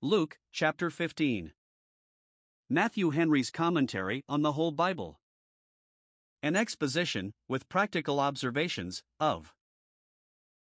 Luke 0.00 0.38
chapter 0.52 0.90
15. 0.90 1.50
Matthew 2.70 3.10
Henry's 3.10 3.50
commentary 3.50 4.22
on 4.28 4.42
the 4.42 4.52
whole 4.52 4.70
Bible. 4.70 5.18
An 6.40 6.54
exposition, 6.54 7.34
with 7.48 7.68
practical 7.68 8.20
observations, 8.20 9.02
of 9.18 9.52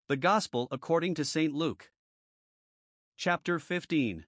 the 0.10 0.18
Gospel 0.18 0.68
according 0.70 1.16
to 1.16 1.24
St. 1.24 1.54
Luke. 1.54 1.92
Chapter 3.16 3.58
15. 3.58 4.26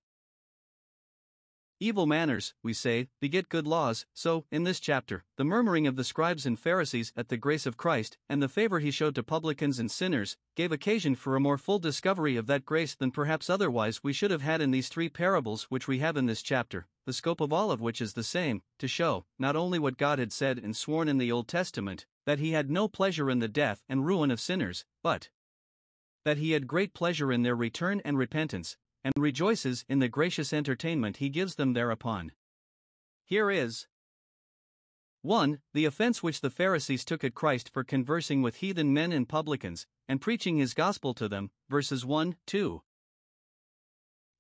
Evil 1.80 2.06
manners, 2.06 2.54
we 2.64 2.72
say, 2.72 3.08
beget 3.20 3.50
good 3.50 3.68
laws, 3.68 4.06
so, 4.14 4.46
in 4.52 4.64
this 4.64 4.80
chapter, 4.80 5.26
the 5.38 5.44
murmuring 5.44 5.86
of 5.86 5.96
the 5.96 6.04
scribes 6.04 6.46
and 6.46 6.58
Pharisees 6.58 7.12
at 7.18 7.28
the 7.28 7.36
grace 7.36 7.66
of 7.66 7.78
Christ, 7.78 8.18
and 8.30 8.42
the 8.42 8.48
favor 8.48 8.80
he 8.80 8.92
showed 8.92 9.16
to 9.16 9.24
publicans 9.24 9.80
and 9.80 9.92
sinners, 9.92 10.38
gave 10.56 10.72
occasion 10.72 11.16
for 11.16 11.36
a 11.36 11.42
more 11.42 11.58
full 11.58 11.80
discovery 11.80 12.38
of 12.38 12.48
that 12.48 12.66
grace 12.66 12.96
than 12.96 13.12
perhaps 13.12 13.50
otherwise 13.50 14.04
we 14.04 14.14
should 14.14 14.32
have 14.32 14.42
had 14.42 14.62
in 14.62 14.72
these 14.72 14.88
three 14.88 15.10
parables 15.10 15.64
which 15.64 15.88
we 15.88 16.00
have 16.00 16.16
in 16.16 16.26
this 16.26 16.42
chapter, 16.42 16.88
the 17.06 17.14
scope 17.14 17.42
of 17.42 17.52
all 17.52 17.72
of 17.72 17.82
which 17.82 18.02
is 18.02 18.14
the 18.14 18.24
same, 18.24 18.62
to 18.80 18.88
show, 18.88 19.26
not 19.38 19.56
only 19.56 19.80
what 19.80 19.98
God 19.98 20.20
had 20.20 20.32
said 20.32 20.58
and 20.60 20.78
sworn 20.78 21.08
in 21.08 21.18
the 21.18 21.32
Old 21.32 21.48
Testament, 21.48 22.06
that 22.26 22.40
he 22.40 22.52
had 22.52 22.70
no 22.72 22.88
pleasure 22.88 23.30
in 23.30 23.40
the 23.40 23.48
death 23.48 23.84
and 23.90 24.06
ruin 24.06 24.32
of 24.32 24.40
sinners, 24.40 24.86
but 25.02 25.30
that 26.24 26.38
he 26.38 26.52
had 26.52 26.68
great 26.68 26.94
pleasure 26.94 27.32
in 27.32 27.44
their 27.44 27.56
return 27.56 28.02
and 28.06 28.18
repentance, 28.18 28.78
and 29.04 29.14
rejoices 29.18 29.86
in 29.88 30.00
the 30.00 30.08
gracious 30.08 30.54
entertainment 30.54 31.18
he 31.18 31.30
gives 31.30 31.56
them 31.56 31.74
thereupon. 31.74 32.32
Here 33.26 33.50
is 33.50 33.88
1. 35.22 35.60
The 35.74 35.86
offense 35.86 36.22
which 36.22 36.42
the 36.42 36.50
Pharisees 36.50 37.06
took 37.06 37.24
at 37.24 37.34
Christ 37.34 37.70
for 37.70 37.84
conversing 37.84 38.42
with 38.42 38.58
heathen 38.58 38.94
men 38.94 39.14
and 39.14 39.28
publicans, 39.28 39.88
and 40.08 40.20
preaching 40.20 40.58
his 40.58 40.74
gospel 40.74 41.14
to 41.14 41.30
them, 41.30 41.52
verses 41.70 42.06
1 42.06 42.36
2. 42.46 42.82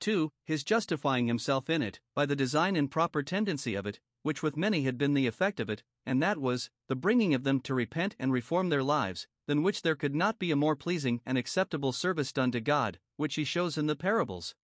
2. 0.01 0.31
His 0.43 0.65
justifying 0.65 1.27
himself 1.27 1.69
in 1.69 1.81
it, 1.81 2.01
by 2.13 2.25
the 2.25 2.35
design 2.35 2.75
and 2.75 2.91
proper 2.91 3.23
tendency 3.23 3.75
of 3.75 3.85
it, 3.85 4.01
which 4.23 4.43
with 4.43 4.57
many 4.57 4.83
had 4.83 4.97
been 4.97 5.13
the 5.13 5.27
effect 5.27 5.61
of 5.61 5.69
it, 5.69 5.83
and 6.05 6.21
that 6.21 6.37
was, 6.37 6.69
the 6.89 6.95
bringing 6.95 7.33
of 7.33 7.43
them 7.43 7.61
to 7.61 7.73
repent 7.73 8.15
and 8.19 8.33
reform 8.33 8.67
their 8.67 8.83
lives, 8.83 9.27
than 9.47 9.63
which 9.63 9.81
there 9.81 9.95
could 9.95 10.13
not 10.13 10.39
be 10.39 10.51
a 10.51 10.55
more 10.57 10.75
pleasing 10.75 11.21
and 11.25 11.37
acceptable 11.37 11.93
service 11.93 12.33
done 12.33 12.51
to 12.51 12.59
God, 12.59 12.99
which 13.17 13.35
he 13.35 13.43
shows 13.43 13.77
in 13.77 13.87
the 13.87 13.95
parables. 13.95 14.55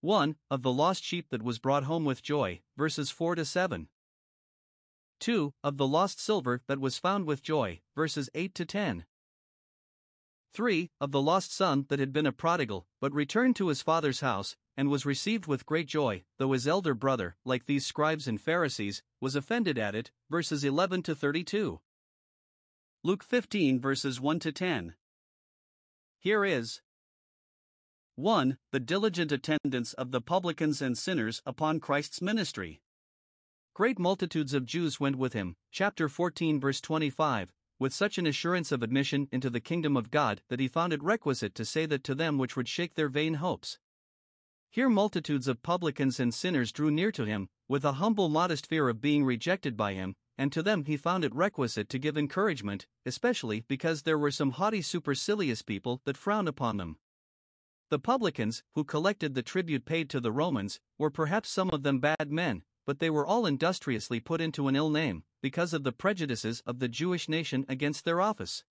1. 0.00 0.36
Of 0.50 0.62
the 0.62 0.72
lost 0.72 1.04
sheep 1.04 1.28
that 1.30 1.42
was 1.42 1.58
brought 1.58 1.84
home 1.84 2.04
with 2.04 2.22
joy, 2.22 2.60
verses 2.76 3.10
4 3.10 3.36
to 3.36 3.44
7. 3.44 3.88
2. 5.20 5.54
Of 5.62 5.76
the 5.76 5.86
lost 5.86 6.18
silver 6.18 6.62
that 6.66 6.80
was 6.80 6.98
found 6.98 7.26
with 7.26 7.42
joy, 7.42 7.80
verses 7.94 8.28
8 8.34 8.54
to 8.56 8.64
10. 8.64 9.04
3. 10.52 10.90
Of 11.00 11.12
the 11.12 11.22
lost 11.22 11.54
son 11.54 11.86
that 11.88 12.00
had 12.00 12.12
been 12.12 12.26
a 12.26 12.32
prodigal, 12.32 12.86
but 13.00 13.14
returned 13.14 13.54
to 13.56 13.68
his 13.68 13.82
father's 13.82 14.20
house, 14.20 14.56
and 14.76 14.90
was 14.90 15.06
received 15.06 15.46
with 15.46 15.66
great 15.66 15.86
joy, 15.86 16.24
though 16.38 16.52
his 16.52 16.66
elder 16.66 16.94
brother, 16.94 17.36
like 17.44 17.66
these 17.66 17.86
scribes 17.86 18.26
and 18.26 18.40
Pharisees, 18.40 19.02
was 19.20 19.36
offended 19.36 19.78
at 19.78 19.94
it, 19.94 20.10
verses 20.28 20.64
11 20.64 21.02
to 21.04 21.14
32. 21.14 21.80
Luke 23.04 23.24
15 23.24 23.80
verses 23.80 24.20
1 24.20 24.38
to 24.40 24.52
10. 24.52 24.94
Here 26.18 26.44
is 26.44 26.82
1. 28.16 28.58
The 28.72 28.80
diligent 28.80 29.32
attendance 29.32 29.94
of 29.94 30.10
the 30.10 30.20
publicans 30.20 30.82
and 30.82 30.98
sinners 30.98 31.40
upon 31.46 31.80
Christ's 31.80 32.20
ministry. 32.20 32.82
Great 33.72 33.98
multitudes 33.98 34.52
of 34.52 34.66
Jews 34.66 35.00
went 35.00 35.16
with 35.16 35.32
him, 35.32 35.56
chapter 35.70 36.10
14 36.10 36.60
verse 36.60 36.82
25, 36.82 37.54
with 37.78 37.94
such 37.94 38.18
an 38.18 38.26
assurance 38.26 38.70
of 38.70 38.82
admission 38.82 39.28
into 39.32 39.48
the 39.48 39.60
kingdom 39.60 39.96
of 39.96 40.10
God 40.10 40.42
that 40.50 40.60
he 40.60 40.68
found 40.68 40.92
it 40.92 41.02
requisite 41.02 41.54
to 41.54 41.64
say 41.64 41.86
that 41.86 42.04
to 42.04 42.14
them 42.14 42.36
which 42.36 42.54
would 42.54 42.68
shake 42.68 42.96
their 42.96 43.08
vain 43.08 43.34
hopes. 43.34 43.78
Here 44.70 44.90
multitudes 44.90 45.48
of 45.48 45.62
publicans 45.62 46.20
and 46.20 46.34
sinners 46.34 46.70
drew 46.70 46.90
near 46.90 47.12
to 47.12 47.24
him, 47.24 47.48
with 47.66 47.82
a 47.82 47.92
humble 47.92 48.28
modest 48.28 48.66
fear 48.66 48.90
of 48.90 49.00
being 49.00 49.24
rejected 49.24 49.74
by 49.74 49.94
him, 49.94 50.16
and 50.36 50.52
to 50.52 50.62
them 50.62 50.84
he 50.84 50.98
found 50.98 51.24
it 51.24 51.34
requisite 51.34 51.88
to 51.88 51.98
give 51.98 52.18
encouragement, 52.18 52.86
especially 53.06 53.64
because 53.68 54.02
there 54.02 54.18
were 54.18 54.30
some 54.30 54.50
haughty 54.50 54.82
supercilious 54.82 55.62
people 55.62 56.02
that 56.04 56.18
frowned 56.18 56.46
upon 56.46 56.76
them. 56.76 56.98
The 57.92 57.98
publicans, 57.98 58.62
who 58.74 58.84
collected 58.84 59.34
the 59.34 59.42
tribute 59.42 59.84
paid 59.84 60.08
to 60.08 60.18
the 60.18 60.32
Romans, 60.32 60.80
were 60.96 61.10
perhaps 61.10 61.50
some 61.50 61.68
of 61.68 61.82
them 61.82 62.00
bad 62.00 62.32
men, 62.32 62.62
but 62.86 63.00
they 63.00 63.10
were 63.10 63.26
all 63.26 63.44
industriously 63.44 64.18
put 64.18 64.40
into 64.40 64.66
an 64.66 64.74
ill 64.74 64.88
name, 64.88 65.24
because 65.42 65.74
of 65.74 65.84
the 65.84 65.92
prejudices 65.92 66.62
of 66.64 66.78
the 66.78 66.88
Jewish 66.88 67.28
nation 67.28 67.66
against 67.68 68.06
their 68.06 68.22
office. 68.22 68.64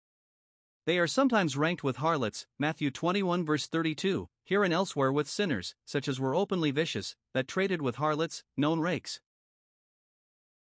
They 0.88 0.98
are 0.98 1.06
sometimes 1.06 1.56
ranked 1.56 1.84
with 1.84 1.98
harlots, 1.98 2.48
Matthew 2.58 2.90
21 2.90 3.46
verse 3.46 3.68
32, 3.68 4.28
here 4.44 4.64
and 4.64 4.74
elsewhere 4.74 5.12
with 5.12 5.30
sinners, 5.30 5.76
such 5.86 6.08
as 6.08 6.20
were 6.20 6.34
openly 6.34 6.72
vicious, 6.72 7.16
that 7.36 7.48
traded 7.48 7.84
with 7.84 7.98
harlots, 7.98 8.44
known 8.58 8.80
rakes. 8.80 9.22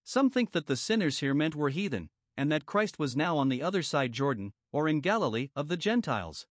Some 0.04 0.30
think 0.30 0.52
that 0.52 0.68
the 0.68 0.76
sinners 0.76 1.18
here 1.18 1.34
meant 1.34 1.56
were 1.56 1.70
heathen, 1.70 2.10
and 2.36 2.52
that 2.52 2.64
Christ 2.64 2.96
was 2.96 3.16
now 3.16 3.38
on 3.38 3.48
the 3.48 3.60
other 3.60 3.82
side 3.82 4.12
Jordan, 4.12 4.52
or 4.70 4.86
in 4.86 5.00
Galilee 5.00 5.50
of 5.56 5.66
the 5.66 5.76
Gentiles. 5.76 6.46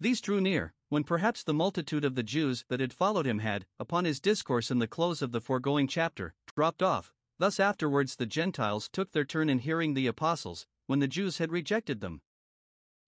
These 0.00 0.20
drew 0.20 0.40
near, 0.40 0.74
when 0.88 1.04
perhaps 1.04 1.42
the 1.42 1.54
multitude 1.54 2.04
of 2.04 2.14
the 2.14 2.22
Jews 2.22 2.64
that 2.68 2.80
had 2.80 2.92
followed 2.92 3.26
him 3.26 3.38
had, 3.38 3.66
upon 3.78 4.04
his 4.04 4.20
discourse 4.20 4.70
in 4.70 4.78
the 4.78 4.86
close 4.86 5.22
of 5.22 5.32
the 5.32 5.40
foregoing 5.40 5.88
chapter, 5.88 6.34
dropped 6.54 6.82
off. 6.82 7.12
Thus 7.38 7.58
afterwards 7.58 8.16
the 8.16 8.26
Gentiles 8.26 8.88
took 8.88 9.12
their 9.12 9.24
turn 9.24 9.48
in 9.48 9.58
hearing 9.58 9.94
the 9.94 10.06
apostles, 10.06 10.66
when 10.86 11.00
the 11.00 11.08
Jews 11.08 11.38
had 11.38 11.50
rejected 11.50 12.00
them. 12.00 12.20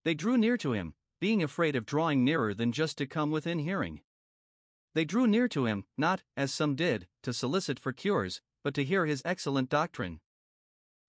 They 0.04 0.14
drew 0.14 0.36
near 0.36 0.56
to 0.58 0.72
him, 0.72 0.94
being 1.20 1.42
afraid 1.42 1.76
of 1.76 1.86
drawing 1.86 2.24
nearer 2.24 2.54
than 2.54 2.72
just 2.72 2.98
to 2.98 3.06
come 3.06 3.30
within 3.30 3.60
hearing. 3.60 4.02
They 4.94 5.04
drew 5.04 5.26
near 5.26 5.48
to 5.48 5.66
him, 5.66 5.84
not, 5.96 6.22
as 6.36 6.52
some 6.52 6.74
did, 6.74 7.06
to 7.22 7.32
solicit 7.32 7.78
for 7.78 7.92
cures, 7.92 8.40
but 8.64 8.74
to 8.74 8.84
hear 8.84 9.06
his 9.06 9.22
excellent 9.24 9.68
doctrine. 9.68 10.20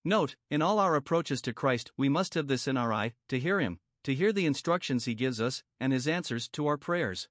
Note, 0.03 0.35
in 0.49 0.61
all 0.61 0.79
our 0.79 0.95
approaches 0.95 1.41
to 1.41 1.53
Christ, 1.53 1.91
we 1.97 2.09
must 2.09 2.33
have 2.33 2.47
this 2.47 2.67
in 2.67 2.77
our 2.77 2.93
eye 2.93 3.13
to 3.29 3.39
hear 3.39 3.59
him, 3.59 3.79
to 4.07 4.15
hear 4.15 4.31
the 4.31 4.45
instructions 4.45 5.03
he 5.03 5.13
gives 5.13 5.41
us, 5.41 5.63
and 5.81 5.91
his 5.91 6.07
answers 6.07 6.47
to 6.47 6.65
our 6.65 6.77
prayers. 6.77 7.27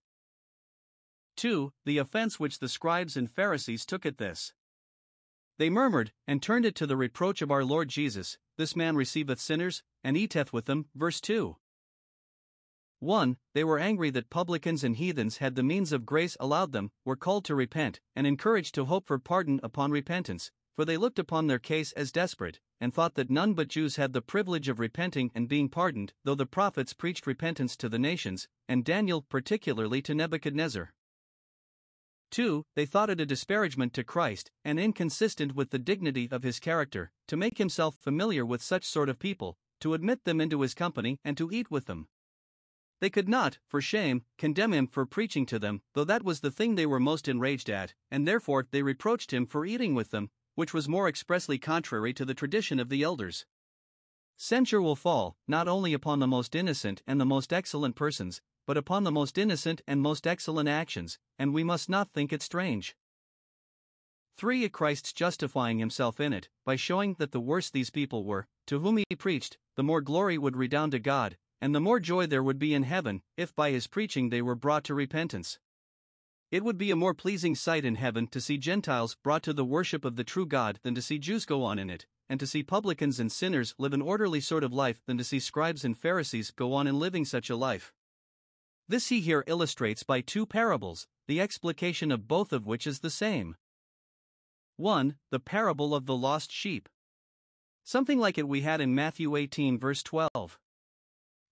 2. 1.37 1.73
The 1.87 1.97
offense 1.97 2.39
which 2.39 2.59
the 2.59 2.69
scribes 2.69 3.17
and 3.17 3.31
Pharisees 3.31 3.87
took 3.87 4.05
at 4.05 4.19
this. 4.19 4.53
They 5.57 5.71
murmured, 5.71 6.13
and 6.27 6.43
turned 6.43 6.67
it 6.67 6.75
to 6.75 6.87
the 6.87 6.99
reproach 6.99 7.41
of 7.41 7.51
our 7.51 7.65
Lord 7.65 7.89
Jesus 7.89 8.37
This 8.59 8.77
man 8.77 8.95
receiveth 8.95 9.41
sinners, 9.41 9.83
and 10.05 10.19
eateth 10.19 10.53
with 10.53 10.67
them. 10.67 10.85
Verse 10.95 11.19
2. 11.23 11.57
1. 12.99 13.39
They 13.55 13.65
were 13.65 13.79
angry 13.79 14.11
that 14.11 14.29
publicans 14.29 14.85
and 14.85 14.97
heathens 14.97 15.39
had 15.39 15.55
the 15.55 15.63
means 15.63 15.93
of 15.93 16.05
grace 16.05 16.37
allowed 16.39 16.73
them, 16.73 16.91
were 17.07 17.17
called 17.17 17.47
to 17.47 17.55
repent, 17.55 18.01
and 18.15 18.27
encouraged 18.27 18.75
to 18.75 18.85
hope 18.85 19.07
for 19.07 19.19
pardon 19.19 19.61
upon 19.63 19.93
repentance, 19.93 20.51
for 20.77 20.85
they 20.85 20.99
looked 20.99 21.19
upon 21.19 21.47
their 21.47 21.59
case 21.59 21.91
as 21.93 22.13
desperate, 22.13 22.61
and 22.83 22.93
thought 22.93 23.15
that 23.15 23.31
none 23.31 23.55
but 23.55 23.69
Jews 23.69 23.97
had 23.97 24.13
the 24.13 24.21
privilege 24.21 24.69
of 24.69 24.79
repenting 24.79 25.33
and 25.35 25.49
being 25.49 25.71
pardoned, 25.71 26.13
though 26.23 26.35
the 26.35 26.45
prophets 26.45 26.93
preached 26.93 27.27
repentance 27.27 27.79
to 27.79 27.89
the 27.89 27.99
nations, 27.99 28.47
and 28.69 28.85
Daniel 28.85 29.23
particularly 29.23 30.03
to 30.03 30.15
Nebuchadnezzar. 30.15 30.93
2. 32.31 32.67
They 32.75 32.85
thought 32.85 33.09
it 33.09 33.21
a 33.21 33.25
disparagement 33.25 33.95
to 33.95 34.05
Christ, 34.05 34.51
and 34.65 34.79
inconsistent 34.79 35.55
with 35.55 35.71
the 35.71 35.79
dignity 35.79 36.29
of 36.31 36.43
his 36.43 36.61
character, 36.61 37.11
to 37.29 37.39
make 37.39 37.57
himself 37.57 37.97
familiar 37.97 38.45
with 38.45 38.63
such 38.63 38.85
sort 38.85 39.09
of 39.09 39.19
people, 39.19 39.57
to 39.81 39.95
admit 39.95 40.25
them 40.25 40.43
into 40.43 40.61
his 40.61 40.75
company, 40.75 41.19
and 41.25 41.39
to 41.39 41.51
eat 41.51 41.71
with 41.71 41.87
them. 41.87 42.09
They 43.01 43.11
could 43.11 43.29
not, 43.29 43.59
for 43.67 43.81
shame, 43.81 44.25
condemn 44.37 44.75
him 44.75 44.87
for 44.87 45.07
preaching 45.07 45.47
to 45.47 45.59
them, 45.59 45.81
though 45.95 46.05
that 46.05 46.23
was 46.23 46.41
the 46.41 46.51
thing 46.51 46.75
they 46.75 46.87
were 46.87 47.01
most 47.01 47.29
enraged 47.29 47.71
at, 47.71 47.95
and 48.11 48.27
therefore 48.27 48.67
they 48.71 48.83
reproached 48.83 49.33
him 49.33 49.47
for 49.47 49.65
eating 49.65 49.95
with 49.95 50.11
them, 50.11 50.31
which 50.57 50.75
was 50.75 50.89
more 50.89 51.09
expressly 51.09 51.59
contrary 51.59 52.13
to 52.13 52.25
the 52.25 52.35
tradition 52.35 52.81
of 52.81 52.89
the 52.89 53.05
elders. 53.05 53.47
Censure 54.37 54.83
will 54.83 54.97
fall, 54.97 55.37
not 55.47 55.69
only 55.69 55.93
upon 55.93 56.19
the 56.19 56.27
most 56.27 56.55
innocent 56.55 57.03
and 57.07 57.21
the 57.21 57.25
most 57.25 57.53
excellent 57.53 57.95
persons, 57.95 58.43
but 58.67 58.77
upon 58.77 59.05
the 59.05 59.13
most 59.13 59.39
innocent 59.39 59.81
and 59.87 60.03
most 60.03 60.27
excellent 60.27 60.69
actions, 60.69 61.19
and 61.39 61.55
we 61.55 61.63
must 61.63 61.89
not 61.89 62.13
think 62.13 62.33
it 62.33 62.43
strange. 62.43 62.97
3. 64.37 64.65
At 64.65 64.73
Christ's 64.73 65.13
justifying 65.13 65.79
himself 65.79 66.21
in 66.21 66.33
it, 66.33 66.51
by 66.65 66.77
showing 66.77 67.15
that 67.15 67.33
the 67.33 67.41
worse 67.41 67.71
these 67.71 67.91
people 67.91 68.25
were, 68.25 68.47
to 68.67 68.81
whom 68.81 68.99
he 68.99 69.17
preached, 69.17 69.57
the 69.77 69.83
more 69.83 70.03
glory 70.03 70.37
would 70.37 70.57
redound 70.57 70.93
to 70.93 70.99
God, 70.99 71.39
and 71.61 71.75
the 71.75 71.81
more 71.81 72.01
joy 72.01 72.27
there 72.27 72.43
would 72.43 72.59
be 72.59 72.75
in 72.75 72.83
heaven, 72.83 73.23
if 73.37 73.55
by 73.55 73.71
his 73.71 73.87
preaching 73.87 74.29
they 74.29 74.43
were 74.43 74.55
brought 74.55 74.85
to 74.85 74.95
repentance. 74.95 75.59
It 76.51 76.63
would 76.63 76.79
be 76.79 76.93
a 76.93 76.97
more 76.97 77.15
pleasing 77.15 77.57
sight 77.57 77.85
in 77.85 77.97
heaven 77.97 78.29
to 78.29 78.41
see 78.41 78.57
Gentiles 78.57 79.17
brought 79.17 79.43
to 79.43 79.53
the 79.53 79.65
worship 79.65 80.05
of 80.05 80.15
the 80.15 80.23
true 80.23 80.47
God 80.47 80.79
than 80.83 80.95
to 80.95 81.03
see 81.03 81.19
Jews 81.19 81.45
go 81.45 81.65
on 81.65 81.79
in 81.79 81.91
it, 81.91 82.07
and 82.29 82.39
to 82.39 82.47
see 82.47 82.63
publicans 82.63 83.19
and 83.19 83.33
sinners 83.33 83.75
live 83.79 83.93
an 83.93 84.03
orderly 84.03 84.41
sort 84.41 84.63
of 84.63 84.73
life 84.73 85.03
than 85.07 85.19
to 85.19 85.25
see 85.25 85.41
scribes 85.41 85.85
and 85.85 85.99
Pharisees 85.99 86.53
go 86.53 86.73
on 86.73 86.87
in 86.87 87.01
living 87.01 87.25
such 87.25 87.51
a 87.51 87.57
life. 87.57 87.93
This 88.89 89.09
he 89.09 89.21
here 89.21 89.43
illustrates 89.49 90.05
by 90.05 90.21
two 90.21 90.47
parables, 90.47 91.09
the 91.27 91.41
explication 91.41 92.13
of 92.13 92.29
both 92.29 92.53
of 92.53 92.67
which 92.67 92.87
is 92.87 93.01
the 93.01 93.11
same. 93.11 93.57
1. 94.77 95.17
The 95.33 95.41
parable 95.41 95.95
of 95.97 96.07
the 96.07 96.17
lost 96.17 96.53
sheep. 96.53 96.89
Something 97.83 98.21
like 98.21 98.39
it 98.39 98.47
we 98.47 98.61
had 98.61 98.81
in 98.81 98.95
Matthew 98.95 99.35
18, 99.35 99.79
verse 99.79 100.05
12. 100.05 100.61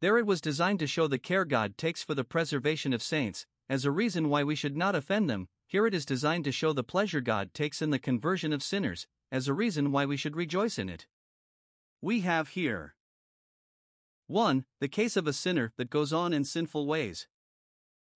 There 0.01 0.19
it 0.19 0.27
was 0.27 0.41
designed 0.41 0.79
to 0.81 0.87
show 0.87 1.09
the 1.09 1.19
care 1.19 1.45
God 1.45 1.77
takes 1.77 2.05
for 2.05 2.15
the 2.15 2.25
preservation 2.25 2.93
of 2.93 3.03
saints, 3.03 3.47
as 3.69 3.85
a 3.85 3.91
reason 3.91 4.29
why 4.29 4.45
we 4.45 4.55
should 4.55 4.77
not 4.77 4.95
offend 4.95 5.29
them, 5.29 5.49
here 5.67 5.87
it 5.87 5.95
is 5.95 6.05
designed 6.05 6.45
to 6.45 6.53
show 6.53 6.73
the 6.73 6.85
pleasure 6.85 7.21
God 7.21 7.55
takes 7.55 7.81
in 7.81 7.91
the 7.91 7.99
conversion 7.99 8.53
of 8.53 8.63
sinners, 8.63 9.07
as 9.33 9.49
a 9.49 9.55
reason 9.55 9.91
why 9.91 10.05
we 10.05 10.17
should 10.17 10.37
rejoice 10.37 10.79
in 10.79 10.89
it. 10.89 11.07
We 12.01 12.21
have 12.21 12.49
here 12.49 12.95
1. 14.27 14.65
The 14.81 14.89
case 14.89 15.17
of 15.17 15.27
a 15.27 15.33
sinner 15.33 15.73
that 15.77 15.91
goes 15.91 16.13
on 16.13 16.33
in 16.33 16.45
sinful 16.45 16.87
ways. 16.87 17.29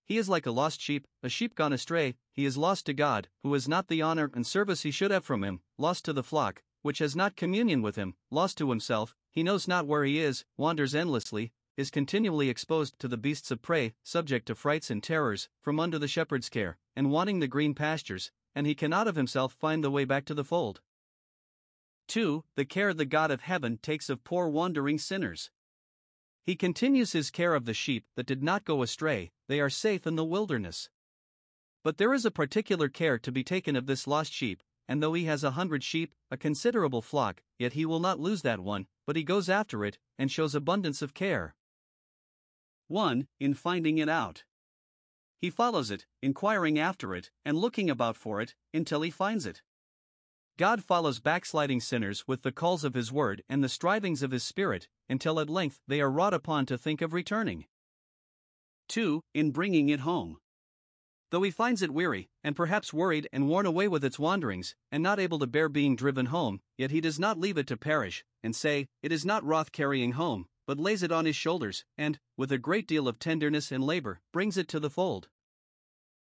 He 0.05 0.17
is 0.17 0.29
like 0.29 0.47
a 0.47 0.51
lost 0.51 0.81
sheep, 0.81 1.07
a 1.23 1.29
sheep 1.29 1.55
gone 1.55 1.73
astray, 1.73 2.15
he 2.33 2.47
is 2.47 2.57
lost 2.57 2.87
to 2.87 2.95
God, 2.95 3.29
who 3.43 3.53
has 3.53 3.69
not 3.69 3.89
the 3.89 4.01
honor 4.01 4.31
and 4.35 4.47
service 4.47 4.83
he 4.83 4.91
should 4.91 5.11
have 5.11 5.25
from 5.25 5.45
him, 5.45 5.61
lost 5.77 6.05
to 6.07 6.15
the 6.15 6.23
flock, 6.23 6.63
which 6.81 7.01
has 7.01 7.15
not 7.15 7.37
communion 7.37 7.83
with 7.83 7.97
him, 7.97 8.15
lost 8.31 8.57
to 8.59 8.71
himself, 8.71 9.15
he 9.31 9.43
knows 9.43 9.69
not 9.69 9.87
where 9.87 10.05
he 10.05 10.19
is, 10.19 10.45
wanders 10.57 10.95
endlessly, 10.95 11.53
is 11.79 11.93
continually 11.93 12.51
exposed 12.51 12.99
to 12.99 13.07
the 13.07 13.17
beasts 13.17 13.53
of 13.53 13.63
prey, 13.63 13.95
subject 14.03 14.47
to 14.47 14.55
frights 14.57 14.91
and 14.91 15.01
terrors, 15.01 15.49
from 15.63 15.79
under 15.79 15.97
the 15.97 16.09
shepherd's 16.09 16.49
care, 16.49 16.77
and 16.97 17.13
wanting 17.13 17.39
the 17.39 17.47
green 17.47 17.73
pastures, 17.73 18.33
and 18.53 18.67
he 18.67 18.75
cannot 18.75 19.07
of 19.07 19.15
himself 19.15 19.53
find 19.53 19.85
the 19.85 19.91
way 19.91 20.05
back 20.05 20.25
to 20.25 20.35
the 20.35 20.43
fold. 20.43 20.81
2. 22.09 22.43
The 22.57 22.65
care 22.65 22.93
the 22.93 23.05
God 23.05 23.31
of 23.31 23.43
heaven 23.43 23.79
takes 23.81 24.11
of 24.11 24.25
poor 24.25 24.49
wandering 24.49 24.99
sinners. 24.99 25.53
He 26.43 26.57
continues 26.57 27.13
his 27.13 27.31
care 27.31 27.55
of 27.55 27.65
the 27.65 27.75
sheep 27.75 28.07
that 28.17 28.27
did 28.27 28.43
not 28.43 28.65
go 28.65 28.83
astray, 28.83 29.31
they 29.47 29.61
are 29.61 29.71
safe 29.71 30.05
in 30.05 30.17
the 30.17 30.25
wilderness. 30.25 30.91
But 31.85 31.99
there 31.99 32.13
is 32.13 32.25
a 32.25 32.33
particular 32.33 32.89
care 32.89 33.21
to 33.21 33.31
be 33.31 33.45
taken 33.45 33.77
of 33.77 33.87
this 33.87 34.09
lost 34.09 34.33
sheep, 34.33 34.65
and 34.89 35.01
though 35.01 35.13
he 35.13 35.27
has 35.27 35.45
a 35.45 35.53
hundred 35.53 35.85
sheep, 35.85 36.13
a 36.29 36.37
considerable 36.37 37.03
flock, 37.03 37.45
yet 37.57 37.75
he 37.75 37.87
will 37.87 38.01
not 38.01 38.19
lose 38.19 38.43
that 38.43 38.59
one, 38.59 38.89
but 39.07 39.15
he 39.15 39.23
goes 39.23 39.49
after 39.49 39.85
it, 39.85 39.99
and 40.19 40.33
shows 40.33 40.57
abundance 40.57 41.03
of 41.03 41.15
care. 41.15 41.55
1. 42.89 43.29
In 43.39 43.55
finding 43.55 43.99
it 43.99 44.09
out. 44.09 44.45
He 45.41 45.51
follows 45.51 45.91
it, 45.91 46.07
inquiring 46.23 46.79
after 46.79 47.15
it, 47.15 47.31
and 47.45 47.57
looking 47.57 47.89
about 47.89 48.17
for 48.17 48.41
it, 48.41 48.55
until 48.75 49.03
he 49.03 49.11
finds 49.11 49.47
it. 49.47 49.63
God 50.59 50.83
follows 50.83 51.21
backsliding 51.21 51.81
sinners 51.81 52.27
with 52.27 52.43
the 52.43 52.51
calls 52.51 52.83
of 52.83 52.95
His 52.95 53.13
word 53.13 53.45
and 53.49 53.63
the 53.63 53.69
strivings 53.69 54.25
of 54.25 54.33
His 54.33 54.43
Spirit, 54.43 54.89
until 55.09 55.39
at 55.39 55.49
length 55.49 55.81
they 55.87 56.01
are 56.01 56.11
wrought 56.11 56.35
upon 56.35 56.67
to 56.67 56.77
think 56.77 57.01
of 57.01 57.13
returning. 57.13 57.67
2. 58.89 59.23
In 59.35 59.53
bringing 59.53 59.89
it 59.89 60.01
home. 60.01 60.39
Though 61.31 61.43
he 61.43 61.53
finds 61.53 61.83
it 61.83 61.93
weary, 61.93 62.29
and 62.43 62.57
perhaps 62.57 62.93
worried 62.93 63.29
and 63.33 63.49
worn 63.49 63.67
away 63.67 63.87
with 63.87 64.05
its 64.05 64.19
wanderings, 64.19 64.75
and 64.91 65.03
not 65.03 65.21
able 65.21 65.39
to 65.39 65.47
bear 65.47 65.69
being 65.69 65.95
driven 65.95 66.27
home, 66.27 66.61
yet 66.77 66.91
he 66.91 67.01
does 67.01 67.21
not 67.21 67.39
leave 67.39 67.59
it 67.59 67.67
to 67.69 67.77
perish, 67.77 68.25
and 68.43 68.57
say, 68.57 68.89
It 69.03 69.13
is 69.13 69.27
not 69.27 69.45
wroth 69.45 69.71
carrying 69.71 70.13
home, 70.13 70.47
but 70.69 70.79
lays 70.79 71.03
it 71.03 71.11
on 71.11 71.25
his 71.25 71.35
shoulders, 71.35 71.87
and, 71.97 72.21
with 72.37 72.53
a 72.53 72.59
great 72.59 72.87
deal 72.87 73.09
of 73.09 73.19
tenderness 73.19 73.73
and 73.73 73.83
labor, 73.83 74.21
brings 74.33 74.59
it 74.59 74.69
to 74.69 74.79
the 74.79 74.91
fold. 74.91 75.29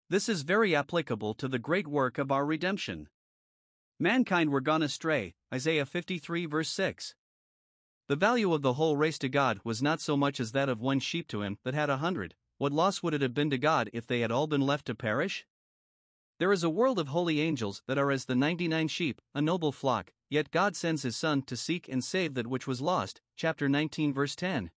This 0.10 0.30
is 0.30 0.44
very 0.44 0.74
applicable 0.74 1.34
to 1.34 1.50
the 1.50 1.60
great 1.60 1.86
work 1.86 2.18
of 2.18 2.32
our 2.32 2.46
redemption. 2.46 3.10
Mankind 4.00 4.50
were 4.50 4.62
gone 4.62 4.82
astray, 4.82 5.36
Isaiah 5.54 5.86
53 5.86 6.46
verse 6.46 6.70
6. 6.70 7.14
The 8.08 8.16
value 8.16 8.54
of 8.54 8.62
the 8.62 8.76
whole 8.76 8.96
race 8.96 9.20
to 9.20 9.28
God 9.28 9.60
was 9.66 9.82
not 9.82 10.00
so 10.00 10.16
much 10.16 10.40
as 10.40 10.54
that 10.54 10.70
of 10.70 10.80
one 10.80 11.02
sheep 11.02 11.28
to 11.28 11.42
him 11.42 11.58
that 11.66 11.74
had 11.74 11.90
a 11.90 11.98
hundred. 11.98 12.34
What 12.58 12.72
loss 12.72 13.04
would 13.04 13.14
it 13.14 13.22
have 13.22 13.34
been 13.34 13.50
to 13.50 13.58
God 13.58 13.90
if 13.92 14.08
they 14.08 14.22
had 14.22 14.32
all 14.32 14.48
been 14.48 14.62
left 14.62 14.86
to 14.86 14.96
perish? 14.96 15.46
There 16.40 16.54
is 16.54 16.64
a 16.64 16.70
world 16.70 17.00
of 17.00 17.10
holy 17.10 17.42
angels 17.42 17.84
that 17.86 17.98
are 17.98 18.12
as 18.12 18.24
the 18.24 18.36
ninety 18.36 18.70
nine 18.70 18.88
sheep, 18.88 19.22
a 19.36 19.42
noble 19.42 19.74
flock, 19.74 20.14
yet 20.30 20.52
God 20.52 20.78
sends 20.78 21.04
his 21.04 21.18
Son 21.18 21.42
to 21.42 21.58
seek 21.58 21.90
and 21.90 22.02
save 22.02 22.34
that 22.36 22.48
which 22.48 22.66
was 22.66 22.80
lost. 22.80 23.20
Chapter 23.38 23.69
19, 23.69 24.16
verse 24.16 24.36
10. 24.36 24.72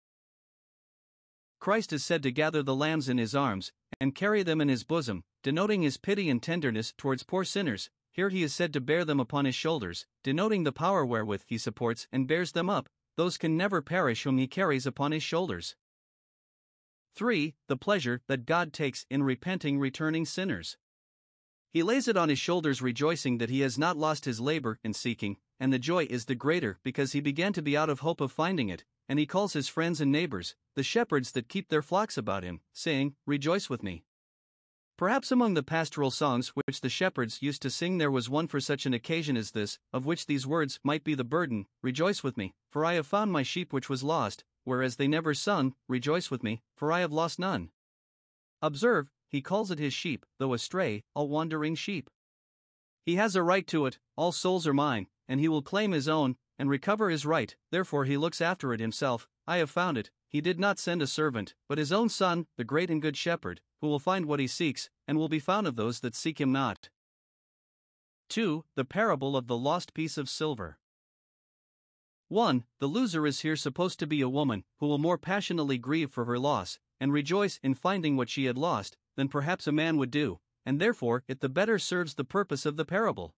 Christ 1.61 1.95
is 1.95 2.05
said 2.05 2.23
to 2.23 2.31
gather 2.31 2.63
the 2.63 2.75
lambs 2.75 3.09
in 3.09 3.17
his 3.17 3.35
arms, 3.35 3.73
and 3.99 4.15
carry 4.15 4.43
them 4.43 4.61
in 4.61 4.69
his 4.69 4.85
bosom, 4.85 5.25
denoting 5.43 5.81
his 5.81 5.97
pity 5.97 6.29
and 6.29 6.43
tenderness 6.43 6.93
towards 6.95 7.23
poor 7.23 7.43
sinners, 7.43 7.89
here 8.13 8.29
he 8.29 8.43
is 8.43 8.55
said 8.55 8.75
to 8.75 8.81
bear 8.83 9.03
them 9.03 9.19
upon 9.19 9.47
his 9.47 9.55
shoulders, 9.55 10.05
denoting 10.23 10.65
the 10.65 10.73
power 10.73 11.07
wherewith 11.07 11.45
he 11.47 11.57
supports 11.57 12.07
and 12.13 12.29
bears 12.29 12.53
them 12.53 12.69
up, 12.69 12.91
those 13.17 13.39
can 13.39 13.57
never 13.57 13.81
perish 13.81 14.25
whom 14.25 14.37
he 14.37 14.47
carries 14.47 14.85
upon 14.85 15.13
his 15.13 15.23
shoulders. 15.23 15.75
3. 17.15 17.55
The 17.67 17.79
pleasure 17.79 18.21
that 18.27 18.45
God 18.45 18.75
takes 18.75 19.07
in 19.09 19.23
repenting 19.23 19.79
returning 19.79 20.27
sinners. 20.27 20.77
He 21.71 21.83
lays 21.83 22.09
it 22.09 22.17
on 22.19 22.29
his 22.29 22.39
shoulders, 22.39 22.83
rejoicing 22.83 23.39
that 23.39 23.49
he 23.49 23.61
has 23.61 23.79
not 23.79 23.97
lost 23.97 24.27
his 24.27 24.39
labor 24.39 24.79
in 24.85 24.93
seeking, 24.93 25.39
and 25.61 25.73
the 25.73 25.79
joy 25.79 26.07
is 26.11 26.25
the 26.25 26.35
greater 26.35 26.79
because 26.83 27.13
he 27.13 27.21
began 27.21 27.53
to 27.53 27.63
be 27.63 27.77
out 27.77 27.91
of 27.91 28.01
hope 28.01 28.21
of 28.21 28.33
finding 28.33 28.71
it, 28.71 28.85
and 29.09 29.19
he 29.19 29.27
calls 29.27 29.53
his 29.53 29.69
friends 29.69 30.01
and 30.01 30.11
neighbors, 30.11 30.57
the 30.75 30.83
shepherds 30.83 31.33
that 31.33 31.49
keep 31.49 31.69
their 31.69 31.83
flocks 31.83 32.17
about 32.17 32.43
him, 32.43 32.61
saying, 32.73 33.15
Rejoice 33.27 33.69
with 33.69 33.83
me. 33.83 34.05
Perhaps 34.97 35.31
among 35.31 35.55
the 35.55 35.63
pastoral 35.63 36.11
songs 36.11 36.49
which 36.49 36.81
the 36.81 36.89
shepherds 36.89 37.41
used 37.41 37.63
to 37.63 37.71
sing 37.71 37.99
there 37.99 38.11
was 38.11 38.29
one 38.29 38.47
for 38.47 38.61
such 38.61 38.87
an 38.87 38.95
occasion 38.95 39.37
as 39.37 39.53
this, 39.53 39.79
of 39.93 40.07
which 40.07 40.27
these 40.27 40.47
words 40.47 40.79
might 40.83 41.05
be 41.05 41.15
the 41.15 41.25
burden 41.25 41.67
Rejoice 41.83 42.23
with 42.23 42.37
me, 42.37 42.55
for 42.71 42.85
I 42.85 42.95
have 42.95 43.07
found 43.07 43.33
my 43.33 43.43
sheep 43.43 43.73
which 43.73 43.89
was 43.89 44.03
lost, 44.03 44.45
whereas 44.65 44.97
they 44.97 45.09
never 45.09 45.35
sung, 45.35 45.75
Rejoice 45.89 46.31
with 46.31 46.43
me, 46.43 46.63
for 46.77 46.93
I 46.93 47.01
have 47.01 47.13
lost 47.13 47.39
none. 47.39 47.71
Observe, 48.63 49.11
he 49.27 49.41
calls 49.41 49.71
it 49.71 49.79
his 49.79 49.95
sheep, 49.95 50.27
though 50.39 50.53
astray, 50.53 51.03
a 51.17 51.25
wandering 51.25 51.75
sheep. 51.75 52.11
He 53.07 53.17
has 53.17 53.35
a 53.35 53.43
right 53.43 53.67
to 53.69 53.87
it, 53.87 53.99
all 54.17 54.33
souls 54.33 54.67
are 54.67 54.75
mine, 54.75 55.07
and 55.31 55.39
he 55.39 55.49
will 55.49 55.63
claim 55.63 55.93
his 55.93 56.09
own, 56.09 56.37
and 56.59 56.69
recover 56.69 57.09
his 57.09 57.25
right, 57.25 57.55
therefore 57.71 58.05
he 58.05 58.17
looks 58.17 58.41
after 58.41 58.75
it 58.75 58.81
himself. 58.81 59.29
I 59.47 59.59
have 59.59 59.71
found 59.71 59.97
it, 59.97 60.11
he 60.29 60.41
did 60.41 60.59
not 60.59 60.81
send 60.81 61.01
a 61.01 61.07
servant, 61.07 61.55
but 61.69 61.79
his 61.79 61.93
own 61.93 62.09
son, 62.09 62.49
the 62.57 62.65
great 62.65 62.91
and 62.91 63.01
good 63.01 63.17
shepherd, 63.17 63.61
who 63.81 63.87
will 63.87 64.01
find 64.01 64.27
what 64.27 64.41
he 64.41 64.49
seeks, 64.49 64.91
and 65.07 65.17
will 65.17 65.29
be 65.29 65.39
found 65.39 65.69
of 65.69 65.77
those 65.77 66.01
that 66.01 66.17
seek 66.17 66.41
him 66.41 66.51
not. 66.51 66.91
2. 68.29 68.65
The 68.75 68.85
parable 68.85 69.37
of 69.37 69.47
the 69.47 69.57
lost 69.57 69.95
piece 69.95 70.19
of 70.19 70.29
silver. 70.29 70.79
1. 72.27 72.65
The 72.81 72.89
loser 72.89 73.25
is 73.25 73.41
here 73.41 73.57
supposed 73.57 74.01
to 74.01 74.09
be 74.09 74.21
a 74.21 74.29
woman 74.29 74.65
who 74.81 74.89
will 74.89 74.99
more 74.99 75.19
passionately 75.19 75.79
grieve 75.79 76.11
for 76.11 76.25
her 76.25 76.41
loss, 76.41 76.81
and 76.99 77.13
rejoice 77.13 77.61
in 77.63 77.75
finding 77.75 78.17
what 78.17 78.29
she 78.29 78.47
had 78.47 78.59
lost, 78.59 78.97
than 79.15 79.29
perhaps 79.29 79.69
a 79.69 79.73
man 79.73 79.97
would 79.97 80.11
do, 80.11 80.41
and 80.67 80.81
therefore 80.81 81.23
it 81.29 81.39
the 81.39 81.49
better 81.49 81.79
serves 81.79 82.15
the 82.15 82.25
purpose 82.25 82.67
of 82.67 82.77
the 82.77 82.85
parable. 82.85 83.35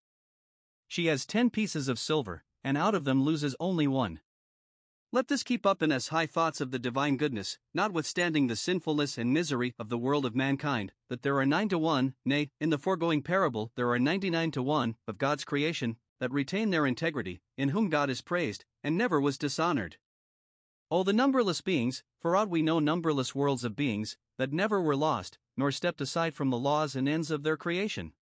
She 0.93 1.07
has 1.07 1.25
ten 1.25 1.49
pieces 1.49 1.89
of 1.89 1.99
silver, 1.99 2.45
and 2.63 2.77
out 2.77 2.95
of 2.95 3.05
them 3.05 3.23
loses 3.23 3.57
only 3.59 3.87
one. 3.87 4.21
Let 5.11 5.29
this 5.29 5.43
keep 5.43 5.65
up 5.65 5.83
in 5.83 5.91
us 5.91 6.09
high 6.09 6.27
thoughts 6.27 6.61
of 6.61 6.71
the 6.71 6.79
divine 6.79 7.17
goodness, 7.17 7.59
notwithstanding 7.73 8.47
the 8.47 8.57
sinfulness 8.57 9.17
and 9.17 9.33
misery 9.33 9.75
of 9.79 9.89
the 9.89 9.97
world 9.97 10.27
of 10.27 10.37
mankind, 10.37 10.93
that 11.09 11.23
there 11.23 11.39
are 11.39 11.47
nine 11.47 11.71
to 11.71 11.79
one, 11.79 12.13
nay, 12.27 12.51
in 12.61 12.69
the 12.69 12.77
foregoing 12.77 13.23
parable, 13.23 13.73
there 13.75 13.91
are 13.91 13.99
ninety 13.99 14.29
nine 14.29 14.51
to 14.51 14.63
one, 14.63 14.97
of 15.09 15.17
God's 15.17 15.45
creation, 15.45 15.97
that 16.21 16.31
retain 16.31 16.69
their 16.69 16.87
integrity, 16.87 17.41
in 17.57 17.71
whom 17.71 17.89
God 17.89 18.11
is 18.11 18.21
praised, 18.21 18.67
and 18.85 18.95
never 18.95 19.19
was 19.19 19.39
dishonored. 19.39 19.97
Oh, 20.91 21.05
the 21.05 21.15
numberless 21.15 21.63
beings, 21.63 22.05
for 22.21 22.37
aught 22.37 22.51
we 22.51 22.61
know, 22.61 22.81
numberless 22.81 23.35
worlds 23.35 23.65
of 23.65 23.75
beings, 23.75 24.19
that 24.37 24.53
never 24.53 24.79
were 24.79 24.95
lost, 24.95 25.39
nor 25.57 25.73
stepped 25.73 26.03
aside 26.03 26.35
from 26.35 26.51
the 26.51 26.59
laws 26.59 26.95
and 26.95 27.09
ends 27.09 27.31
of 27.31 27.45
their 27.45 27.57
creation. 27.57 28.13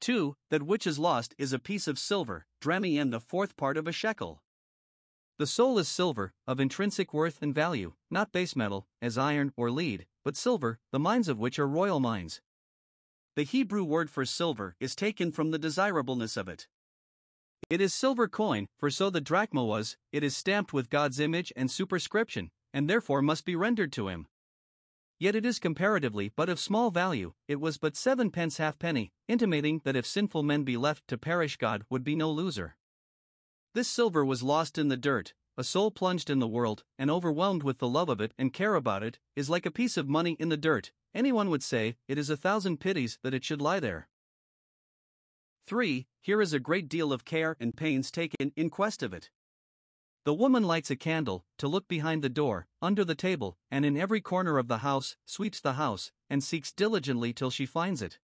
2. 0.00 0.36
That 0.50 0.62
which 0.62 0.86
is 0.86 0.98
lost 0.98 1.34
is 1.38 1.52
a 1.52 1.58
piece 1.58 1.86
of 1.88 1.98
silver, 1.98 2.46
drachmae 2.60 3.00
and 3.00 3.12
the 3.12 3.20
fourth 3.20 3.56
part 3.56 3.76
of 3.76 3.86
a 3.86 3.92
shekel. 3.92 4.42
The 5.38 5.46
soul 5.46 5.78
is 5.78 5.88
silver, 5.88 6.32
of 6.46 6.60
intrinsic 6.60 7.12
worth 7.12 7.42
and 7.42 7.54
value, 7.54 7.92
not 8.10 8.32
base 8.32 8.56
metal, 8.56 8.86
as 9.02 9.18
iron 9.18 9.52
or 9.56 9.70
lead, 9.70 10.06
but 10.24 10.36
silver, 10.36 10.78
the 10.92 10.98
mines 10.98 11.28
of 11.28 11.38
which 11.38 11.58
are 11.58 11.68
royal 11.68 12.00
mines. 12.00 12.40
The 13.34 13.42
Hebrew 13.42 13.84
word 13.84 14.08
for 14.08 14.24
silver 14.24 14.76
is 14.80 14.96
taken 14.96 15.30
from 15.30 15.50
the 15.50 15.58
desirableness 15.58 16.38
of 16.38 16.48
it. 16.48 16.68
It 17.68 17.82
is 17.82 17.92
silver 17.92 18.28
coin, 18.28 18.68
for 18.78 18.90
so 18.90 19.10
the 19.10 19.20
drachma 19.20 19.62
was, 19.62 19.98
it 20.10 20.24
is 20.24 20.34
stamped 20.34 20.72
with 20.72 20.88
God's 20.88 21.20
image 21.20 21.52
and 21.54 21.70
superscription, 21.70 22.50
and 22.72 22.88
therefore 22.88 23.20
must 23.20 23.44
be 23.44 23.56
rendered 23.56 23.92
to 23.92 24.08
him. 24.08 24.28
Yet 25.18 25.34
it 25.34 25.46
is 25.46 25.58
comparatively 25.58 26.30
but 26.36 26.48
of 26.48 26.60
small 26.60 26.90
value, 26.90 27.32
it 27.48 27.60
was 27.60 27.78
but 27.78 27.96
seven 27.96 28.30
pence 28.30 28.58
halfpenny, 28.58 29.12
intimating 29.28 29.80
that 29.84 29.96
if 29.96 30.06
sinful 30.06 30.42
men 30.42 30.62
be 30.62 30.76
left 30.76 31.08
to 31.08 31.16
perish, 31.16 31.56
God 31.56 31.84
would 31.88 32.04
be 32.04 32.14
no 32.14 32.30
loser. 32.30 32.76
This 33.72 33.88
silver 33.88 34.24
was 34.24 34.42
lost 34.42 34.76
in 34.76 34.88
the 34.88 34.96
dirt, 34.96 35.32
a 35.56 35.64
soul 35.64 35.90
plunged 35.90 36.28
in 36.28 36.38
the 36.38 36.46
world, 36.46 36.84
and 36.98 37.10
overwhelmed 37.10 37.62
with 37.62 37.78
the 37.78 37.88
love 37.88 38.10
of 38.10 38.20
it 38.20 38.34
and 38.38 38.52
care 38.52 38.74
about 38.74 39.02
it, 39.02 39.18
is 39.34 39.48
like 39.48 39.64
a 39.64 39.70
piece 39.70 39.96
of 39.96 40.08
money 40.08 40.36
in 40.38 40.50
the 40.50 40.56
dirt. 40.56 40.92
Anyone 41.14 41.48
would 41.48 41.62
say, 41.62 41.96
it 42.08 42.18
is 42.18 42.28
a 42.28 42.36
thousand 42.36 42.78
pities 42.78 43.18
that 43.22 43.32
it 43.32 43.42
should 43.44 43.62
lie 43.62 43.80
there. 43.80 44.08
3. 45.66 46.06
Here 46.20 46.42
is 46.42 46.52
a 46.52 46.60
great 46.60 46.88
deal 46.88 47.12
of 47.12 47.24
care 47.24 47.56
and 47.58 47.74
pains 47.74 48.10
taken 48.10 48.52
in 48.54 48.68
quest 48.68 49.02
of 49.02 49.14
it. 49.14 49.30
The 50.26 50.34
woman 50.34 50.64
lights 50.64 50.90
a 50.90 50.96
candle, 50.96 51.44
to 51.58 51.68
look 51.68 51.86
behind 51.86 52.20
the 52.20 52.28
door, 52.28 52.66
under 52.82 53.04
the 53.04 53.14
table, 53.14 53.58
and 53.70 53.84
in 53.84 53.96
every 53.96 54.20
corner 54.20 54.58
of 54.58 54.66
the 54.66 54.78
house, 54.78 55.16
sweeps 55.24 55.60
the 55.60 55.74
house, 55.74 56.10
and 56.28 56.42
seeks 56.42 56.72
diligently 56.72 57.32
till 57.32 57.52
she 57.52 57.64
finds 57.64 58.02
it. 58.02 58.18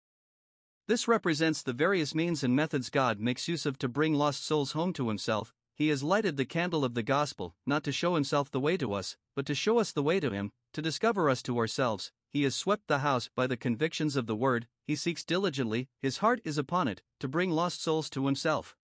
This 0.87 1.07
represents 1.07 1.61
the 1.61 1.75
various 1.75 2.15
means 2.15 2.43
and 2.43 2.57
methods 2.57 2.89
God 2.89 3.21
makes 3.21 3.49
use 3.49 3.67
of 3.67 3.77
to 3.81 3.87
bring 3.87 4.15
lost 4.15 4.47
souls 4.47 4.73
home 4.73 4.95
to 4.95 5.09
Himself. 5.09 5.53
He 5.75 5.89
has 5.89 6.03
lighted 6.03 6.39
the 6.39 6.47
candle 6.47 6.87
of 6.87 6.95
the 6.95 7.03
gospel, 7.03 7.55
not 7.67 7.85
to 7.85 7.93
show 7.93 8.15
Himself 8.15 8.51
the 8.51 8.61
way 8.61 8.79
to 8.79 8.95
us, 8.95 9.19
but 9.37 9.45
to 9.45 9.55
show 9.55 9.79
us 9.79 9.93
the 9.93 10.03
way 10.03 10.21
to 10.21 10.31
Him, 10.31 10.53
to 10.73 10.81
discover 10.81 11.29
us 11.29 11.43
to 11.43 11.59
ourselves, 11.59 12.13
he 12.31 12.45
has 12.45 12.55
swept 12.55 12.87
the 12.87 13.01
house 13.01 13.29
by 13.35 13.49
the 13.49 13.57
convictions 13.57 14.15
of 14.15 14.27
the 14.27 14.37
word, 14.37 14.69
he 14.87 14.95
seeks 14.95 15.25
diligently, 15.25 15.89
his 16.01 16.19
heart 16.19 16.41
is 16.45 16.57
upon 16.57 16.87
it, 16.87 17.03
to 17.19 17.27
bring 17.27 17.51
lost 17.51 17.83
souls 17.83 18.09
to 18.11 18.27
himself. 18.27 18.77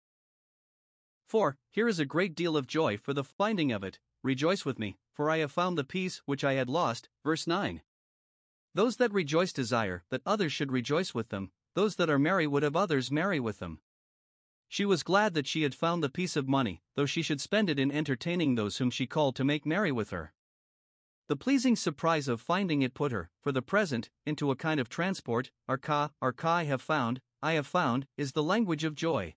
4. 1.27 1.57
Here 1.71 1.89
is 1.89 1.99
a 1.99 2.05
great 2.05 2.35
deal 2.35 2.55
of 2.55 2.67
joy 2.67 2.97
for 2.97 3.13
the 3.13 3.23
finding 3.23 3.73
of 3.73 3.83
it. 3.83 3.99
Rejoice 4.23 4.63
with 4.63 4.79
me, 4.79 4.97
for 5.13 5.29
I 5.29 5.39
have 5.39 5.51
found 5.51 5.77
the 5.77 5.83
piece 5.83 6.21
which 6.25 6.43
I 6.43 6.53
had 6.53 6.69
lost. 6.69 7.09
Verse 7.23 7.45
9. 7.45 7.81
Those 8.73 8.95
that 8.95 9.13
rejoice 9.13 9.51
desire 9.51 10.03
that 10.09 10.21
others 10.25 10.53
should 10.53 10.71
rejoice 10.71 11.13
with 11.13 11.29
them, 11.29 11.51
those 11.75 11.97
that 11.97 12.09
are 12.09 12.17
merry 12.17 12.47
would 12.47 12.63
have 12.63 12.77
others 12.77 13.11
merry 13.11 13.41
with 13.41 13.59
them. 13.59 13.81
She 14.69 14.85
was 14.85 15.03
glad 15.03 15.33
that 15.33 15.47
she 15.47 15.63
had 15.63 15.75
found 15.75 16.01
the 16.01 16.09
piece 16.09 16.35
of 16.35 16.47
money, 16.47 16.81
though 16.95 17.05
she 17.05 17.21
should 17.21 17.41
spend 17.41 17.69
it 17.69 17.79
in 17.79 17.91
entertaining 17.91 18.55
those 18.55 18.77
whom 18.77 18.89
she 18.89 19.05
called 19.05 19.35
to 19.35 19.43
make 19.43 19.65
merry 19.65 19.91
with 19.91 20.11
her. 20.11 20.33
The 21.27 21.35
pleasing 21.35 21.75
surprise 21.75 22.29
of 22.29 22.39
finding 22.39 22.81
it 22.83 22.93
put 22.93 23.11
her, 23.11 23.29
for 23.41 23.51
the 23.51 23.61
present, 23.61 24.09
into 24.25 24.49
a 24.49 24.55
kind 24.55 24.79
of 24.79 24.87
transport. 24.87 25.51
Arka, 25.69 26.11
arka 26.23 26.47
I 26.47 26.63
have 26.63 26.81
found, 26.81 27.19
I 27.41 27.53
have 27.53 27.67
found, 27.67 28.07
is 28.15 28.31
the 28.31 28.43
language 28.43 28.85
of 28.85 28.95
joy. 28.95 29.35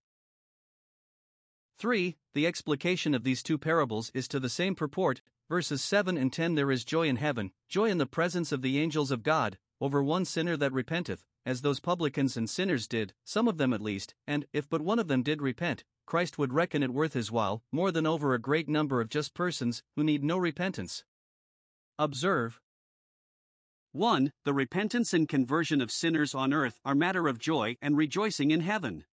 3. 1.80 2.14
The 2.34 2.46
explication 2.46 3.14
of 3.14 3.24
these 3.24 3.42
two 3.42 3.56
parables 3.56 4.10
is 4.12 4.28
to 4.28 4.38
the 4.38 4.50
same 4.50 4.74
purport. 4.74 5.22
Verses 5.48 5.82
7 5.82 6.18
and 6.18 6.30
10 6.30 6.54
There 6.54 6.70
is 6.70 6.84
joy 6.84 7.08
in 7.08 7.16
heaven, 7.16 7.52
joy 7.70 7.86
in 7.86 7.96
the 7.96 8.04
presence 8.04 8.52
of 8.52 8.60
the 8.60 8.78
angels 8.78 9.10
of 9.10 9.22
God, 9.22 9.56
over 9.80 10.02
one 10.02 10.26
sinner 10.26 10.58
that 10.58 10.74
repenteth, 10.74 11.24
as 11.46 11.62
those 11.62 11.80
publicans 11.80 12.36
and 12.36 12.50
sinners 12.50 12.86
did, 12.86 13.14
some 13.24 13.48
of 13.48 13.56
them 13.56 13.72
at 13.72 13.80
least, 13.80 14.14
and, 14.26 14.44
if 14.52 14.68
but 14.68 14.82
one 14.82 14.98
of 14.98 15.08
them 15.08 15.22
did 15.22 15.40
repent, 15.40 15.84
Christ 16.04 16.36
would 16.36 16.52
reckon 16.52 16.82
it 16.82 16.92
worth 16.92 17.14
his 17.14 17.32
while, 17.32 17.62
more 17.72 17.90
than 17.90 18.06
over 18.06 18.34
a 18.34 18.38
great 18.38 18.68
number 18.68 19.00
of 19.00 19.08
just 19.08 19.32
persons 19.32 19.82
who 19.96 20.04
need 20.04 20.22
no 20.22 20.36
repentance. 20.36 21.04
Observe 21.98 22.60
1. 23.92 24.32
The 24.44 24.52
repentance 24.52 25.14
and 25.14 25.26
conversion 25.26 25.80
of 25.80 25.90
sinners 25.90 26.34
on 26.34 26.52
earth 26.52 26.78
are 26.84 26.94
matter 26.94 27.26
of 27.26 27.38
joy 27.38 27.78
and 27.80 27.96
rejoicing 27.96 28.50
in 28.50 28.60
heaven 28.60 29.06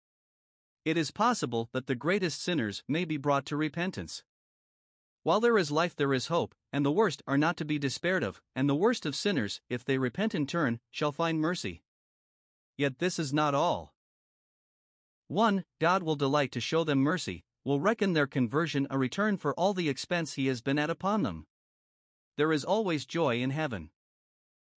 it 0.88 0.96
is 0.96 1.12
possible 1.12 1.68
that 1.74 1.86
the 1.88 1.96
greatest 1.96 2.42
sinners 2.42 2.82
may 2.88 3.04
be 3.04 3.18
brought 3.18 3.46
to 3.46 3.58
repentance. 3.58 4.24
While 5.24 5.42
there 5.42 5.58
is 5.58 5.70
life, 5.70 5.94
there 5.94 6.14
is 6.14 6.28
hope, 6.28 6.56
and 6.72 6.86
the 6.86 6.94
worst 6.94 7.22
are 7.28 7.38
not 7.38 7.58
to 7.58 7.66
be 7.66 7.78
despaired 7.78 8.24
of, 8.24 8.42
and 8.56 8.70
the 8.70 8.76
worst 8.76 9.06
of 9.06 9.14
sinners, 9.14 9.60
if 9.70 9.84
they 9.84 9.98
repent 9.98 10.34
in 10.34 10.48
turn, 10.48 10.80
shall 10.90 11.12
find 11.12 11.42
mercy. 11.42 11.84
Yet 12.78 13.00
this 13.00 13.20
is 13.20 13.34
not 13.34 13.54
all. 13.54 13.96
1. 15.28 15.66
God 15.82 16.04
will 16.04 16.16
delight 16.16 16.54
to 16.54 16.62
show 16.62 16.86
them 16.86 17.00
mercy, 17.00 17.44
will 17.66 17.82
reckon 17.82 18.14
their 18.14 18.26
conversion 18.26 18.88
a 18.90 18.98
return 18.98 19.36
for 19.36 19.54
all 19.56 19.74
the 19.74 19.90
expense 19.90 20.36
he 20.36 20.48
has 20.48 20.62
been 20.62 20.80
at 20.80 20.90
upon 20.90 21.24
them. 21.24 21.48
There 22.38 22.54
is 22.54 22.64
always 22.64 23.06
joy 23.06 23.42
in 23.42 23.50
heaven. 23.50 23.90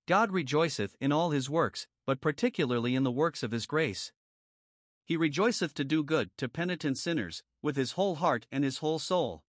God 0.08 0.32
rejoiceth 0.32 0.96
in 1.00 1.12
all 1.12 1.30
his 1.30 1.48
works, 1.48 1.86
but 2.04 2.20
particularly 2.20 2.96
in 2.96 3.04
the 3.04 3.12
works 3.12 3.44
of 3.44 3.52
his 3.52 3.64
grace. 3.64 4.10
He 5.10 5.16
rejoiceth 5.16 5.74
to 5.74 5.82
do 5.82 6.04
good 6.04 6.30
to 6.36 6.48
penitent 6.48 6.96
sinners, 6.96 7.42
with 7.62 7.74
his 7.74 7.92
whole 7.98 8.14
heart 8.14 8.46
and 8.52 8.62
his 8.62 8.78
whole 8.78 9.00
soul. 9.00 9.42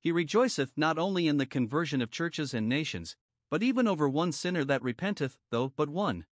He 0.00 0.10
rejoiceth 0.10 0.72
not 0.76 0.98
only 0.98 1.28
in 1.28 1.36
the 1.36 1.46
conversion 1.46 2.02
of 2.02 2.10
churches 2.10 2.52
and 2.52 2.68
nations, 2.68 3.14
but 3.50 3.62
even 3.62 3.86
over 3.86 4.08
one 4.08 4.32
sinner 4.32 4.64
that 4.64 4.82
repenteth, 4.82 5.38
though 5.50 5.68
but 5.68 5.88
one. 5.88 6.26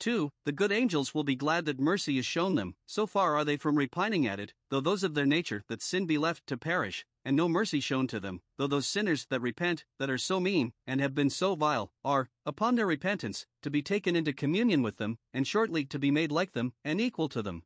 2. 0.00 0.30
The 0.44 0.52
good 0.52 0.72
angels 0.72 1.14
will 1.14 1.24
be 1.24 1.36
glad 1.36 1.66
that 1.66 1.78
mercy 1.78 2.18
is 2.18 2.26
shown 2.26 2.56
them, 2.56 2.74
so 2.86 3.06
far 3.06 3.36
are 3.36 3.44
they 3.44 3.56
from 3.56 3.76
repining 3.76 4.26
at 4.26 4.40
it, 4.40 4.54
though 4.70 4.80
those 4.80 5.04
of 5.04 5.14
their 5.14 5.26
nature 5.26 5.62
that 5.68 5.82
sin 5.82 6.06
be 6.06 6.18
left 6.18 6.46
to 6.48 6.56
perish, 6.56 7.06
and 7.24 7.36
no 7.36 7.48
mercy 7.48 7.80
shown 7.80 8.06
to 8.08 8.18
them, 8.18 8.40
though 8.56 8.66
those 8.66 8.86
sinners 8.86 9.26
that 9.30 9.40
repent, 9.40 9.84
that 9.98 10.10
are 10.10 10.18
so 10.18 10.40
mean, 10.40 10.72
and 10.86 11.00
have 11.00 11.14
been 11.14 11.30
so 11.30 11.54
vile, 11.54 11.92
are, 12.04 12.28
upon 12.44 12.74
their 12.74 12.86
repentance, 12.86 13.46
to 13.62 13.70
be 13.70 13.82
taken 13.82 14.16
into 14.16 14.32
communion 14.32 14.82
with 14.82 14.96
them, 14.96 15.18
and 15.32 15.46
shortly 15.46 15.84
to 15.84 15.98
be 15.98 16.10
made 16.10 16.32
like 16.32 16.52
them, 16.52 16.72
and 16.84 17.00
equal 17.00 17.28
to 17.28 17.42
them. 17.42 17.62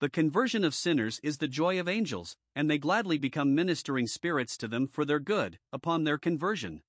The 0.00 0.10
conversion 0.10 0.62
of 0.62 0.74
sinners 0.74 1.20
is 1.22 1.38
the 1.38 1.48
joy 1.48 1.80
of 1.80 1.88
angels, 1.88 2.36
and 2.54 2.68
they 2.68 2.76
gladly 2.76 3.16
become 3.16 3.54
ministering 3.54 4.06
spirits 4.06 4.58
to 4.58 4.68
them 4.68 4.88
for 4.88 5.06
their 5.06 5.20
good, 5.20 5.58
upon 5.72 6.04
their 6.04 6.18
conversion. 6.18 6.82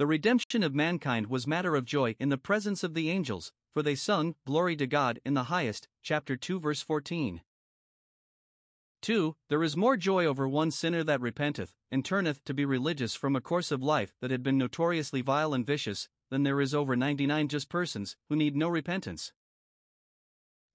The 0.00 0.06
redemption 0.06 0.62
of 0.62 0.74
mankind 0.74 1.26
was 1.26 1.46
matter 1.46 1.76
of 1.76 1.84
joy 1.84 2.16
in 2.18 2.30
the 2.30 2.38
presence 2.38 2.82
of 2.82 2.94
the 2.94 3.10
angels, 3.10 3.52
for 3.74 3.82
they 3.82 3.94
sung, 3.94 4.34
Glory 4.46 4.74
to 4.76 4.86
God 4.86 5.20
in 5.26 5.34
the 5.34 5.52
highest, 5.52 5.88
chapter 6.02 6.38
2, 6.38 6.58
verse 6.58 6.80
14. 6.80 7.42
2. 9.02 9.36
There 9.50 9.62
is 9.62 9.76
more 9.76 9.98
joy 9.98 10.24
over 10.24 10.48
one 10.48 10.70
sinner 10.70 11.04
that 11.04 11.20
repenteth, 11.20 11.74
and 11.90 12.02
turneth 12.02 12.42
to 12.44 12.54
be 12.54 12.64
religious 12.64 13.14
from 13.14 13.36
a 13.36 13.42
course 13.42 13.70
of 13.70 13.82
life 13.82 14.14
that 14.22 14.30
had 14.30 14.42
been 14.42 14.56
notoriously 14.56 15.20
vile 15.20 15.52
and 15.52 15.66
vicious, 15.66 16.08
than 16.30 16.44
there 16.44 16.62
is 16.62 16.74
over 16.74 16.96
99 16.96 17.48
just 17.48 17.68
persons 17.68 18.16
who 18.30 18.36
need 18.36 18.56
no 18.56 18.70
repentance. 18.70 19.34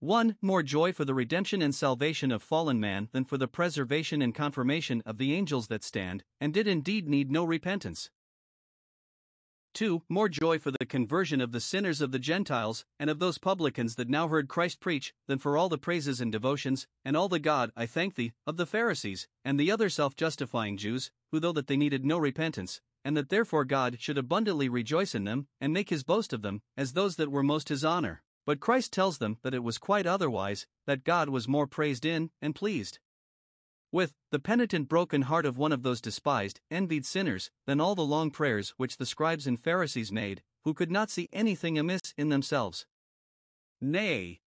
1. 0.02 0.38
More 0.40 0.62
joy 0.62 0.94
for 0.94 1.04
the 1.04 1.16
redemption 1.16 1.64
and 1.64 1.74
salvation 1.74 2.32
of 2.32 2.44
fallen 2.44 2.80
man 2.80 3.10
than 3.12 3.26
for 3.26 3.40
the 3.40 3.48
preservation 3.48 4.22
and 4.22 4.36
confirmation 4.36 5.02
of 5.04 5.18
the 5.18 5.34
angels 5.34 5.66
that 5.70 5.84
stand, 5.84 6.24
and 6.40 6.54
did 6.54 6.68
indeed 6.68 7.10
need 7.10 7.32
no 7.32 7.44
repentance. 7.44 8.12
2. 9.76 10.04
More 10.08 10.30
joy 10.30 10.58
for 10.58 10.72
the 10.72 10.86
conversion 10.86 11.42
of 11.42 11.52
the 11.52 11.60
sinners 11.60 12.00
of 12.02 12.12
the 12.12 12.20
Gentiles, 12.20 12.86
and 12.98 13.10
of 13.10 13.20
those 13.20 13.38
publicans 13.38 13.96
that 13.96 14.10
now 14.10 14.30
heard 14.30 14.48
Christ 14.48 14.80
preach, 14.80 15.14
than 15.28 15.38
for 15.38 15.58
all 15.58 15.70
the 15.70 15.78
praises 15.78 16.22
and 16.22 16.32
devotions, 16.32 16.88
and 17.04 17.16
all 17.16 17.28
the 17.28 17.40
God, 17.40 17.72
I 17.76 17.86
thank 17.86 18.16
thee, 18.16 18.32
of 18.48 18.58
the 18.58 18.66
Pharisees, 18.66 19.28
and 19.44 19.60
the 19.60 19.70
other 19.70 19.90
self 19.90 20.16
justifying 20.16 20.78
Jews, 20.78 21.12
who 21.32 21.40
though 21.40 21.52
that 21.52 21.68
they 21.68 21.78
needed 21.78 22.06
no 22.06 22.18
repentance, 22.18 22.82
and 23.04 23.16
that 23.18 23.30
therefore 23.30 23.66
God 23.66 23.98
should 24.00 24.18
abundantly 24.18 24.70
rejoice 24.70 25.14
in 25.14 25.26
them, 25.26 25.48
and 25.60 25.74
make 25.74 25.90
his 25.90 26.04
boast 26.04 26.32
of 26.34 26.42
them, 26.42 26.62
as 26.78 26.94
those 26.94 27.18
that 27.18 27.32
were 27.32 27.44
most 27.44 27.70
his 27.70 27.84
honor. 27.84 28.24
But 28.46 28.60
Christ 28.60 28.94
tells 28.94 29.18
them 29.18 29.38
that 29.44 29.54
it 29.54 29.64
was 29.64 29.78
quite 29.78 30.08
otherwise, 30.08 30.66
that 30.88 31.04
God 31.04 31.30
was 31.30 31.48
more 31.48 31.68
praised 31.68 32.06
in, 32.06 32.32
and 32.42 32.56
pleased 32.56 33.00
with 33.96 34.14
the 34.30 34.40
penitent 34.40 34.90
broken 34.90 35.22
heart 35.22 35.46
of 35.46 35.58
one 35.58 35.72
of 35.72 35.82
those 35.82 36.02
despised, 36.02 36.60
envied 36.70 37.06
sinners, 37.06 37.50
than 37.66 37.80
all 37.80 37.96
the 37.96 38.02
long 38.02 38.30
prayers 38.30 38.74
which 38.76 38.98
the 38.98 39.06
scribes 39.06 39.48
and 39.48 39.58
Pharisees 39.58 40.12
made, 40.12 40.44
who 40.66 40.74
could 40.74 40.92
not 40.92 41.10
see 41.10 41.30
anything 41.32 41.80
amiss 41.80 42.14
in 42.18 42.28
themselves. 42.28 42.86
Nay. 43.80 44.42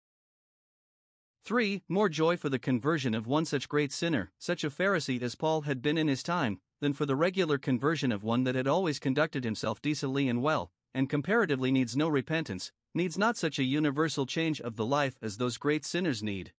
3. 1.44 1.84
More 1.88 2.10
joy 2.10 2.36
for 2.38 2.50
the 2.50 2.58
conversion 2.58 3.14
of 3.14 3.28
one 3.28 3.46
such 3.46 3.70
great 3.70 3.92
sinner, 3.92 4.32
such 4.40 4.64
a 4.64 4.72
Pharisee 4.72 5.22
as 5.22 5.36
Paul 5.36 5.62
had 5.62 5.80
been 5.80 5.96
in 6.00 6.08
his 6.08 6.24
time, 6.24 6.60
than 6.82 6.94
for 6.94 7.06
the 7.06 7.16
regular 7.16 7.60
conversion 7.60 8.12
of 8.12 8.24
one 8.24 8.46
that 8.46 8.56
had 8.56 8.68
always 8.68 8.98
conducted 8.98 9.44
himself 9.44 9.80
decently 9.80 10.28
and 10.28 10.42
well, 10.42 10.72
and 10.92 11.08
comparatively 11.08 11.72
needs 11.72 11.96
no 11.96 12.08
repentance, 12.08 12.72
needs 12.96 13.16
not 13.16 13.38
such 13.38 13.60
a 13.60 13.64
universal 13.64 14.26
change 14.26 14.60
of 14.60 14.76
the 14.76 14.88
life 14.88 15.18
as 15.22 15.38
those 15.38 15.60
great 15.60 15.86
sinners 15.86 16.24
need. 16.24 16.52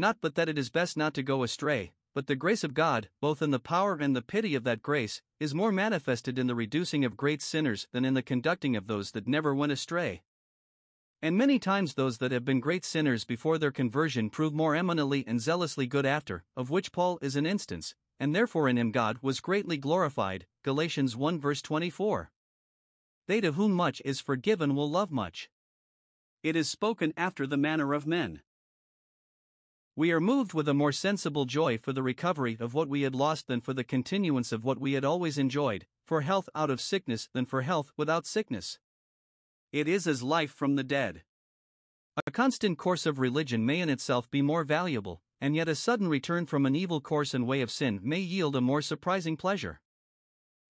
Not 0.00 0.18
but 0.20 0.36
that 0.36 0.48
it 0.48 0.56
is 0.56 0.70
best 0.70 0.96
not 0.96 1.12
to 1.14 1.24
go 1.24 1.42
astray, 1.42 1.92
but 2.14 2.28
the 2.28 2.36
grace 2.36 2.62
of 2.62 2.72
God, 2.72 3.08
both 3.20 3.42
in 3.42 3.50
the 3.50 3.58
power 3.58 3.96
and 3.96 4.14
the 4.14 4.22
pity 4.22 4.54
of 4.54 4.62
that 4.62 4.80
grace, 4.80 5.22
is 5.40 5.56
more 5.56 5.72
manifested 5.72 6.38
in 6.38 6.46
the 6.46 6.54
reducing 6.54 7.04
of 7.04 7.16
great 7.16 7.42
sinners 7.42 7.88
than 7.90 8.04
in 8.04 8.14
the 8.14 8.22
conducting 8.22 8.76
of 8.76 8.86
those 8.86 9.10
that 9.10 9.26
never 9.26 9.52
went 9.52 9.72
astray. 9.72 10.22
And 11.20 11.36
many 11.36 11.58
times 11.58 11.94
those 11.94 12.18
that 12.18 12.30
have 12.30 12.44
been 12.44 12.60
great 12.60 12.84
sinners 12.84 13.24
before 13.24 13.58
their 13.58 13.72
conversion 13.72 14.30
prove 14.30 14.54
more 14.54 14.76
eminently 14.76 15.26
and 15.26 15.40
zealously 15.40 15.88
good 15.88 16.06
after, 16.06 16.44
of 16.56 16.70
which 16.70 16.92
Paul 16.92 17.18
is 17.20 17.34
an 17.34 17.44
instance, 17.44 17.96
and 18.20 18.36
therefore 18.36 18.68
in 18.68 18.78
him 18.78 18.92
God 18.92 19.18
was 19.20 19.40
greatly 19.40 19.78
glorified. 19.78 20.46
Galatians 20.62 21.16
1 21.16 21.40
verse 21.40 21.60
24. 21.60 22.30
They 23.26 23.40
to 23.40 23.52
whom 23.52 23.72
much 23.72 24.00
is 24.04 24.20
forgiven 24.20 24.76
will 24.76 24.88
love 24.88 25.10
much. 25.10 25.50
It 26.44 26.54
is 26.54 26.70
spoken 26.70 27.12
after 27.16 27.48
the 27.48 27.56
manner 27.56 27.94
of 27.94 28.06
men. 28.06 28.42
We 29.98 30.12
are 30.12 30.20
moved 30.20 30.54
with 30.54 30.68
a 30.68 30.74
more 30.74 30.92
sensible 30.92 31.44
joy 31.44 31.76
for 31.76 31.92
the 31.92 32.04
recovery 32.04 32.56
of 32.60 32.72
what 32.72 32.88
we 32.88 33.02
had 33.02 33.16
lost 33.16 33.48
than 33.48 33.60
for 33.60 33.74
the 33.74 33.82
continuance 33.82 34.52
of 34.52 34.64
what 34.64 34.78
we 34.78 34.92
had 34.92 35.04
always 35.04 35.38
enjoyed, 35.38 35.88
for 36.06 36.20
health 36.20 36.48
out 36.54 36.70
of 36.70 36.80
sickness 36.80 37.28
than 37.32 37.46
for 37.46 37.62
health 37.62 37.90
without 37.96 38.24
sickness. 38.24 38.78
It 39.72 39.88
is 39.88 40.06
as 40.06 40.22
life 40.22 40.52
from 40.52 40.76
the 40.76 40.84
dead. 40.84 41.24
A 42.24 42.30
constant 42.30 42.78
course 42.78 43.06
of 43.06 43.18
religion 43.18 43.66
may 43.66 43.80
in 43.80 43.88
itself 43.88 44.30
be 44.30 44.40
more 44.40 44.62
valuable, 44.62 45.20
and 45.40 45.56
yet 45.56 45.68
a 45.68 45.74
sudden 45.74 46.06
return 46.06 46.46
from 46.46 46.64
an 46.64 46.76
evil 46.76 47.00
course 47.00 47.34
and 47.34 47.44
way 47.44 47.60
of 47.60 47.68
sin 47.68 47.98
may 48.00 48.20
yield 48.20 48.54
a 48.54 48.60
more 48.60 48.82
surprising 48.82 49.36
pleasure. 49.36 49.80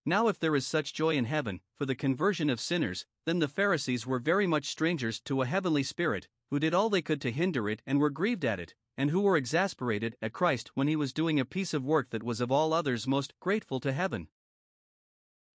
Now, 0.06 0.28
if 0.28 0.38
there 0.38 0.56
is 0.56 0.66
such 0.66 0.94
joy 0.94 1.16
in 1.16 1.26
heaven 1.26 1.60
for 1.76 1.84
the 1.84 1.94
conversion 1.94 2.48
of 2.48 2.62
sinners, 2.62 3.04
then 3.26 3.40
the 3.40 3.46
Pharisees 3.46 4.06
were 4.06 4.20
very 4.20 4.46
much 4.46 4.68
strangers 4.68 5.20
to 5.26 5.42
a 5.42 5.46
heavenly 5.46 5.82
spirit, 5.82 6.28
who 6.48 6.58
did 6.58 6.72
all 6.72 6.88
they 6.88 7.02
could 7.02 7.20
to 7.20 7.30
hinder 7.30 7.68
it 7.68 7.82
and 7.86 8.00
were 8.00 8.08
grieved 8.08 8.46
at 8.46 8.58
it, 8.58 8.74
and 8.98 9.10
who 9.10 9.20
were 9.20 9.36
exasperated 9.36 10.16
at 10.20 10.32
Christ 10.32 10.72
when 10.74 10.88
he 10.88 10.96
was 10.96 11.12
doing 11.12 11.38
a 11.38 11.44
piece 11.44 11.72
of 11.72 11.86
work 11.86 12.10
that 12.10 12.24
was 12.24 12.40
of 12.40 12.50
all 12.50 12.74
others 12.74 13.06
most 13.06 13.32
grateful 13.38 13.78
to 13.80 13.92
heaven. 13.92 14.26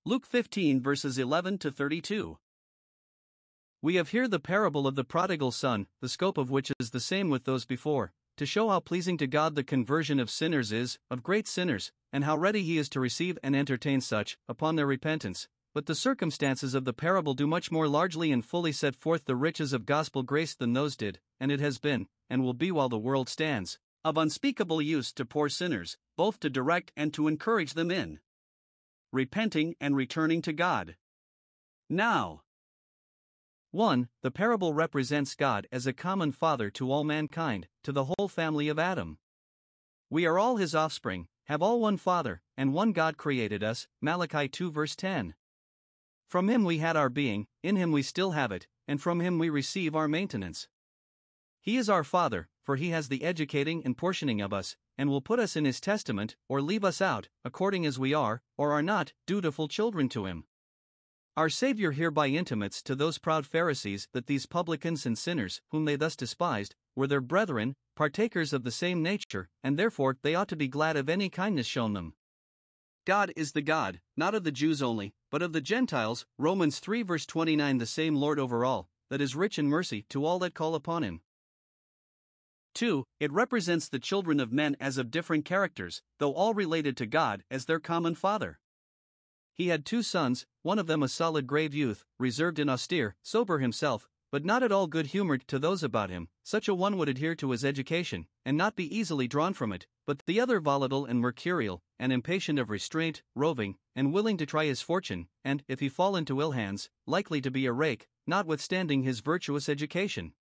Luke 0.05 0.25
15 0.25 0.81
verses 0.81 1.19
11 1.19 1.57
to 1.59 1.71
32. 1.71 2.37
We 3.81 3.95
have 3.95 4.09
here 4.09 4.29
the 4.29 4.39
parable 4.39 4.87
of 4.87 4.95
the 4.95 5.03
prodigal 5.03 5.51
son, 5.51 5.87
the 6.01 6.07
scope 6.07 6.37
of 6.37 6.49
which 6.49 6.71
is 6.79 6.91
the 6.91 7.01
same 7.01 7.29
with 7.29 7.43
those 7.43 7.65
before, 7.65 8.13
to 8.37 8.45
show 8.45 8.69
how 8.69 8.79
pleasing 8.79 9.17
to 9.17 9.27
God 9.27 9.55
the 9.55 9.63
conversion 9.63 10.21
of 10.21 10.29
sinners 10.29 10.71
is, 10.71 10.97
of 11.11 11.21
great 11.21 11.45
sinners, 11.45 11.91
and 12.13 12.23
how 12.23 12.37
ready 12.37 12.63
he 12.63 12.77
is 12.77 12.87
to 12.89 13.01
receive 13.01 13.37
and 13.43 13.57
entertain 13.57 13.99
such, 13.99 14.37
upon 14.47 14.77
their 14.77 14.87
repentance. 14.87 15.49
But 15.73 15.87
the 15.87 15.95
circumstances 15.95 16.75
of 16.75 16.85
the 16.85 16.93
parable 16.93 17.33
do 17.33 17.47
much 17.47 17.71
more 17.71 17.87
largely 17.87 18.31
and 18.31 18.45
fully 18.45 18.71
set 18.71 18.95
forth 18.95 19.25
the 19.25 19.35
riches 19.35 19.73
of 19.73 19.87
gospel 19.87 20.21
grace 20.21 20.53
than 20.53 20.73
those 20.73 20.95
did, 20.95 21.19
and 21.39 21.51
it 21.51 21.59
has 21.59 21.79
been, 21.79 22.07
and 22.29 22.43
will 22.43 22.53
be 22.53 22.71
while 22.71 22.89
the 22.89 22.99
world 22.99 23.27
stands, 23.27 23.79
of 24.05 24.17
unspeakable 24.17 24.81
use 24.81 25.11
to 25.13 25.25
poor 25.25 25.49
sinners, 25.49 25.97
both 26.15 26.39
to 26.41 26.49
direct 26.49 26.91
and 26.95 27.13
to 27.13 27.27
encourage 27.27 27.73
them 27.73 27.89
in 27.89 28.19
repenting 29.11 29.75
and 29.79 29.95
returning 29.95 30.41
to 30.43 30.53
God. 30.53 30.95
Now, 31.89 32.43
1. 33.71 34.09
The 34.21 34.31
parable 34.31 34.73
represents 34.73 35.33
God 35.33 35.67
as 35.71 35.87
a 35.87 35.93
common 35.93 36.31
father 36.31 36.69
to 36.71 36.91
all 36.91 37.03
mankind, 37.03 37.67
to 37.83 37.91
the 37.91 38.05
whole 38.05 38.27
family 38.27 38.67
of 38.67 38.77
Adam. 38.77 39.17
We 40.11 40.27
are 40.27 40.37
all 40.37 40.57
his 40.57 40.75
offspring, 40.75 41.27
have 41.45 41.63
all 41.63 41.79
one 41.79 41.97
Father, 41.97 42.43
and 42.55 42.73
one 42.73 42.91
God 42.91 43.17
created 43.17 43.63
us. 43.63 43.87
Malachi 43.99 44.47
2 44.47 44.71
verse 44.71 44.95
10. 44.95 45.33
From 46.33 46.49
him 46.49 46.63
we 46.63 46.79
had 46.79 46.97
our 46.97 47.11
being, 47.11 47.45
in 47.61 47.75
him 47.75 47.91
we 47.91 48.01
still 48.01 48.31
have 48.31 48.51
it, 48.51 48.65
and 48.87 48.99
from 48.99 49.19
him 49.19 49.37
we 49.37 49.51
receive 49.51 49.95
our 49.95 50.07
maintenance. 50.07 50.67
He 51.61 51.77
is 51.77 51.91
our 51.91 52.03
Father, 52.03 52.49
for 52.63 52.75
he 52.75 52.89
has 52.89 53.07
the 53.07 53.23
educating 53.23 53.85
and 53.85 53.95
portioning 53.95 54.41
of 54.41 54.51
us, 54.51 54.75
and 54.97 55.11
will 55.11 55.21
put 55.21 55.37
us 55.37 55.55
in 55.55 55.63
his 55.63 55.79
testament, 55.79 56.35
or 56.49 56.59
leave 56.59 56.83
us 56.83 57.03
out, 57.03 57.29
according 57.45 57.85
as 57.85 57.99
we 57.99 58.15
are, 58.15 58.41
or 58.57 58.71
are 58.71 58.81
not, 58.81 59.13
dutiful 59.27 59.67
children 59.67 60.09
to 60.09 60.25
him. 60.25 60.45
Our 61.37 61.49
Saviour 61.49 61.91
hereby 61.91 62.29
intimates 62.29 62.81
to 62.81 62.95
those 62.95 63.19
proud 63.19 63.45
Pharisees 63.45 64.07
that 64.13 64.25
these 64.25 64.47
publicans 64.47 65.05
and 65.05 65.15
sinners, 65.15 65.61
whom 65.69 65.85
they 65.85 65.97
thus 65.97 66.15
despised, 66.15 66.73
were 66.95 67.05
their 67.05 67.21
brethren, 67.21 67.75
partakers 67.95 68.53
of 68.53 68.63
the 68.63 68.71
same 68.71 69.03
nature, 69.03 69.49
and 69.63 69.77
therefore 69.77 70.17
they 70.23 70.33
ought 70.33 70.47
to 70.47 70.55
be 70.55 70.67
glad 70.67 70.97
of 70.97 71.09
any 71.09 71.29
kindness 71.29 71.67
shown 71.67 71.93
them. 71.93 72.15
God 73.05 73.33
is 73.35 73.51
the 73.51 73.61
God, 73.61 74.01
not 74.17 74.33
of 74.33 74.43
the 74.43 74.51
Jews 74.51 74.81
only, 74.81 75.13
but 75.33 75.41
of 75.41 75.51
the 75.51 75.61
Gentiles. 75.61 76.27
Romans 76.37 76.77
3 76.77 77.01
verse 77.01 77.25
29 77.25 77.79
The 77.79 77.87
same 77.87 78.13
Lord 78.13 78.37
over 78.37 78.63
all, 78.63 78.87
that 79.09 79.19
is 79.19 79.35
rich 79.35 79.57
in 79.57 79.67
mercy 79.67 80.05
to 80.09 80.23
all 80.23 80.37
that 80.37 80.53
call 80.53 80.75
upon 80.75 81.01
him. 81.01 81.21
2. 82.75 83.03
It 83.19 83.31
represents 83.31 83.89
the 83.89 83.97
children 83.97 84.39
of 84.39 84.53
men 84.53 84.77
as 84.79 84.99
of 84.99 85.09
different 85.09 85.43
characters, 85.43 86.03
though 86.19 86.35
all 86.35 86.53
related 86.53 86.95
to 86.97 87.07
God 87.07 87.43
as 87.49 87.65
their 87.65 87.79
common 87.79 88.13
Father. 88.13 88.59
He 89.55 89.69
had 89.69 89.87
two 89.87 90.03
sons, 90.03 90.45
one 90.61 90.77
of 90.77 90.85
them 90.85 91.01
a 91.01 91.07
solid 91.07 91.47
grave 91.47 91.73
youth, 91.73 92.05
reserved 92.19 92.59
and 92.59 92.69
austere, 92.69 93.15
sober 93.23 93.57
himself, 93.57 94.07
but 94.33 94.43
not 94.43 94.63
at 94.63 94.71
all 94.71 94.87
good 94.87 95.05
humored 95.05 95.47
to 95.47 95.59
those 95.59 95.83
about 95.83 96.09
him. 96.09 96.27
Such 96.43 96.67
a 96.67 96.73
one 96.73 96.97
would 96.97 97.07
adhere 97.07 97.35
to 97.35 97.51
his 97.51 97.63
education, 97.63 98.25
and 98.43 98.57
not 98.57 98.75
be 98.75 98.97
easily 98.97 99.27
drawn 99.27 99.53
from 99.53 99.71
it, 99.71 99.85
but 100.07 100.23
the 100.25 100.39
other 100.39 100.59
volatile 100.59 101.05
and 101.05 101.19
mercurial, 101.19 101.83
and 101.99 102.11
impatient 102.11 102.57
of 102.57 102.71
restraint, 102.71 103.21
roving, 103.35 103.75
and 103.95 104.11
willing 104.11 104.37
to 104.37 104.47
try 104.47 104.65
his 104.65 104.81
fortune, 104.81 105.27
and, 105.43 105.63
if 105.67 105.81
he 105.81 105.87
fall 105.87 106.15
into 106.15 106.41
ill 106.41 106.53
hands, 106.53 106.89
likely 107.05 107.41
to 107.41 107.51
be 107.51 107.67
a 107.67 107.71
rake, 107.71 108.07
notwithstanding 108.25 109.03
his 109.03 109.19
virtuous 109.19 109.69
education. 109.69 110.33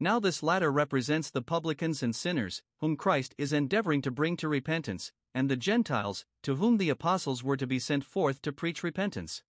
Now, 0.00 0.18
this 0.18 0.42
latter 0.42 0.72
represents 0.72 1.30
the 1.30 1.42
publicans 1.42 2.02
and 2.02 2.12
sinners, 2.12 2.64
whom 2.80 2.96
Christ 2.96 3.36
is 3.38 3.52
endeavoring 3.52 4.02
to 4.02 4.10
bring 4.10 4.36
to 4.38 4.48
repentance, 4.48 5.12
and 5.32 5.48
the 5.48 5.56
Gentiles, 5.56 6.24
to 6.42 6.56
whom 6.56 6.78
the 6.78 6.90
apostles 6.90 7.44
were 7.44 7.56
to 7.56 7.68
be 7.68 7.78
sent 7.78 8.02
forth 8.02 8.42
to 8.42 8.52
preach 8.52 8.82
repentance. 8.82 9.44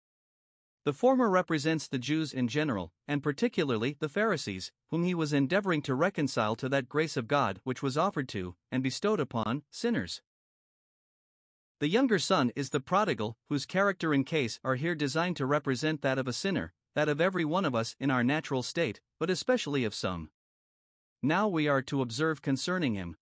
The 0.86 0.92
former 0.92 1.28
represents 1.28 1.88
the 1.88 1.98
Jews 1.98 2.32
in 2.32 2.46
general, 2.46 2.92
and 3.08 3.20
particularly 3.20 3.96
the 3.98 4.08
Pharisees, 4.08 4.70
whom 4.90 5.02
he 5.02 5.16
was 5.16 5.32
endeavoring 5.32 5.82
to 5.82 5.96
reconcile 5.96 6.54
to 6.54 6.68
that 6.68 6.88
grace 6.88 7.16
of 7.16 7.26
God 7.26 7.60
which 7.64 7.82
was 7.82 7.98
offered 7.98 8.28
to, 8.28 8.54
and 8.70 8.84
bestowed 8.84 9.18
upon, 9.18 9.64
sinners. 9.68 10.22
The 11.80 11.88
younger 11.88 12.20
son 12.20 12.52
is 12.54 12.70
the 12.70 12.78
prodigal, 12.78 13.36
whose 13.48 13.66
character 13.66 14.14
and 14.14 14.24
case 14.24 14.60
are 14.62 14.76
here 14.76 14.94
designed 14.94 15.36
to 15.38 15.44
represent 15.44 16.02
that 16.02 16.18
of 16.18 16.28
a 16.28 16.32
sinner, 16.32 16.72
that 16.94 17.08
of 17.08 17.20
every 17.20 17.44
one 17.44 17.64
of 17.64 17.74
us 17.74 17.96
in 17.98 18.12
our 18.12 18.22
natural 18.22 18.62
state, 18.62 19.00
but 19.18 19.28
especially 19.28 19.82
of 19.82 19.92
some. 19.92 20.30
Now 21.20 21.48
we 21.48 21.66
are 21.66 21.82
to 21.82 22.00
observe 22.00 22.42
concerning 22.42 22.94
him. 22.94 23.16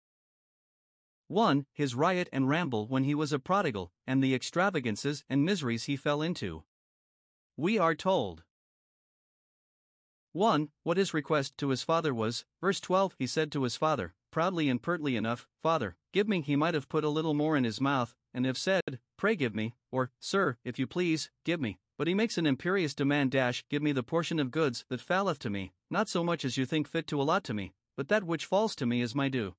1. 1.29 1.65
His 1.73 1.95
riot 1.95 2.29
and 2.31 2.47
ramble 2.47 2.85
when 2.85 3.05
he 3.05 3.15
was 3.15 3.33
a 3.33 3.39
prodigal, 3.39 3.91
and 4.05 4.23
the 4.23 4.35
extravagances 4.35 5.23
and 5.27 5.43
miseries 5.43 5.85
he 5.85 5.95
fell 5.95 6.21
into. 6.21 6.63
We 7.57 7.77
are 7.77 7.95
told 7.95 8.43
1. 10.33 10.67
What 10.83 10.97
his 10.97 11.13
request 11.13 11.57
to 11.59 11.69
his 11.69 11.83
father 11.83 12.13
was, 12.13 12.43
verse 12.59 12.81
12 12.81 13.15
He 13.17 13.25
said 13.25 13.49
to 13.53 13.63
his 13.63 13.77
father, 13.77 14.13
proudly 14.29 14.67
and 14.67 14.81
pertly 14.81 15.15
enough, 15.15 15.47
Father, 15.63 15.95
give 16.11 16.27
me. 16.27 16.41
He 16.41 16.57
might 16.57 16.73
have 16.73 16.89
put 16.89 17.05
a 17.05 17.09
little 17.09 17.33
more 17.33 17.55
in 17.55 17.63
his 17.63 17.79
mouth, 17.79 18.13
and 18.33 18.45
have 18.45 18.57
said, 18.57 18.99
Pray 19.15 19.37
give 19.37 19.55
me, 19.55 19.75
or, 19.93 20.11
Sir, 20.19 20.57
if 20.65 20.77
you 20.77 20.85
please, 20.85 21.31
give 21.45 21.61
me. 21.61 21.79
But 21.97 22.09
he 22.09 22.13
makes 22.13 22.37
an 22.37 22.45
imperious 22.45 22.93
demand 22.93 23.31
dash, 23.31 23.63
Give 23.69 23.81
me 23.81 23.93
the 23.93 24.03
portion 24.03 24.37
of 24.37 24.51
goods 24.51 24.83
that 24.89 24.99
falleth 24.99 25.39
to 25.39 25.49
me, 25.49 25.71
not 25.89 26.09
so 26.09 26.21
much 26.21 26.43
as 26.43 26.57
you 26.57 26.65
think 26.65 26.89
fit 26.89 27.07
to 27.07 27.21
allot 27.21 27.45
to 27.45 27.53
me, 27.53 27.73
but 27.95 28.09
that 28.09 28.25
which 28.25 28.45
falls 28.45 28.75
to 28.75 28.85
me 28.85 28.99
is 28.99 29.15
my 29.15 29.29
due. 29.29 29.55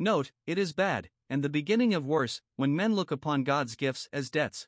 Note, 0.00 0.32
it 0.48 0.58
is 0.58 0.72
bad, 0.72 1.10
and 1.30 1.44
the 1.44 1.48
beginning 1.48 1.94
of 1.94 2.04
worse, 2.04 2.42
when 2.56 2.74
men 2.74 2.96
look 2.96 3.12
upon 3.12 3.44
God's 3.44 3.76
gifts 3.76 4.08
as 4.12 4.30
debts. 4.30 4.66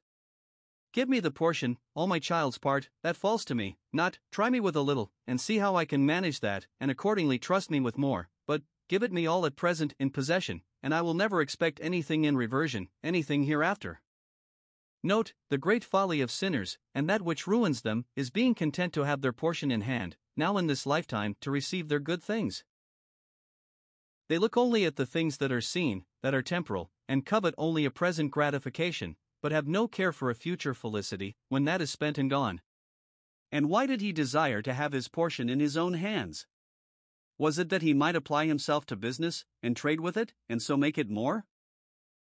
Give 0.99 1.09
me 1.09 1.21
the 1.21 1.31
portion, 1.31 1.79
all 1.95 2.09
my 2.09 2.19
child's 2.19 2.59
part, 2.59 2.89
that 3.05 3.15
falls 3.15 3.45
to 3.45 3.55
me, 3.55 3.79
not, 3.93 4.19
try 4.33 4.51
me 4.51 4.59
with 4.59 4.75
a 4.75 4.81
little, 4.81 5.13
and 5.29 5.41
see 5.41 5.59
how 5.59 5.77
I 5.77 5.85
can 5.85 6.05
manage 6.05 6.41
that, 6.41 6.67
and 6.81 6.91
accordingly 6.91 7.39
trust 7.39 7.71
me 7.71 7.79
with 7.79 7.97
more, 7.97 8.31
but, 8.49 8.63
give 8.89 9.05
it 9.05 9.13
me 9.13 9.25
all 9.25 9.47
at 9.47 9.55
present 9.55 9.95
in 10.01 10.11
possession, 10.11 10.63
and 10.83 10.93
I 10.93 11.03
will 11.03 11.15
never 11.15 11.41
expect 11.41 11.79
anything 11.81 12.25
in 12.25 12.37
reversion, 12.37 12.89
anything 13.05 13.45
hereafter. 13.45 14.01
Note, 15.05 15.35
the 15.51 15.57
great 15.57 15.85
folly 15.85 16.21
of 16.21 16.33
sinners, 16.33 16.79
and 16.97 17.09
that 17.09 17.23
which 17.23 17.47
ruins 17.47 17.83
them, 17.83 18.05
is 18.17 18.31
being 18.31 18.57
content 18.57 18.93
to 18.95 19.05
have 19.05 19.21
their 19.21 19.33
portion 19.33 19.71
in 19.71 19.83
hand, 19.83 20.17
now 20.37 20.57
in 20.57 20.67
this 20.67 20.85
lifetime, 20.85 21.37
to 21.43 21.53
receive 21.53 21.87
their 21.87 22.01
good 22.01 22.25
things. 22.25 22.65
They 24.29 24.39
look 24.39 24.57
only 24.57 24.85
at 24.85 24.97
the 24.97 25.07
things 25.07 25.37
that 25.37 25.53
are 25.53 25.61
seen, 25.61 26.07
that 26.25 26.35
are 26.35 26.43
temporal, 26.43 26.91
and 27.09 27.25
covet 27.25 27.55
only 27.57 27.85
a 27.85 27.91
present 27.93 28.33
gratification, 28.33 29.15
but 29.41 29.53
have 29.53 29.67
no 29.67 29.89
care 29.89 30.13
for 30.13 30.31
a 30.31 30.35
future 30.35 30.75
felicity, 30.75 31.37
when 31.49 31.65
that 31.65 31.81
is 31.81 31.91
spent 31.91 32.19
and 32.19 32.31
gone. 32.31 32.61
And 33.51 33.69
why 33.69 33.87
did 33.87 34.01
he 34.01 34.13
desire 34.13 34.63
to 34.63 34.75
have 34.75 34.93
his 34.93 35.09
portion 35.09 35.49
in 35.49 35.61
his 35.61 35.77
own 35.77 35.95
hands? 35.95 36.47
Was 37.39 37.59
it 37.59 37.69
that 37.69 37.83
he 37.83 37.95
might 37.95 38.17
apply 38.17 38.47
himself 38.47 38.85
to 38.87 38.97
business, 38.97 39.45
and 39.63 39.77
trade 39.77 40.01
with 40.01 40.17
it, 40.17 40.35
and 40.49 40.61
so 40.61 40.77
make 40.77 40.99
it 40.99 41.09
more? 41.09 41.47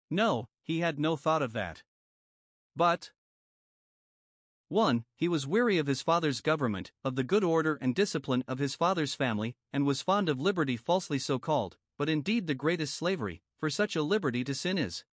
No, 0.10 0.50
he 0.64 0.80
had 0.80 1.00
no 1.00 1.16
thought 1.16 1.42
of 1.42 1.54
that. 1.54 1.84
But 2.76 3.12
1. 4.70 5.06
He 5.16 5.28
was 5.28 5.46
weary 5.46 5.78
of 5.78 5.86
his 5.86 6.02
father's 6.02 6.42
government, 6.42 6.92
of 7.04 7.16
the 7.16 7.24
good 7.24 7.44
order 7.44 7.78
and 7.80 7.94
discipline 7.94 8.44
of 8.48 8.58
his 8.58 8.74
father's 8.74 9.14
family, 9.14 9.56
and 9.72 9.86
was 9.86 10.02
fond 10.02 10.28
of 10.28 10.42
liberty 10.42 10.76
falsely 10.76 11.20
so 11.20 11.38
called, 11.38 11.78
but 11.98 12.10
indeed 12.10 12.48
the 12.48 12.56
greatest 12.56 12.96
slavery, 12.96 13.44
for 13.60 13.70
such 13.70 13.96
a 13.96 14.02
liberty 14.02 14.44
to 14.44 14.56
sin 14.56 14.78
is. 14.78 15.06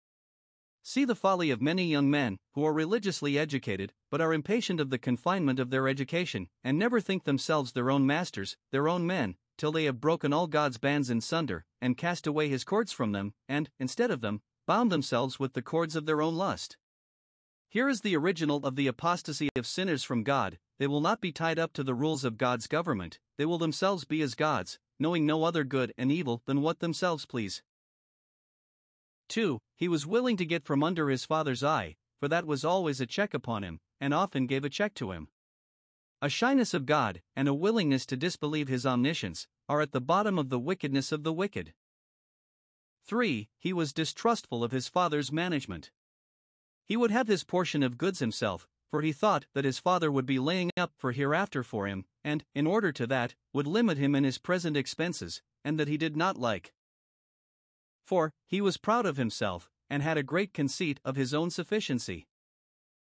See 0.83 1.05
the 1.05 1.15
folly 1.15 1.51
of 1.51 1.61
many 1.61 1.87
young 1.87 2.11
men, 2.11 2.39
who 2.55 2.65
are 2.65 2.73
religiously 2.73 3.39
educated, 3.39 3.93
but 4.11 4.21
are 4.21 4.33
impatient 4.33 4.81
of 4.81 4.91
the 4.91 4.99
confinement 4.99 5.59
of 5.59 5.71
their 5.71 5.89
education, 5.89 6.49
and 6.65 6.79
never 6.79 7.01
think 7.01 7.25
themselves 7.25 7.73
their 7.73 7.91
own 7.91 8.07
masters, 8.07 8.57
their 8.73 8.89
own 8.89 9.07
men, 9.07 9.37
till 9.59 9.73
they 9.73 9.85
have 9.85 10.01
broken 10.01 10.33
all 10.33 10.47
God's 10.47 10.79
bands 10.79 11.11
in 11.11 11.21
sunder, 11.21 11.65
and 11.81 11.99
cast 11.99 12.27
away 12.27 12.49
his 12.49 12.65
cords 12.65 12.93
from 12.93 13.13
them, 13.13 13.35
and, 13.49 13.71
instead 13.79 14.11
of 14.11 14.21
them, 14.21 14.43
bound 14.67 14.91
themselves 14.91 15.39
with 15.39 15.53
the 15.53 15.63
cords 15.63 15.97
of 15.97 16.07
their 16.07 16.23
own 16.23 16.35
lust. 16.35 16.77
Here 17.69 17.89
is 17.89 18.01
the 18.01 18.17
original 18.17 18.67
of 18.67 18.75
the 18.75 18.87
apostasy 18.87 19.49
of 19.55 19.67
sinners 19.67 20.03
from 20.03 20.25
God 20.25 20.59
they 20.81 20.87
will 20.87 21.03
not 21.03 21.21
be 21.21 21.31
tied 21.31 21.59
up 21.59 21.75
to 21.75 21.85
the 21.85 21.95
rules 21.95 22.25
of 22.25 22.39
God's 22.39 22.67
government, 22.67 23.19
they 23.37 23.45
will 23.45 23.59
themselves 23.59 24.07
be 24.07 24.23
as 24.23 24.35
gods, 24.35 24.79
knowing 24.99 25.27
no 25.27 25.45
other 25.45 25.63
good 25.63 25.93
and 25.99 26.11
evil 26.11 26.43
than 26.47 26.63
what 26.63 26.81
themselves 26.81 27.27
please. 27.27 27.63
2. 29.31 29.59
He 29.77 29.89
was 29.89 30.07
willing 30.07 30.37
to 30.37 30.45
get 30.45 30.65
from 30.65 30.83
under 30.83 31.09
his 31.09 31.25
father's 31.25 31.65
eye, 31.65 31.97
for 32.19 32.29
that 32.29 32.47
was 32.47 32.65
always 32.65 33.01
a 33.01 33.07
check 33.07 33.33
upon 33.33 33.63
him, 33.63 33.81
and 33.99 34.13
often 34.13 34.47
gave 34.47 34.65
a 34.65 34.69
check 34.69 34.93
to 34.95 35.13
him. 35.13 35.29
A 36.21 36.29
shyness 36.29 36.75
of 36.75 36.85
God, 36.85 37.23
and 37.35 37.49
a 37.49 37.55
willingness 37.55 38.05
to 38.07 38.17
disbelieve 38.17 38.69
his 38.69 38.85
omniscience, 38.85 39.47
are 39.69 39.81
at 39.81 39.93
the 39.93 40.01
bottom 40.03 40.39
of 40.39 40.51
the 40.51 40.59
wickedness 40.59 41.13
of 41.13 41.23
the 41.23 41.33
wicked. 41.33 41.73
3. 43.07 43.49
He 43.59 43.73
was 43.73 43.95
distrustful 43.95 44.63
of 44.63 44.73
his 44.73 44.89
father's 44.89 45.33
management. 45.33 45.91
He 46.85 46.97
would 46.97 47.11
have 47.11 47.29
his 47.29 47.45
portion 47.45 47.83
of 47.83 47.97
goods 47.97 48.19
himself, 48.19 48.69
for 48.91 49.01
he 49.01 49.13
thought 49.13 49.47
that 49.55 49.65
his 49.65 49.79
father 49.79 50.11
would 50.11 50.27
be 50.27 50.39
laying 50.39 50.71
up 50.77 50.93
for 50.99 51.13
hereafter 51.13 51.63
for 51.63 51.87
him, 51.87 52.05
and, 52.25 52.45
in 52.55 52.67
order 52.67 52.93
to 52.93 53.07
that, 53.07 53.35
would 53.53 53.67
limit 53.67 53.97
him 53.97 54.15
in 54.15 54.25
his 54.25 54.39
present 54.39 54.77
expenses, 54.77 55.41
and 55.65 55.79
that 55.79 55.89
he 55.89 55.97
did 55.97 56.17
not 56.17 56.37
like. 56.37 56.75
For, 58.05 58.33
he 58.47 58.61
was 58.61 58.77
proud 58.77 59.07
of 59.07 59.17
himself, 59.17 59.71
and 59.89 60.03
had 60.03 60.17
a 60.17 60.23
great 60.23 60.55
conceit 60.55 61.01
of 61.05 61.17
his 61.17 61.35
own 61.35 61.51
sufficiency. 61.51 62.27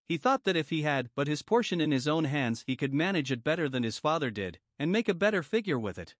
He 0.05 0.17
thought 0.17 0.43
that 0.43 0.55
if 0.55 0.69
he 0.69 0.83
had 0.83 1.09
but 1.15 1.27
his 1.27 1.41
portion 1.41 1.81
in 1.81 1.91
his 1.91 2.07
own 2.07 2.25
hands, 2.25 2.63
he 2.67 2.75
could 2.75 2.93
manage 2.93 3.31
it 3.31 3.43
better 3.43 3.67
than 3.67 3.83
his 3.83 3.97
father 3.97 4.29
did, 4.29 4.59
and 4.77 4.91
make 4.91 5.09
a 5.09 5.13
better 5.13 5.41
figure 5.41 5.79
with 5.79 5.97
it. 5.97 6.15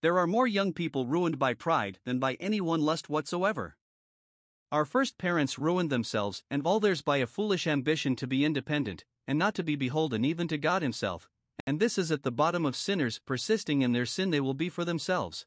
There 0.00 0.18
are 0.18 0.26
more 0.26 0.46
young 0.46 0.72
people 0.72 1.06
ruined 1.06 1.38
by 1.38 1.54
pride 1.54 1.98
than 2.04 2.18
by 2.18 2.34
any 2.34 2.60
one 2.60 2.80
lust 2.80 3.08
whatsoever. 3.08 3.76
Our 4.70 4.84
first 4.84 5.16
parents 5.16 5.58
ruined 5.58 5.90
themselves 5.90 6.42
and 6.50 6.62
all 6.64 6.78
theirs 6.78 7.02
by 7.02 7.18
a 7.18 7.26
foolish 7.26 7.66
ambition 7.66 8.16
to 8.16 8.26
be 8.26 8.44
independent, 8.44 9.04
and 9.26 9.38
not 9.38 9.54
to 9.54 9.62
be 9.62 9.76
beholden 9.76 10.24
even 10.24 10.46
to 10.48 10.58
God 10.58 10.82
Himself, 10.82 11.28
and 11.66 11.80
this 11.80 11.98
is 11.98 12.12
at 12.12 12.22
the 12.22 12.32
bottom 12.32 12.66
of 12.66 12.76
sinners 12.76 13.20
persisting 13.24 13.82
in 13.82 13.92
their 13.92 14.06
sin 14.06 14.30
they 14.30 14.40
will 14.40 14.54
be 14.54 14.68
for 14.68 14.84
themselves. 14.84 15.46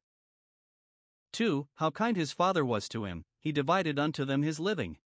2. 1.32 1.68
How 1.76 1.92
kind 1.92 2.18
his 2.18 2.32
father 2.32 2.66
was 2.66 2.90
to 2.90 3.06
him, 3.06 3.26
he 3.40 3.52
divided 3.52 3.98
unto 3.98 4.26
them 4.26 4.42
his 4.42 4.60
living. 4.60 4.98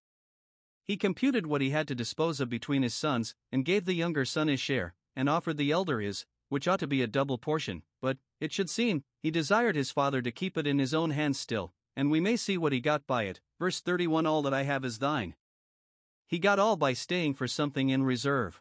He 0.84 0.96
computed 0.96 1.46
what 1.46 1.60
he 1.60 1.70
had 1.70 1.88
to 1.88 1.94
dispose 1.94 2.40
of 2.40 2.48
between 2.48 2.82
his 2.82 2.94
sons, 2.94 3.34
and 3.50 3.64
gave 3.64 3.84
the 3.84 3.94
younger 3.94 4.24
son 4.24 4.48
his 4.48 4.60
share, 4.60 4.94
and 5.16 5.28
offered 5.28 5.56
the 5.56 5.70
elder 5.70 6.00
his, 6.00 6.26
which 6.48 6.68
ought 6.68 6.80
to 6.80 6.86
be 6.86 7.02
a 7.02 7.08
double 7.08 7.38
portion, 7.38 7.82
but, 8.00 8.18
it 8.40 8.52
should 8.52 8.70
seem, 8.70 9.02
he 9.20 9.30
desired 9.30 9.74
his 9.74 9.90
father 9.90 10.22
to 10.22 10.30
keep 10.30 10.56
it 10.56 10.66
in 10.66 10.78
his 10.78 10.94
own 10.94 11.10
hands 11.10 11.40
still, 11.40 11.72
and 11.96 12.10
we 12.10 12.20
may 12.20 12.36
see 12.36 12.56
what 12.56 12.72
he 12.72 12.80
got 12.80 13.06
by 13.06 13.24
it. 13.24 13.40
Verse 13.58 13.80
31 13.80 14.26
All 14.26 14.42
that 14.42 14.54
I 14.54 14.62
have 14.62 14.84
is 14.84 14.98
thine. 14.98 15.34
He 16.28 16.38
got 16.38 16.58
all 16.58 16.76
by 16.76 16.92
staying 16.92 17.34
for 17.34 17.48
something 17.48 17.88
in 17.88 18.02
reserve. 18.02 18.60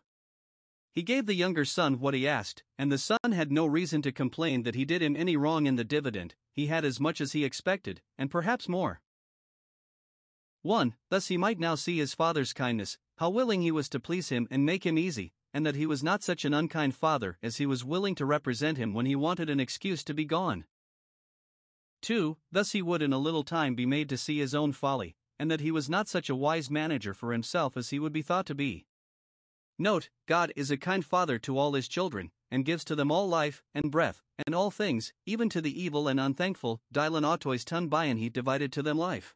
He 0.92 1.04
gave 1.04 1.26
the 1.26 1.36
younger 1.36 1.66
son 1.66 2.00
what 2.00 2.14
he 2.14 2.28
asked, 2.28 2.64
and 2.78 2.92
the 2.92 2.98
son 2.98 3.18
had 3.34 3.52
no 3.52 3.66
reason 3.66 4.02
to 4.04 4.12
complain 4.12 4.64
that 4.64 4.76
he 4.76 4.86
did 4.86 5.02
him 5.02 5.16
any 5.16 5.36
wrong 5.36 5.68
in 5.68 5.76
the 5.76 5.84
dividend, 5.84 6.36
he 6.56 6.68
had 6.68 6.86
as 6.86 7.00
much 7.00 7.20
as 7.20 7.34
he 7.34 7.44
expected, 7.44 8.02
and 8.18 8.32
perhaps 8.32 8.70
more. 8.70 9.02
1. 10.62 10.96
Thus 11.10 11.28
he 11.28 11.38
might 11.38 11.60
now 11.60 11.76
see 11.76 11.98
his 11.98 12.16
father's 12.16 12.54
kindness, 12.54 12.98
how 13.18 13.30
willing 13.30 13.62
he 13.62 13.72
was 13.72 13.90
to 13.90 14.00
please 14.00 14.30
him 14.30 14.48
and 14.50 14.66
make 14.66 14.86
him 14.86 14.98
easy, 14.98 15.34
and 15.54 15.66
that 15.66 15.76
he 15.76 15.86
was 15.86 16.04
not 16.04 16.24
such 16.24 16.44
an 16.44 16.54
unkind 16.54 16.96
father 16.96 17.38
as 17.44 17.58
he 17.58 17.66
was 17.66 17.86
willing 17.86 18.16
to 18.16 18.26
represent 18.26 18.78
him 18.78 18.94
when 18.94 19.06
he 19.06 19.16
wanted 19.16 19.50
an 19.50 19.60
excuse 19.60 20.04
to 20.04 20.14
be 20.14 20.26
gone. 20.26 20.66
2. 22.02 22.38
Thus 22.52 22.72
he 22.72 22.82
would 22.82 23.02
in 23.02 23.14
a 23.14 23.18
little 23.18 23.44
time 23.44 23.76
be 23.76 23.86
made 23.86 24.10
to 24.10 24.18
see 24.18 24.40
his 24.40 24.56
own 24.56 24.72
folly, 24.72 25.16
and 25.38 25.52
that 25.52 25.62
he 25.62 25.72
was 25.72 25.90
not 25.90 26.08
such 26.08 26.30
a 26.30 26.36
wise 26.36 26.72
manager 26.72 27.14
for 27.14 27.32
himself 27.32 27.76
as 27.76 27.90
he 27.90 28.00
would 28.00 28.14
be 28.14 28.22
thought 28.22 28.46
to 28.46 28.56
be. 28.56 28.86
Note, 29.78 30.10
God 30.26 30.54
is 30.56 30.72
a 30.72 30.78
kind 30.78 31.04
father 31.04 31.38
to 31.40 31.58
all 31.58 31.74
his 31.74 31.88
children, 31.88 32.32
and 32.56 32.64
gives 32.64 32.86
to 32.86 32.96
them 32.96 33.12
all 33.12 33.28
life, 33.28 33.62
and 33.74 33.92
breath, 33.92 34.24
and 34.46 34.56
all 34.56 34.72
things, 34.72 35.12
even 35.26 35.50
to 35.50 35.60
the 35.60 35.84
evil 35.84 36.08
and 36.08 36.22
unthankful, 36.22 36.80
Dieilen 36.94 37.24
autois 37.24 37.66
ton 37.66 37.90
bion 37.90 38.18
he 38.18 38.30
divided 38.30 38.72
to 38.72 38.82
them 38.82 38.98
life. 38.98 39.36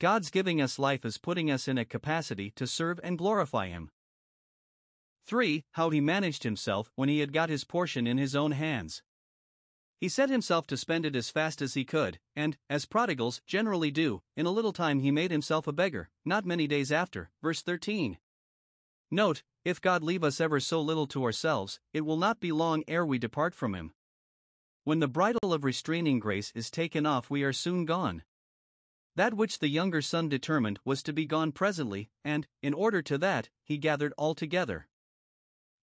God's 0.00 0.30
giving 0.30 0.58
us 0.58 0.78
life 0.78 1.04
is 1.04 1.18
putting 1.18 1.50
us 1.50 1.68
in 1.68 1.76
a 1.76 1.84
capacity 1.84 2.50
to 2.56 2.66
serve 2.66 2.98
and 3.04 3.18
glorify 3.18 3.68
Him. 3.68 3.90
3. 5.26 5.64
How 5.72 5.90
he 5.90 6.00
managed 6.00 6.44
himself 6.44 6.90
when 6.94 7.10
he 7.10 7.18
had 7.18 7.32
got 7.32 7.50
his 7.50 7.64
portion 7.64 8.06
in 8.06 8.16
his 8.16 8.34
own 8.34 8.52
hands. 8.52 9.02
He 10.00 10.08
set 10.08 10.30
himself 10.30 10.66
to 10.68 10.78
spend 10.78 11.04
it 11.04 11.14
as 11.14 11.28
fast 11.28 11.60
as 11.60 11.74
he 11.74 11.84
could, 11.84 12.20
and, 12.34 12.56
as 12.70 12.86
prodigals 12.86 13.42
generally 13.46 13.90
do, 13.90 14.22
in 14.34 14.46
a 14.46 14.50
little 14.50 14.72
time 14.72 15.00
he 15.00 15.10
made 15.10 15.30
himself 15.30 15.66
a 15.66 15.72
beggar, 15.72 16.08
not 16.24 16.46
many 16.46 16.66
days 16.66 16.90
after. 16.90 17.30
Verse 17.42 17.60
13. 17.60 18.16
Note, 19.14 19.44
if 19.64 19.80
God 19.80 20.02
leave 20.02 20.24
us 20.24 20.40
ever 20.40 20.58
so 20.58 20.80
little 20.80 21.06
to 21.06 21.22
ourselves, 21.22 21.78
it 21.92 22.00
will 22.00 22.16
not 22.16 22.40
be 22.40 22.50
long 22.50 22.82
ere 22.88 23.06
we 23.06 23.16
depart 23.16 23.54
from 23.54 23.72
him. 23.72 23.94
When 24.82 24.98
the 24.98 25.06
bridle 25.06 25.52
of 25.52 25.62
restraining 25.62 26.18
grace 26.18 26.50
is 26.56 26.68
taken 26.68 27.06
off, 27.06 27.30
we 27.30 27.44
are 27.44 27.52
soon 27.52 27.84
gone. 27.84 28.24
That 29.14 29.34
which 29.34 29.60
the 29.60 29.68
younger 29.68 30.02
son 30.02 30.28
determined 30.28 30.80
was 30.84 31.00
to 31.04 31.12
be 31.12 31.26
gone 31.26 31.52
presently, 31.52 32.10
and, 32.24 32.48
in 32.60 32.74
order 32.74 33.02
to 33.02 33.16
that, 33.18 33.50
he 33.62 33.78
gathered 33.78 34.12
all 34.18 34.34
together. 34.34 34.88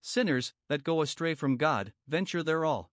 Sinners, 0.02 0.52
that 0.68 0.84
go 0.84 1.00
astray 1.00 1.32
from 1.32 1.56
God, 1.56 1.94
venture 2.06 2.42
their 2.42 2.66
all. 2.66 2.90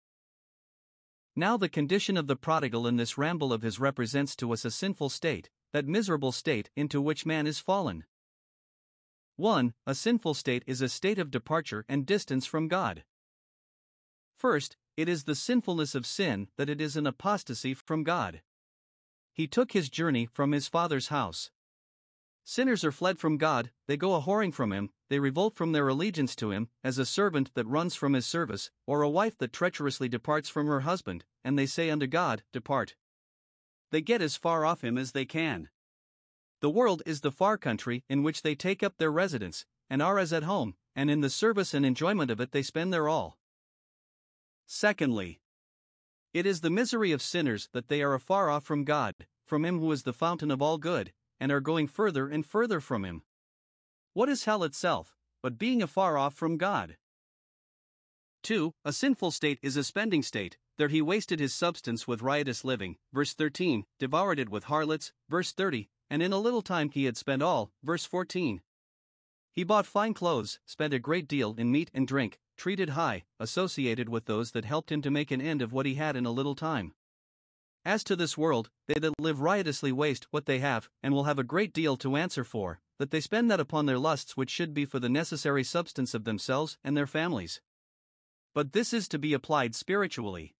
Now, 1.36 1.58
the 1.58 1.67
condition 1.67 2.15
of 2.15 2.28
the 2.28 2.38
prodigal 2.38 2.88
in 2.88 2.95
this 2.95 3.17
ramble 3.17 3.52
of 3.52 3.62
his 3.62 3.78
represents 3.78 4.38
to 4.38 4.54
us 4.54 4.63
a 4.63 4.71
sinful 4.71 5.10
state, 5.10 5.49
that 5.73 5.86
miserable 5.86 6.32
state 6.32 6.69
into 6.78 7.02
which 7.02 7.25
man 7.25 7.45
is 7.45 7.60
fallen. 7.60 8.06
1. 9.39 9.73
A 9.88 9.95
sinful 9.95 10.34
state 10.34 10.63
is 10.67 10.82
a 10.82 10.89
state 10.89 11.17
of 11.17 11.32
departure 11.32 11.86
and 11.88 12.06
distance 12.06 12.45
from 12.45 12.67
God. 12.67 13.06
First, 14.38 14.75
it 14.97 15.08
is 15.08 15.23
the 15.23 15.34
sinfulness 15.34 15.95
of 15.95 16.06
sin 16.06 16.49
that 16.58 16.69
it 16.69 16.82
is 16.82 16.97
an 16.97 17.08
apostasy 17.08 17.73
from 17.73 18.04
God. 18.04 18.41
He 19.32 19.47
took 19.47 19.71
his 19.71 19.89
journey 19.89 20.25
from 20.25 20.52
his 20.52 20.67
father's 20.67 21.08
house. 21.08 21.52
Sinners 22.43 22.84
are 22.84 22.91
fled 22.91 23.17
from 23.17 23.38
God, 23.38 23.71
they 23.88 23.95
go 23.95 24.13
a 24.13 24.21
whoring 24.21 24.54
from 24.54 24.73
him, 24.73 24.89
they 25.08 25.19
revolt 25.19 25.56
from 25.56 25.71
their 25.71 25.88
allegiance 25.88 26.36
to 26.36 26.52
him, 26.52 26.67
as 26.84 26.97
a 26.97 27.06
servant 27.06 27.54
that 27.54 27.65
runs 27.65 27.95
from 27.95 28.13
his 28.13 28.25
service, 28.25 28.71
or 28.86 29.04
a 29.04 29.10
wife 29.10 29.38
that 29.38 29.54
treacherously 29.54 30.10
departs 30.10 30.49
from 30.49 30.67
her 30.67 30.82
husband, 30.82 31.23
and 31.45 31.58
they 31.58 31.65
say 31.65 31.89
unto 31.89 32.08
God, 32.08 32.43
Depart. 32.52 32.95
They 33.91 34.02
get 34.02 34.21
as 34.21 34.36
far 34.36 34.65
off 34.65 34.84
him 34.84 34.97
as 34.97 35.13
they 35.13 35.25
can. 35.25 35.69
The 36.61 36.69
world 36.69 37.01
is 37.05 37.21
the 37.21 37.31
far 37.31 37.57
country 37.57 38.03
in 38.09 38.23
which 38.23 38.41
they 38.41 38.55
take 38.55 38.83
up 38.83 38.97
their 38.97 39.11
residence, 39.11 39.65
and 39.89 40.01
are 40.01 40.19
as 40.19 40.33
at 40.33 40.43
home, 40.43 40.75
and 40.95 41.09
in 41.09 41.21
the 41.21 41.29
service 41.29 41.73
and 41.73 41.85
enjoyment 41.85 42.29
of 42.29 42.41
it 42.41 42.51
they 42.51 42.61
spend 42.61 42.91
their 42.91 43.07
all. 43.07 43.37
Secondly, 44.65 45.39
it 46.33 46.45
is 46.45 46.61
the 46.61 46.69
misery 46.69 47.11
of 47.11 47.21
sinners 47.21 47.69
that 47.71 47.87
they 47.87 48.01
are 48.01 48.13
afar 48.13 48.49
off 48.49 48.63
from 48.63 48.83
God, 48.83 49.15
from 49.45 49.65
Him 49.65 49.79
who 49.79 49.91
is 49.91 50.03
the 50.03 50.13
fountain 50.13 50.51
of 50.51 50.61
all 50.61 50.77
good, 50.77 51.13
and 51.39 51.51
are 51.51 51.61
going 51.61 51.87
further 51.87 52.27
and 52.27 52.45
further 52.45 52.79
from 52.79 53.03
Him. 53.03 53.23
What 54.13 54.29
is 54.29 54.43
hell 54.43 54.63
itself, 54.63 55.15
but 55.41 55.57
being 55.57 55.81
afar 55.81 56.17
off 56.17 56.33
from 56.33 56.57
God? 56.57 56.97
2. 58.43 58.73
A 58.85 58.93
sinful 58.93 59.31
state 59.31 59.59
is 59.61 59.75
a 59.75 59.83
spending 59.83 60.21
state, 60.21 60.57
there 60.77 60.87
he 60.87 61.01
wasted 61.01 61.39
his 61.39 61.53
substance 61.53 62.07
with 62.07 62.21
riotous 62.21 62.63
living, 62.63 62.97
verse 63.11 63.33
13, 63.33 63.85
devoured 63.97 64.39
it 64.39 64.49
with 64.49 64.65
harlots, 64.65 65.11
verse 65.27 65.51
30, 65.51 65.89
and 66.09 66.23
in 66.23 66.33
a 66.33 66.39
little 66.39 66.61
time 66.61 66.89
he 66.89 67.05
had 67.05 67.17
spent 67.17 67.41
all, 67.41 67.71
verse 67.83 68.05
14. 68.05 68.61
He 69.51 69.63
bought 69.63 69.85
fine 69.85 70.13
clothes, 70.13 70.59
spent 70.65 70.93
a 70.93 70.99
great 70.99 71.27
deal 71.27 71.55
in 71.57 71.71
meat 71.71 71.91
and 71.93 72.07
drink, 72.07 72.39
treated 72.55 72.91
high, 72.91 73.23
associated 73.39 74.09
with 74.09 74.25
those 74.25 74.51
that 74.51 74.65
helped 74.65 74.91
him 74.91 75.01
to 75.01 75.11
make 75.11 75.31
an 75.31 75.41
end 75.41 75.61
of 75.61 75.73
what 75.73 75.85
he 75.85 75.95
had 75.95 76.15
in 76.15 76.25
a 76.25 76.31
little 76.31 76.55
time. 76.55 76.93
As 77.85 78.03
to 78.03 78.15
this 78.15 78.37
world, 78.37 78.69
they 78.87 78.99
that 78.99 79.13
live 79.19 79.41
riotously 79.41 79.91
waste 79.91 80.27
what 80.31 80.45
they 80.45 80.59
have, 80.59 80.89
and 81.01 81.13
will 81.13 81.23
have 81.23 81.39
a 81.39 81.43
great 81.43 81.73
deal 81.73 81.95
to 81.97 82.17
answer 82.17 82.43
for, 82.43 82.81
that 82.99 83.11
they 83.11 83.21
spend 83.21 83.49
that 83.49 83.59
upon 83.59 83.85
their 83.85 83.97
lusts 83.97 84.35
which 84.35 84.49
should 84.49 84.73
be 84.73 84.85
for 84.85 84.99
the 84.99 85.09
necessary 85.09 85.63
substance 85.63 86.13
of 86.13 86.25
themselves 86.25 86.77
and 86.83 86.95
their 86.95 87.07
families. 87.07 87.61
But 88.53 88.73
this 88.73 88.93
is 88.93 89.07
to 89.09 89.19
be 89.19 89.33
applied 89.33 89.75
spiritually. 89.75 90.55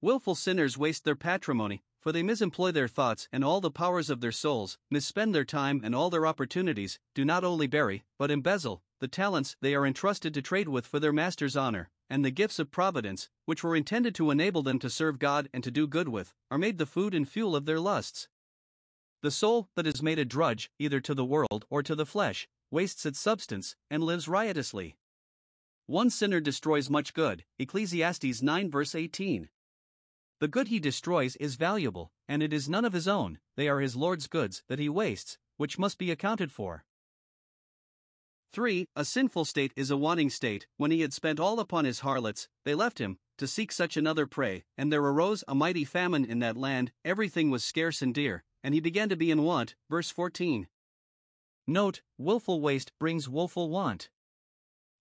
Wilful 0.00 0.34
sinners 0.34 0.78
waste 0.78 1.04
their 1.04 1.16
patrimony, 1.16 1.82
for 2.04 2.12
they 2.12 2.22
misemploy 2.22 2.70
their 2.70 2.86
thoughts 2.86 3.28
and 3.32 3.42
all 3.42 3.62
the 3.62 3.70
powers 3.70 4.10
of 4.10 4.20
their 4.20 4.30
souls, 4.30 4.76
misspend 4.92 5.32
their 5.32 5.44
time 5.44 5.80
and 5.82 5.94
all 5.94 6.10
their 6.10 6.26
opportunities, 6.26 6.98
do 7.14 7.24
not 7.24 7.42
only 7.44 7.66
bury, 7.66 8.04
but 8.18 8.30
embezzle, 8.30 8.82
the 9.00 9.08
talents 9.08 9.56
they 9.62 9.74
are 9.74 9.86
entrusted 9.86 10.34
to 10.34 10.42
trade 10.42 10.68
with 10.68 10.86
for 10.86 11.00
their 11.00 11.14
master's 11.14 11.56
honor, 11.56 11.88
and 12.10 12.22
the 12.22 12.30
gifts 12.30 12.58
of 12.58 12.70
providence, 12.70 13.30
which 13.46 13.64
were 13.64 13.74
intended 13.74 14.14
to 14.14 14.30
enable 14.30 14.62
them 14.62 14.78
to 14.78 14.90
serve 14.90 15.18
God 15.18 15.48
and 15.54 15.64
to 15.64 15.70
do 15.70 15.86
good 15.86 16.10
with, 16.10 16.34
are 16.50 16.58
made 16.58 16.76
the 16.76 16.84
food 16.84 17.14
and 17.14 17.26
fuel 17.26 17.56
of 17.56 17.64
their 17.64 17.80
lusts. 17.80 18.28
The 19.22 19.30
soul 19.30 19.70
that 19.74 19.86
is 19.86 20.02
made 20.02 20.18
a 20.18 20.26
drudge, 20.26 20.70
either 20.78 21.00
to 21.00 21.14
the 21.14 21.24
world 21.24 21.64
or 21.70 21.82
to 21.82 21.94
the 21.94 22.04
flesh, 22.04 22.46
wastes 22.70 23.06
its 23.06 23.18
substance, 23.18 23.76
and 23.90 24.04
lives 24.04 24.28
riotously. 24.28 24.98
One 25.86 26.10
sinner 26.10 26.40
destroys 26.40 26.90
much 26.90 27.14
good. 27.14 27.44
Ecclesiastes 27.58 28.42
9 28.42 28.70
verse 28.70 28.94
18. 28.94 29.48
The 30.44 30.48
good 30.48 30.68
he 30.68 30.78
destroys 30.78 31.36
is 31.36 31.54
valuable, 31.54 32.12
and 32.28 32.42
it 32.42 32.52
is 32.52 32.68
none 32.68 32.84
of 32.84 32.92
his 32.92 33.08
own, 33.08 33.38
they 33.56 33.66
are 33.66 33.80
his 33.80 33.96
Lord's 33.96 34.26
goods 34.26 34.62
that 34.68 34.78
he 34.78 34.90
wastes, 34.90 35.38
which 35.56 35.78
must 35.78 35.96
be 35.96 36.10
accounted 36.10 36.52
for. 36.52 36.84
3. 38.52 38.86
A 38.94 39.06
sinful 39.06 39.46
state 39.46 39.72
is 39.74 39.90
a 39.90 39.96
wanting 39.96 40.28
state. 40.28 40.66
When 40.76 40.90
he 40.90 41.00
had 41.00 41.14
spent 41.14 41.40
all 41.40 41.60
upon 41.60 41.86
his 41.86 42.00
harlots, 42.00 42.50
they 42.66 42.74
left 42.74 42.98
him, 42.98 43.16
to 43.38 43.46
seek 43.46 43.72
such 43.72 43.96
another 43.96 44.26
prey, 44.26 44.64
and 44.76 44.92
there 44.92 45.00
arose 45.00 45.44
a 45.48 45.54
mighty 45.54 45.82
famine 45.82 46.26
in 46.26 46.40
that 46.40 46.58
land, 46.58 46.92
everything 47.06 47.48
was 47.48 47.64
scarce 47.64 48.02
and 48.02 48.14
dear, 48.14 48.44
and 48.62 48.74
he 48.74 48.80
began 48.80 49.08
to 49.08 49.16
be 49.16 49.30
in 49.30 49.44
want. 49.44 49.76
Verse 49.88 50.10
14. 50.10 50.68
Note, 51.66 52.02
wilful 52.18 52.60
waste 52.60 52.92
brings 53.00 53.30
woeful 53.30 53.70
want. 53.70 54.10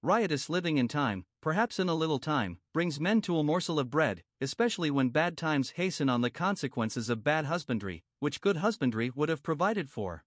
Riotous 0.06 0.50
living 0.50 0.78
in 0.78 0.90
time, 0.90 1.24
perhaps 1.40 1.80
in 1.80 1.88
a 1.88 1.96
little 1.96 2.20
time, 2.20 2.58
brings 2.74 3.00
men 3.00 3.22
to 3.22 3.38
a 3.38 3.44
morsel 3.44 3.80
of 3.80 3.90
bread, 3.90 4.22
especially 4.42 4.92
when 4.92 5.08
bad 5.08 5.38
times 5.38 5.72
hasten 5.78 6.10
on 6.10 6.20
the 6.20 6.30
consequences 6.30 7.10
of 7.10 7.24
bad 7.24 7.46
husbandry, 7.46 8.04
which 8.20 8.42
good 8.42 8.58
husbandry 8.58 9.12
would 9.16 9.30
have 9.30 9.42
provided 9.42 9.90
for. 9.90 10.26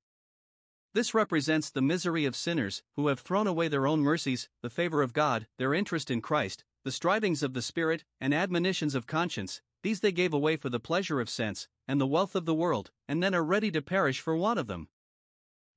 This 0.95 1.13
represents 1.13 1.69
the 1.69 1.83
misery 1.83 2.25
of 2.25 2.35
sinners 2.35 2.83
who 2.95 3.09
have 3.09 3.21
thrown 3.21 3.47
away 3.47 3.69
their 3.69 3.87
own 3.87 4.01
mercies, 4.01 4.49
the 4.63 4.71
favor 4.71 5.03
of 5.03 5.13
God, 5.13 5.47
their 5.59 5.75
interest 5.75 6.11
in 6.11 6.23
Christ, 6.23 6.65
the 6.83 6.91
strivings 6.91 7.43
of 7.43 7.53
the 7.53 7.61
Spirit, 7.61 8.03
and 8.19 8.33
admonitions 8.33 8.95
of 8.95 9.07
conscience. 9.07 9.61
These 9.83 10.01
they 10.01 10.11
gave 10.11 10.33
away 10.33 10.57
for 10.57 10.71
the 10.71 10.81
pleasure 10.81 11.21
of 11.21 11.29
sense, 11.29 11.69
and 11.87 12.01
the 12.01 12.07
wealth 12.07 12.35
of 12.35 12.47
the 12.47 12.55
world, 12.55 12.93
and 13.07 13.23
then 13.23 13.35
are 13.35 13.45
ready 13.45 13.71
to 13.73 13.83
perish 13.83 14.21
for 14.21 14.39
want 14.39 14.59
of 14.59 14.69
them. 14.69 14.89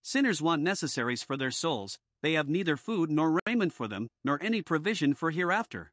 Sinners 0.02 0.42
want 0.42 0.62
necessaries 0.62 1.22
for 1.22 1.36
their 1.36 1.52
souls, 1.52 2.00
they 2.22 2.34
have 2.34 2.50
neither 2.50 2.78
food 2.78 3.10
nor 3.10 3.40
raiment 3.46 3.74
for 3.74 3.88
them, 3.88 4.08
nor 4.24 4.42
any 4.42 4.62
provision 4.62 5.14
for 5.14 5.32
hereafter. 5.32 5.92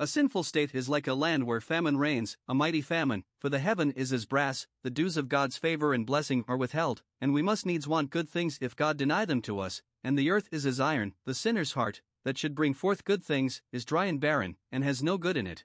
A 0.00 0.06
sinful 0.06 0.44
state 0.44 0.76
is 0.76 0.88
like 0.88 1.08
a 1.08 1.14
land 1.14 1.44
where 1.44 1.60
famine 1.60 1.96
reigns, 1.96 2.36
a 2.46 2.54
mighty 2.54 2.80
famine, 2.80 3.24
for 3.40 3.48
the 3.48 3.58
heaven 3.58 3.90
is 3.90 4.12
as 4.12 4.26
brass, 4.26 4.68
the 4.84 4.90
dews 4.90 5.16
of 5.16 5.28
God's 5.28 5.56
favor 5.56 5.92
and 5.92 6.06
blessing 6.06 6.44
are 6.46 6.56
withheld, 6.56 7.02
and 7.20 7.34
we 7.34 7.42
must 7.42 7.66
needs 7.66 7.88
want 7.88 8.10
good 8.10 8.28
things 8.28 8.58
if 8.60 8.76
God 8.76 8.96
deny 8.96 9.24
them 9.24 9.42
to 9.42 9.58
us, 9.58 9.82
and 10.04 10.16
the 10.16 10.30
earth 10.30 10.48
is 10.52 10.64
as 10.64 10.78
iron, 10.78 11.14
the 11.24 11.34
sinner's 11.34 11.72
heart, 11.72 12.00
that 12.24 12.38
should 12.38 12.54
bring 12.54 12.74
forth 12.74 13.04
good 13.04 13.24
things, 13.24 13.60
is 13.72 13.84
dry 13.84 14.04
and 14.04 14.20
barren, 14.20 14.56
and 14.70 14.84
has 14.84 15.02
no 15.02 15.18
good 15.18 15.36
in 15.36 15.48
it. 15.48 15.64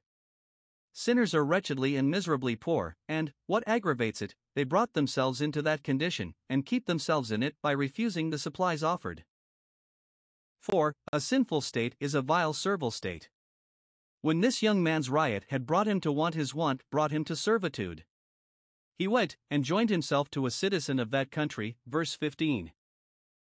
Sinners 0.95 1.33
are 1.33 1.43
wretchedly 1.43 1.95
and 1.95 2.11
miserably 2.11 2.55
poor, 2.55 2.95
and, 3.09 3.33
what 3.47 3.67
aggravates 3.67 4.21
it, 4.21 4.35
they 4.55 4.63
brought 4.63 4.93
themselves 4.93 5.41
into 5.41 5.61
that 5.63 5.83
condition, 5.83 6.35
and 6.47 6.67
keep 6.67 6.85
themselves 6.85 7.31
in 7.31 7.41
it 7.41 7.55
by 7.63 7.71
refusing 7.71 8.29
the 8.29 8.37
supplies 8.37 8.83
offered. 8.83 9.23
4. 10.59 10.95
A 11.11 11.19
sinful 11.19 11.61
state 11.61 11.95
is 11.99 12.13
a 12.13 12.21
vile 12.21 12.53
servile 12.53 12.91
state. 12.91 13.27
When 14.21 14.41
this 14.41 14.61
young 14.61 14.83
man's 14.83 15.09
riot 15.09 15.45
had 15.49 15.65
brought 15.65 15.87
him 15.87 15.99
to 16.01 16.11
want, 16.11 16.35
his 16.35 16.53
want 16.53 16.83
brought 16.91 17.11
him 17.11 17.25
to 17.25 17.35
servitude. 17.35 18.05
He 18.95 19.07
went 19.07 19.35
and 19.49 19.65
joined 19.65 19.89
himself 19.89 20.29
to 20.29 20.45
a 20.45 20.51
citizen 20.51 20.99
of 20.99 21.09
that 21.09 21.31
country, 21.31 21.75
verse 21.87 22.13
15. 22.13 22.71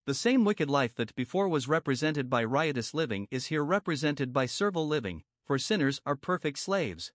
The 0.06 0.14
same 0.14 0.46
wicked 0.46 0.70
life 0.70 0.96
that 0.96 1.14
before 1.16 1.50
was 1.50 1.68
represented 1.68 2.30
by 2.30 2.46
riotous 2.46 2.94
living 2.94 3.28
is 3.30 3.48
here 3.48 3.64
represented 3.64 4.32
by 4.32 4.46
servile 4.46 4.88
living, 4.88 5.24
for 5.44 5.60
sinners 5.60 6.02
are 6.06 6.16
perfect 6.16 6.58
slaves. 6.60 7.12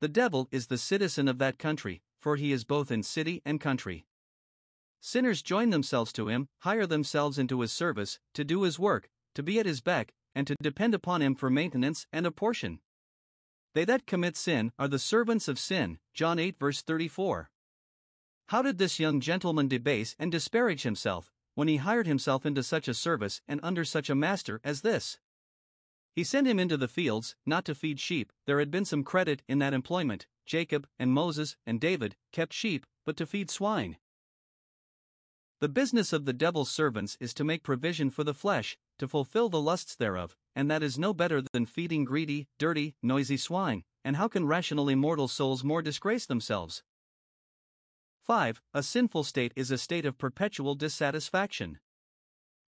The 0.00 0.08
devil 0.08 0.48
is 0.52 0.68
the 0.68 0.78
citizen 0.78 1.26
of 1.26 1.38
that 1.38 1.58
country, 1.58 2.02
for 2.20 2.36
he 2.36 2.52
is 2.52 2.64
both 2.64 2.90
in 2.90 3.02
city 3.02 3.42
and 3.44 3.60
country. 3.60 4.06
Sinners 5.00 5.42
join 5.42 5.70
themselves 5.70 6.12
to 6.12 6.28
him, 6.28 6.48
hire 6.60 6.86
themselves 6.86 7.38
into 7.38 7.60
his 7.60 7.72
service, 7.72 8.20
to 8.34 8.44
do 8.44 8.62
his 8.62 8.78
work, 8.78 9.08
to 9.34 9.42
be 9.42 9.58
at 9.58 9.66
his 9.66 9.80
beck, 9.80 10.14
and 10.34 10.46
to 10.46 10.54
depend 10.62 10.94
upon 10.94 11.20
him 11.20 11.34
for 11.34 11.50
maintenance 11.50 12.06
and 12.12 12.26
a 12.26 12.30
portion. 12.30 12.78
They 13.74 13.84
that 13.84 14.06
commit 14.06 14.36
sin 14.36 14.72
are 14.78 14.88
the 14.88 14.98
servants 14.98 15.48
of 15.48 15.58
sin. 15.58 15.98
John 16.14 16.38
8 16.38 16.58
verse 16.58 16.80
34. 16.82 17.50
How 18.46 18.62
did 18.62 18.78
this 18.78 18.98
young 18.98 19.20
gentleman 19.20 19.68
debase 19.68 20.14
and 20.18 20.32
disparage 20.32 20.82
himself, 20.82 21.32
when 21.54 21.68
he 21.68 21.76
hired 21.76 22.06
himself 22.06 22.46
into 22.46 22.62
such 22.62 22.88
a 22.88 22.94
service 22.94 23.40
and 23.48 23.60
under 23.62 23.84
such 23.84 24.08
a 24.08 24.14
master 24.14 24.60
as 24.62 24.82
this? 24.82 25.18
He 26.18 26.24
sent 26.24 26.48
him 26.48 26.58
into 26.58 26.76
the 26.76 26.88
fields, 26.88 27.36
not 27.46 27.64
to 27.66 27.76
feed 27.76 28.00
sheep, 28.00 28.32
there 28.44 28.58
had 28.58 28.72
been 28.72 28.84
some 28.84 29.04
credit 29.04 29.44
in 29.46 29.60
that 29.60 29.72
employment. 29.72 30.26
Jacob, 30.46 30.88
and 30.98 31.12
Moses, 31.12 31.56
and 31.64 31.80
David, 31.80 32.16
kept 32.32 32.52
sheep, 32.52 32.86
but 33.06 33.16
to 33.18 33.24
feed 33.24 33.52
swine. 33.52 33.98
The 35.60 35.68
business 35.68 36.12
of 36.12 36.24
the 36.24 36.32
devil's 36.32 36.72
servants 36.72 37.16
is 37.20 37.32
to 37.34 37.44
make 37.44 37.62
provision 37.62 38.10
for 38.10 38.24
the 38.24 38.34
flesh, 38.34 38.76
to 38.98 39.06
fulfill 39.06 39.48
the 39.48 39.60
lusts 39.60 39.94
thereof, 39.94 40.36
and 40.56 40.68
that 40.68 40.82
is 40.82 40.98
no 40.98 41.14
better 41.14 41.40
than 41.52 41.66
feeding 41.66 42.04
greedy, 42.04 42.48
dirty, 42.58 42.96
noisy 43.00 43.36
swine. 43.36 43.84
And 44.04 44.16
how 44.16 44.26
can 44.26 44.44
rational 44.44 44.88
immortal 44.88 45.28
souls 45.28 45.62
more 45.62 45.82
disgrace 45.82 46.26
themselves? 46.26 46.82
5. 48.22 48.60
A 48.74 48.82
sinful 48.82 49.22
state 49.22 49.52
is 49.54 49.70
a 49.70 49.78
state 49.78 50.04
of 50.04 50.18
perpetual 50.18 50.74
dissatisfaction. 50.74 51.78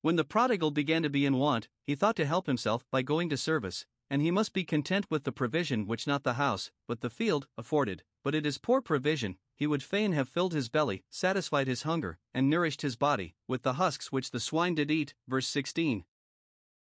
When 0.03 0.17
the 0.17 0.25
prodigal 0.25 0.71
began 0.71 1.03
to 1.03 1.11
be 1.11 1.27
in 1.27 1.37
want, 1.37 1.69
he 1.83 1.95
thought 1.95 2.17
to 2.17 2.25
help 2.25 2.47
himself 2.47 2.85
by 2.91 3.03
going 3.03 3.29
to 3.29 3.37
service, 3.37 3.85
and 4.09 4.23
he 4.23 4.31
must 4.31 4.55
be 4.55 4.65
content 4.65 5.07
with 5.11 5.25
the 5.25 5.33
provision 5.33 5.87
which 5.87 6.07
not 6.07 6.25
the 6.25 6.35
house, 6.35 6.71
but 6.89 7.01
the 7.01 7.11
field, 7.11 7.47
afforded. 7.59 8.03
But 8.25 8.35
it 8.35 8.47
is 8.47 8.57
poor 8.59 8.81
provision, 8.81 9.37
he 9.55 9.67
would 9.67 9.83
fain 9.83 10.13
have 10.13 10.29
filled 10.29 10.55
his 10.55 10.71
belly, 10.71 11.05
satisfied 11.11 11.67
his 11.67 11.83
hunger, 11.83 12.19
and 12.33 12.49
nourished 12.49 12.81
his 12.81 12.97
body, 12.97 13.35
with 13.47 13.63
the 13.63 13.75
husks 13.75 14.11
which 14.11 14.31
the 14.31 14.41
swine 14.41 14.75
did 14.75 14.91
eat. 14.91 15.15
Verse 15.29 15.47
16. 15.47 16.05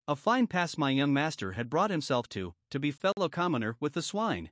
A 0.06 0.16
fine 0.16 0.46
pass 0.46 0.78
my 0.78 0.90
young 0.90 1.12
master 1.12 1.52
had 1.52 1.68
brought 1.68 1.90
himself 1.90 2.28
to, 2.30 2.54
to 2.70 2.78
be 2.78 2.92
fellow 2.92 3.28
commoner 3.28 3.76
with 3.80 3.94
the 3.94 4.02
swine. 4.02 4.50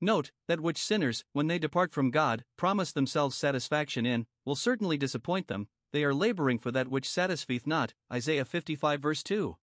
Note 0.00 0.32
that 0.48 0.60
which 0.60 0.78
sinners, 0.82 1.24
when 1.32 1.46
they 1.46 1.58
depart 1.58 1.92
from 1.92 2.10
God, 2.10 2.44
promise 2.56 2.92
themselves 2.92 3.36
satisfaction 3.36 4.06
in, 4.06 4.26
will 4.44 4.56
certainly 4.56 4.96
disappoint 4.96 5.46
them, 5.46 5.68
they 5.92 6.04
are 6.04 6.14
laboring 6.14 6.58
for 6.58 6.70
that 6.70 6.88
which 6.88 7.08
satisfieth 7.08 7.66
not. 7.66 7.94
Isaiah 8.12 8.44
55 8.44 9.00
verse 9.00 9.22
2. 9.22 9.56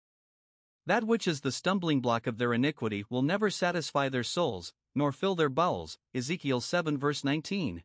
That 0.86 1.04
which 1.04 1.28
is 1.28 1.42
the 1.42 1.52
stumbling 1.52 2.00
block 2.00 2.28
of 2.28 2.38
their 2.38 2.54
iniquity 2.54 3.04
will 3.10 3.22
never 3.22 3.50
satisfy 3.50 4.10
their 4.10 4.24
souls, 4.24 4.74
nor 4.96 5.12
fill 5.12 5.36
their 5.36 5.50
bowels. 5.50 5.98
Ezekiel 6.14 6.62
7 6.62 6.98
verse 6.98 7.24
19. 7.24 7.84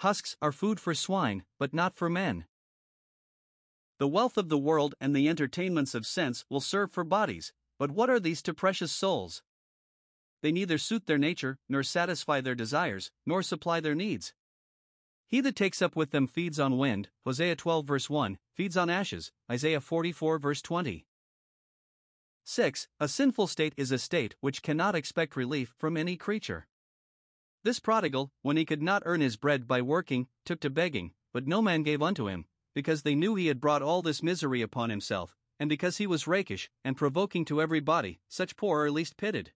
Husks 0.00 0.36
are 0.40 0.52
food 0.52 0.80
for 0.80 0.94
swine, 0.94 1.44
but 1.58 1.74
not 1.74 1.94
for 1.94 2.08
men. 2.08 2.46
The 3.98 4.08
wealth 4.08 4.38
of 4.38 4.48
the 4.48 4.58
world 4.58 4.94
and 5.00 5.14
the 5.14 5.28
entertainments 5.28 5.94
of 5.94 6.06
sense 6.06 6.44
will 6.48 6.60
serve 6.60 6.90
for 6.90 7.04
bodies, 7.04 7.52
but 7.78 7.90
what 7.90 8.08
are 8.08 8.18
these 8.18 8.42
to 8.42 8.54
precious 8.54 8.90
souls? 8.92 9.42
They 10.42 10.52
neither 10.52 10.78
suit 10.78 11.06
their 11.06 11.18
nature, 11.18 11.58
nor 11.68 11.82
satisfy 11.82 12.40
their 12.40 12.54
desires, 12.54 13.10
nor 13.26 13.42
supply 13.42 13.78
their 13.80 13.94
needs. 13.94 14.32
He 15.30 15.40
that 15.42 15.54
takes 15.54 15.80
up 15.80 15.94
with 15.94 16.10
them 16.10 16.26
feeds 16.26 16.58
on 16.58 16.76
wind, 16.76 17.08
Hosea 17.24 17.54
12 17.54 17.86
verse 17.86 18.10
1, 18.10 18.36
feeds 18.52 18.76
on 18.76 18.90
ashes, 18.90 19.30
Isaiah 19.48 19.80
44 19.80 20.40
verse 20.40 20.60
20. 20.60 21.06
6. 22.42 22.88
A 22.98 23.06
sinful 23.06 23.46
state 23.46 23.72
is 23.76 23.92
a 23.92 23.98
state 23.98 24.34
which 24.40 24.60
cannot 24.60 24.96
expect 24.96 25.36
relief 25.36 25.72
from 25.78 25.96
any 25.96 26.16
creature. 26.16 26.66
This 27.62 27.78
prodigal, 27.78 28.32
when 28.42 28.56
he 28.56 28.64
could 28.64 28.82
not 28.82 29.04
earn 29.06 29.20
his 29.20 29.36
bread 29.36 29.68
by 29.68 29.80
working, 29.80 30.26
took 30.44 30.58
to 30.60 30.70
begging, 30.70 31.12
but 31.32 31.46
no 31.46 31.62
man 31.62 31.84
gave 31.84 32.02
unto 32.02 32.26
him, 32.26 32.46
because 32.74 33.02
they 33.02 33.14
knew 33.14 33.36
he 33.36 33.46
had 33.46 33.60
brought 33.60 33.82
all 33.82 34.02
this 34.02 34.24
misery 34.24 34.62
upon 34.62 34.90
himself, 34.90 35.36
and 35.60 35.68
because 35.68 35.98
he 35.98 36.08
was 36.08 36.26
rakish 36.26 36.70
and 36.84 36.96
provoking 36.96 37.44
to 37.44 37.62
every 37.62 37.78
body, 37.78 38.18
such 38.28 38.56
poor 38.56 38.84
are 38.84 38.90
least 38.90 39.16
pitied. 39.16 39.52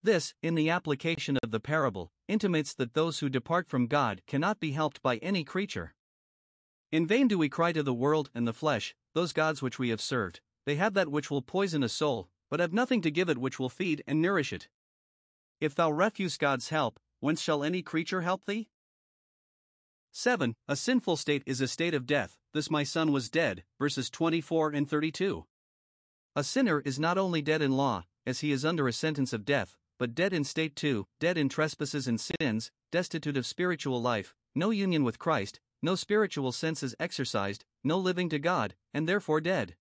This, 0.00 0.34
in 0.44 0.54
the 0.54 0.70
application 0.70 1.38
of 1.42 1.50
the 1.50 1.58
parable, 1.58 2.12
intimates 2.28 2.74
that 2.74 2.94
those 2.94 3.18
who 3.18 3.28
depart 3.28 3.68
from 3.68 3.86
God 3.86 4.22
cannot 4.26 4.60
be 4.60 4.72
helped 4.72 5.02
by 5.02 5.16
any 5.18 5.44
creature. 5.44 5.94
In 6.92 7.06
vain 7.06 7.28
do 7.28 7.38
we 7.38 7.48
cry 7.48 7.72
to 7.72 7.82
the 7.82 7.94
world 7.94 8.30
and 8.34 8.46
the 8.46 8.52
flesh, 8.52 8.94
those 9.14 9.32
gods 9.32 9.62
which 9.62 9.78
we 9.78 9.88
have 9.88 10.00
served, 10.00 10.40
they 10.64 10.76
have 10.76 10.94
that 10.94 11.10
which 11.10 11.30
will 11.30 11.42
poison 11.42 11.82
a 11.82 11.88
soul, 11.88 12.28
but 12.50 12.60
have 12.60 12.72
nothing 12.72 13.00
to 13.02 13.10
give 13.10 13.28
it 13.28 13.38
which 13.38 13.58
will 13.58 13.68
feed 13.68 14.02
and 14.06 14.20
nourish 14.20 14.52
it. 14.52 14.68
If 15.60 15.74
thou 15.74 15.90
refuse 15.90 16.36
God's 16.36 16.68
help, 16.68 17.00
whence 17.20 17.40
shall 17.40 17.64
any 17.64 17.82
creature 17.82 18.22
help 18.22 18.44
thee? 18.44 18.68
7. 20.12 20.54
A 20.68 20.76
sinful 20.76 21.16
state 21.16 21.42
is 21.46 21.60
a 21.60 21.68
state 21.68 21.94
of 21.94 22.06
death. 22.06 22.38
This 22.52 22.70
my 22.70 22.84
son 22.84 23.12
was 23.12 23.28
dead. 23.28 23.64
Verses 23.78 24.08
24 24.08 24.70
and 24.70 24.88
32. 24.88 25.44
A 26.34 26.44
sinner 26.44 26.80
is 26.80 26.98
not 26.98 27.18
only 27.18 27.42
dead 27.42 27.62
in 27.62 27.76
law, 27.76 28.04
as 28.26 28.40
he 28.40 28.50
is 28.50 28.64
under 28.64 28.88
a 28.88 28.92
sentence 28.92 29.32
of 29.32 29.44
death, 29.44 29.76
but 29.98 30.14
dead 30.14 30.32
in 30.32 30.44
state 30.44 30.76
too, 30.76 31.06
dead 31.20 31.38
in 31.38 31.48
trespasses 31.48 32.06
and 32.06 32.20
sins, 32.20 32.70
destitute 32.92 33.36
of 33.36 33.46
spiritual 33.46 34.00
life, 34.00 34.34
no 34.54 34.70
union 34.70 35.04
with 35.04 35.18
Christ, 35.18 35.60
no 35.82 35.94
spiritual 35.94 36.52
senses 36.52 36.94
exercised, 36.98 37.64
no 37.84 37.98
living 37.98 38.28
to 38.30 38.38
God, 38.38 38.74
and 38.92 39.08
therefore 39.08 39.40
dead. 39.40 39.76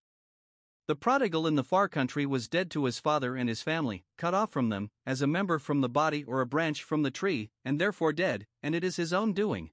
The 0.88 0.96
prodigal 0.96 1.48
in 1.48 1.56
the 1.56 1.64
far 1.64 1.90
country 1.90 2.26
was 2.26 2.48
dead 2.48 2.70
to 2.72 2.86
his 2.86 3.00
father 3.00 3.36
and 3.36 3.50
his 3.50 3.64
family, 3.64 4.06
cut 4.18 4.36
off 4.36 4.52
from 4.52 4.70
them, 4.70 4.92
as 5.06 5.22
a 5.22 5.28
member 5.28 5.58
from 5.58 5.82
the 5.82 5.90
body 5.90 6.24
or 6.24 6.42
a 6.42 6.46
branch 6.46 6.84
from 6.84 7.02
the 7.02 7.10
tree, 7.10 7.50
and 7.64 7.82
therefore 7.82 8.14
dead, 8.14 8.46
and 8.62 8.76
it 8.76 8.84
is 8.84 8.98
his 8.98 9.12
own 9.12 9.34
doing. 9.34 9.72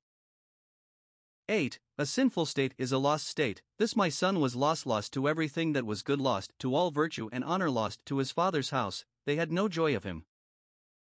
8. 1.48 1.78
A 1.98 2.06
sinful 2.06 2.46
state 2.46 2.72
is 2.78 2.92
a 2.92 2.98
lost 2.98 3.26
state. 3.26 3.60
This 3.78 3.94
my 3.94 4.08
son 4.08 4.40
was 4.40 4.56
lost, 4.56 4.86
lost 4.86 5.12
to 5.12 5.28
everything 5.28 5.74
that 5.74 5.84
was 5.84 6.02
good, 6.02 6.20
lost 6.20 6.52
to 6.60 6.74
all 6.74 6.90
virtue 6.90 7.28
and 7.30 7.44
honor, 7.44 7.68
lost 7.68 8.00
to 8.06 8.16
his 8.16 8.30
father's 8.30 8.70
house, 8.70 9.04
they 9.26 9.36
had 9.36 9.52
no 9.52 9.68
joy 9.68 9.94
of 9.94 10.04
him. 10.04 10.24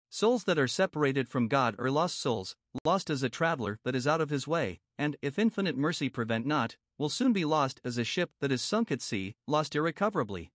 Souls 0.10 0.46
that 0.46 0.58
are 0.58 0.67
separated 0.67 1.28
from 1.28 1.48
God 1.48 1.76
are 1.80 1.91
lost 1.91 2.20
souls, 2.20 2.56
lost 2.86 3.10
as 3.10 3.24
a 3.24 3.30
traveler 3.30 3.80
that 3.84 3.96
is 3.96 4.08
out 4.08 4.22
of 4.22 4.30
his 4.30 4.48
way, 4.48 4.80
and, 4.98 5.17
if 5.22 5.38
infinite 5.38 5.76
mercy 5.76 6.08
prevent 6.08 6.46
not, 6.46 6.78
will 6.98 7.10
soon 7.10 7.34
be 7.34 7.46
lost 7.46 7.82
as 7.84 7.98
a 7.98 8.04
ship 8.04 8.32
that 8.39 8.52
is 8.52 8.62
sunk 8.62 8.91
at 8.91 9.02
sea, 9.02 9.36
lost 9.48 9.76
irrecoverably. 9.76 10.52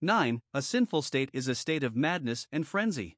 9. 0.00 0.40
A 0.54 0.62
sinful 0.62 1.02
state 1.02 1.30
is 1.32 1.46
a 1.46 1.54
state 1.54 1.84
of 1.84 1.94
madness 1.94 2.48
and 2.50 2.66
frenzy. 2.66 3.16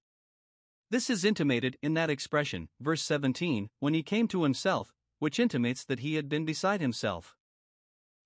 This 0.91 1.09
is 1.09 1.25
intimated 1.25 1.79
in 1.81 1.95
that 1.95 2.11
expression, 2.11 2.69
verse 2.81 3.03
17, 3.03 3.71
when 3.81 3.95
he 3.95 4.03
came 4.03 4.29
to 4.29 4.43
himself, 4.43 4.93
which 5.19 5.41
intimates 5.41 5.85
that 5.85 6.01
he 6.01 6.17
had 6.17 6.29
been 6.29 6.45
beside 6.45 6.81
himself. 6.81 7.37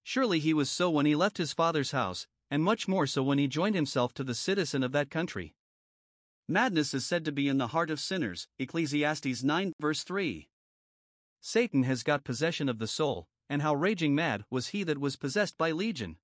Surely 0.03 0.39
he 0.41 0.55
was 0.55 0.71
so 0.71 0.91
when 0.91 1.07
he 1.07 1.15
left 1.15 1.39
his 1.39 1.53
father's 1.53 1.93
house, 1.93 2.27
and 2.51 2.65
much 2.65 2.89
more 2.89 3.07
so 3.07 3.23
when 3.23 3.39
he 3.39 3.47
joined 3.47 3.75
himself 3.75 4.13
to 4.15 4.25
the 4.25 4.35
citizen 4.35 4.83
of 4.83 4.93
that 4.93 5.11
country. 5.11 5.55
Madness 6.51 6.95
is 6.95 7.05
said 7.05 7.27
to 7.27 7.33
be 7.33 7.47
in 7.47 7.59
the 7.59 7.69
heart 7.69 7.91
of 7.91 8.01
sinners, 8.01 8.49
Ecclesiastes 8.59 9.43
9 9.43 9.75
verse 9.79 10.03
3. 10.03 10.49
Satan 11.43 11.83
has 11.83 12.03
got 12.03 12.25
possession 12.25 12.71
of 12.71 12.79
the 12.79 12.87
soul, 12.87 13.29
and 13.51 13.61
how 13.61 13.75
raging 13.75 14.15
mad 14.15 14.45
was 14.51 14.69
he 14.69 14.83
that 14.85 14.97
was 14.97 15.17
possessed 15.17 15.59
by 15.59 15.73
legion. 15.73 16.17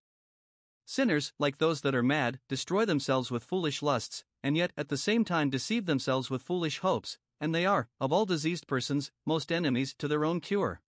Sinners, 0.86 1.34
like 1.38 1.58
those 1.58 1.82
that 1.82 1.94
are 1.94 2.02
mad, 2.02 2.40
destroy 2.48 2.86
themselves 2.86 3.30
with 3.30 3.44
foolish 3.44 3.82
lusts, 3.82 4.24
and 4.42 4.56
yet 4.56 4.72
at 4.78 4.88
the 4.88 4.96
same 4.96 5.26
time 5.26 5.50
deceive 5.50 5.84
themselves 5.84 6.30
with 6.30 6.42
foolish 6.42 6.78
hopes, 6.78 7.18
and 7.38 7.54
they 7.54 7.66
are, 7.66 7.88
of 8.00 8.10
all 8.10 8.24
diseased 8.24 8.66
persons, 8.66 9.12
most 9.26 9.52
enemies 9.52 9.94
to 9.98 10.08
their 10.08 10.24
own 10.24 10.40
cure. 10.40 10.80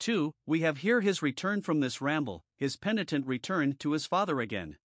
2. 0.00 0.32
We 0.44 0.60
have 0.60 0.78
here 0.78 1.02
his 1.02 1.22
return 1.22 1.62
from 1.62 1.78
this 1.78 2.00
ramble, 2.00 2.42
his 2.56 2.76
penitent 2.76 3.28
return 3.28 3.76
to 3.78 3.92
his 3.92 4.06
father 4.06 4.40
again. 4.40 4.76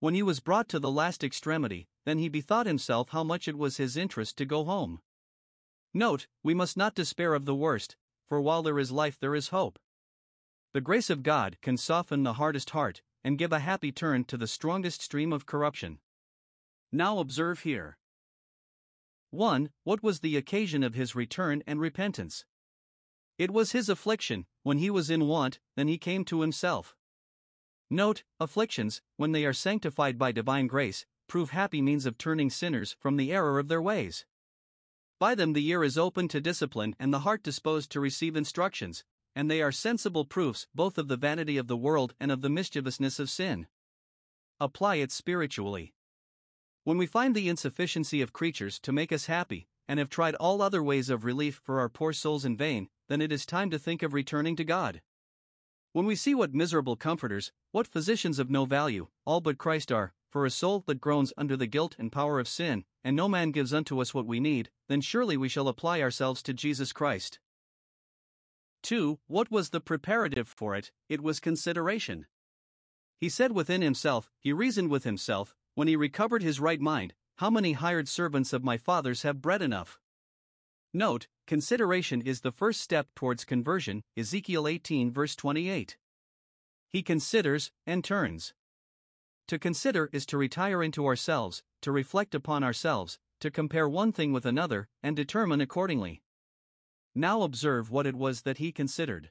When 0.00 0.14
he 0.14 0.22
was 0.22 0.38
brought 0.38 0.68
to 0.68 0.78
the 0.78 0.90
last 0.90 1.24
extremity, 1.24 1.88
then 2.08 2.16
he 2.16 2.30
bethought 2.30 2.64
himself 2.64 3.10
how 3.10 3.22
much 3.22 3.46
it 3.46 3.58
was 3.58 3.76
his 3.76 3.94
interest 3.94 4.38
to 4.38 4.46
go 4.46 4.64
home. 4.64 5.02
Note, 5.92 6.26
we 6.42 6.54
must 6.54 6.74
not 6.74 6.94
despair 6.94 7.34
of 7.34 7.44
the 7.44 7.54
worst, 7.54 7.96
for 8.26 8.40
while 8.40 8.62
there 8.62 8.78
is 8.78 8.90
life 8.90 9.18
there 9.20 9.34
is 9.34 9.48
hope. 9.48 9.78
The 10.72 10.80
grace 10.80 11.10
of 11.10 11.22
God 11.22 11.58
can 11.60 11.76
soften 11.76 12.22
the 12.22 12.32
hardest 12.32 12.70
heart, 12.70 13.02
and 13.22 13.36
give 13.36 13.52
a 13.52 13.58
happy 13.58 13.92
turn 13.92 14.24
to 14.24 14.38
the 14.38 14.46
strongest 14.46 15.02
stream 15.02 15.34
of 15.34 15.44
corruption. 15.44 15.98
Now 16.90 17.18
observe 17.18 17.60
here. 17.60 17.98
1. 19.28 19.68
What 19.84 20.02
was 20.02 20.20
the 20.20 20.38
occasion 20.38 20.82
of 20.82 20.94
his 20.94 21.14
return 21.14 21.62
and 21.66 21.78
repentance? 21.78 22.46
It 23.36 23.50
was 23.50 23.72
his 23.72 23.90
affliction, 23.90 24.46
when 24.62 24.78
he 24.78 24.88
was 24.88 25.10
in 25.10 25.28
want, 25.28 25.58
then 25.76 25.88
he 25.88 25.98
came 25.98 26.24
to 26.24 26.40
himself. 26.40 26.96
Note, 27.90 28.24
afflictions, 28.40 29.02
when 29.18 29.32
they 29.32 29.44
are 29.44 29.52
sanctified 29.52 30.16
by 30.16 30.32
divine 30.32 30.68
grace, 30.68 31.04
prove 31.28 31.50
happy 31.50 31.80
means 31.80 32.06
of 32.06 32.18
turning 32.18 32.50
sinners 32.50 32.96
from 32.98 33.16
the 33.16 33.32
error 33.32 33.58
of 33.58 33.68
their 33.68 33.80
ways. 33.80 34.26
By 35.20 35.34
them 35.34 35.52
the 35.52 35.66
ear 35.68 35.84
is 35.84 35.96
open 35.96 36.26
to 36.28 36.40
discipline 36.40 36.96
and 36.98 37.12
the 37.12 37.20
heart 37.20 37.42
disposed 37.42 37.90
to 37.92 38.00
receive 38.00 38.34
instructions, 38.34 39.04
and 39.36 39.50
they 39.50 39.62
are 39.62 39.70
sensible 39.70 40.24
proofs 40.24 40.66
both 40.74 40.98
of 40.98 41.08
the 41.08 41.16
vanity 41.16 41.56
of 41.56 41.68
the 41.68 41.76
world 41.76 42.14
and 42.18 42.32
of 42.32 42.40
the 42.40 42.50
mischievousness 42.50 43.20
of 43.20 43.30
sin. 43.30 43.68
Apply 44.58 44.96
it 44.96 45.12
spiritually. 45.12 45.94
When 46.82 46.98
we 46.98 47.06
find 47.06 47.34
the 47.34 47.48
insufficiency 47.48 48.20
of 48.22 48.32
creatures 48.32 48.80
to 48.80 48.92
make 48.92 49.12
us 49.12 49.26
happy, 49.26 49.68
and 49.88 49.98
have 49.98 50.10
tried 50.10 50.34
all 50.34 50.60
other 50.60 50.82
ways 50.82 51.08
of 51.08 51.24
relief 51.24 51.60
for 51.64 51.80
our 51.80 51.88
poor 51.88 52.12
souls 52.12 52.44
in 52.44 52.56
vain, 52.56 52.88
then 53.08 53.22
it 53.22 53.32
is 53.32 53.46
time 53.46 53.70
to 53.70 53.78
think 53.78 54.02
of 54.02 54.12
returning 54.12 54.54
to 54.54 54.64
God. 54.64 55.00
When 55.92 56.04
we 56.04 56.14
see 56.14 56.34
what 56.34 56.54
miserable 56.54 56.94
comforters, 56.94 57.50
what 57.72 57.86
physicians 57.86 58.38
of 58.38 58.50
no 58.50 58.66
value, 58.66 59.08
all 59.24 59.40
but 59.40 59.56
Christ 59.56 59.90
are, 59.90 60.12
for 60.30 60.44
a 60.44 60.50
soul 60.50 60.84
that 60.86 61.00
groans 61.00 61.32
under 61.36 61.56
the 61.56 61.66
guilt 61.66 61.96
and 61.98 62.12
power 62.12 62.38
of 62.38 62.48
sin, 62.48 62.84
and 63.02 63.16
no 63.16 63.28
man 63.28 63.50
gives 63.50 63.72
unto 63.72 64.00
us 64.00 64.12
what 64.12 64.26
we 64.26 64.40
need, 64.40 64.70
then 64.88 65.00
surely 65.00 65.36
we 65.36 65.48
shall 65.48 65.68
apply 65.68 66.00
ourselves 66.00 66.42
to 66.42 66.52
Jesus 66.52 66.92
Christ. 66.92 67.38
2. 68.82 69.18
What 69.26 69.50
was 69.50 69.70
the 69.70 69.80
preparative 69.80 70.48
for 70.48 70.74
it? 70.74 70.92
It 71.08 71.22
was 71.22 71.40
consideration. 71.40 72.26
He 73.18 73.28
said 73.28 73.52
within 73.52 73.82
himself, 73.82 74.30
he 74.38 74.52
reasoned 74.52 74.90
with 74.90 75.04
himself, 75.04 75.54
when 75.74 75.88
he 75.88 75.96
recovered 75.96 76.42
his 76.42 76.60
right 76.60 76.80
mind, 76.80 77.14
How 77.36 77.50
many 77.50 77.72
hired 77.72 78.08
servants 78.08 78.52
of 78.52 78.64
my 78.64 78.76
father's 78.76 79.22
have 79.22 79.42
bread 79.42 79.62
enough? 79.62 79.98
Note, 80.94 81.26
consideration 81.46 82.20
is 82.22 82.40
the 82.40 82.52
first 82.52 82.80
step 82.80 83.08
towards 83.14 83.44
conversion, 83.44 84.02
Ezekiel 84.16 84.66
18, 84.66 85.12
verse 85.12 85.36
28. 85.36 85.96
He 86.90 87.02
considers 87.02 87.70
and 87.86 88.02
turns. 88.02 88.54
To 89.48 89.58
consider 89.58 90.10
is 90.12 90.26
to 90.26 90.36
retire 90.36 90.82
into 90.82 91.06
ourselves, 91.06 91.62
to 91.80 91.90
reflect 91.90 92.34
upon 92.34 92.62
ourselves, 92.62 93.18
to 93.40 93.50
compare 93.50 93.88
one 93.88 94.12
thing 94.12 94.30
with 94.32 94.44
another, 94.44 94.88
and 95.02 95.16
determine 95.16 95.62
accordingly. 95.62 96.22
Now 97.14 97.40
observe 97.40 97.90
what 97.90 98.06
it 98.06 98.14
was 98.14 98.42
that 98.42 98.58
he 98.58 98.72
considered. 98.72 99.30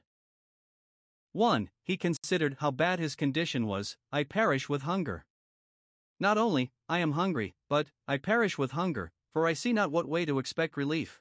1. 1.32 1.70
He 1.84 1.96
considered 1.96 2.56
how 2.58 2.72
bad 2.72 2.98
his 2.98 3.14
condition 3.14 3.66
was 3.66 3.96
I 4.10 4.24
perish 4.24 4.68
with 4.68 4.82
hunger. 4.82 5.24
Not 6.18 6.36
only, 6.36 6.72
I 6.88 6.98
am 6.98 7.12
hungry, 7.12 7.54
but, 7.68 7.92
I 8.08 8.18
perish 8.18 8.58
with 8.58 8.72
hunger, 8.72 9.12
for 9.32 9.46
I 9.46 9.52
see 9.52 9.72
not 9.72 9.92
what 9.92 10.08
way 10.08 10.24
to 10.24 10.40
expect 10.40 10.76
relief. 10.76 11.20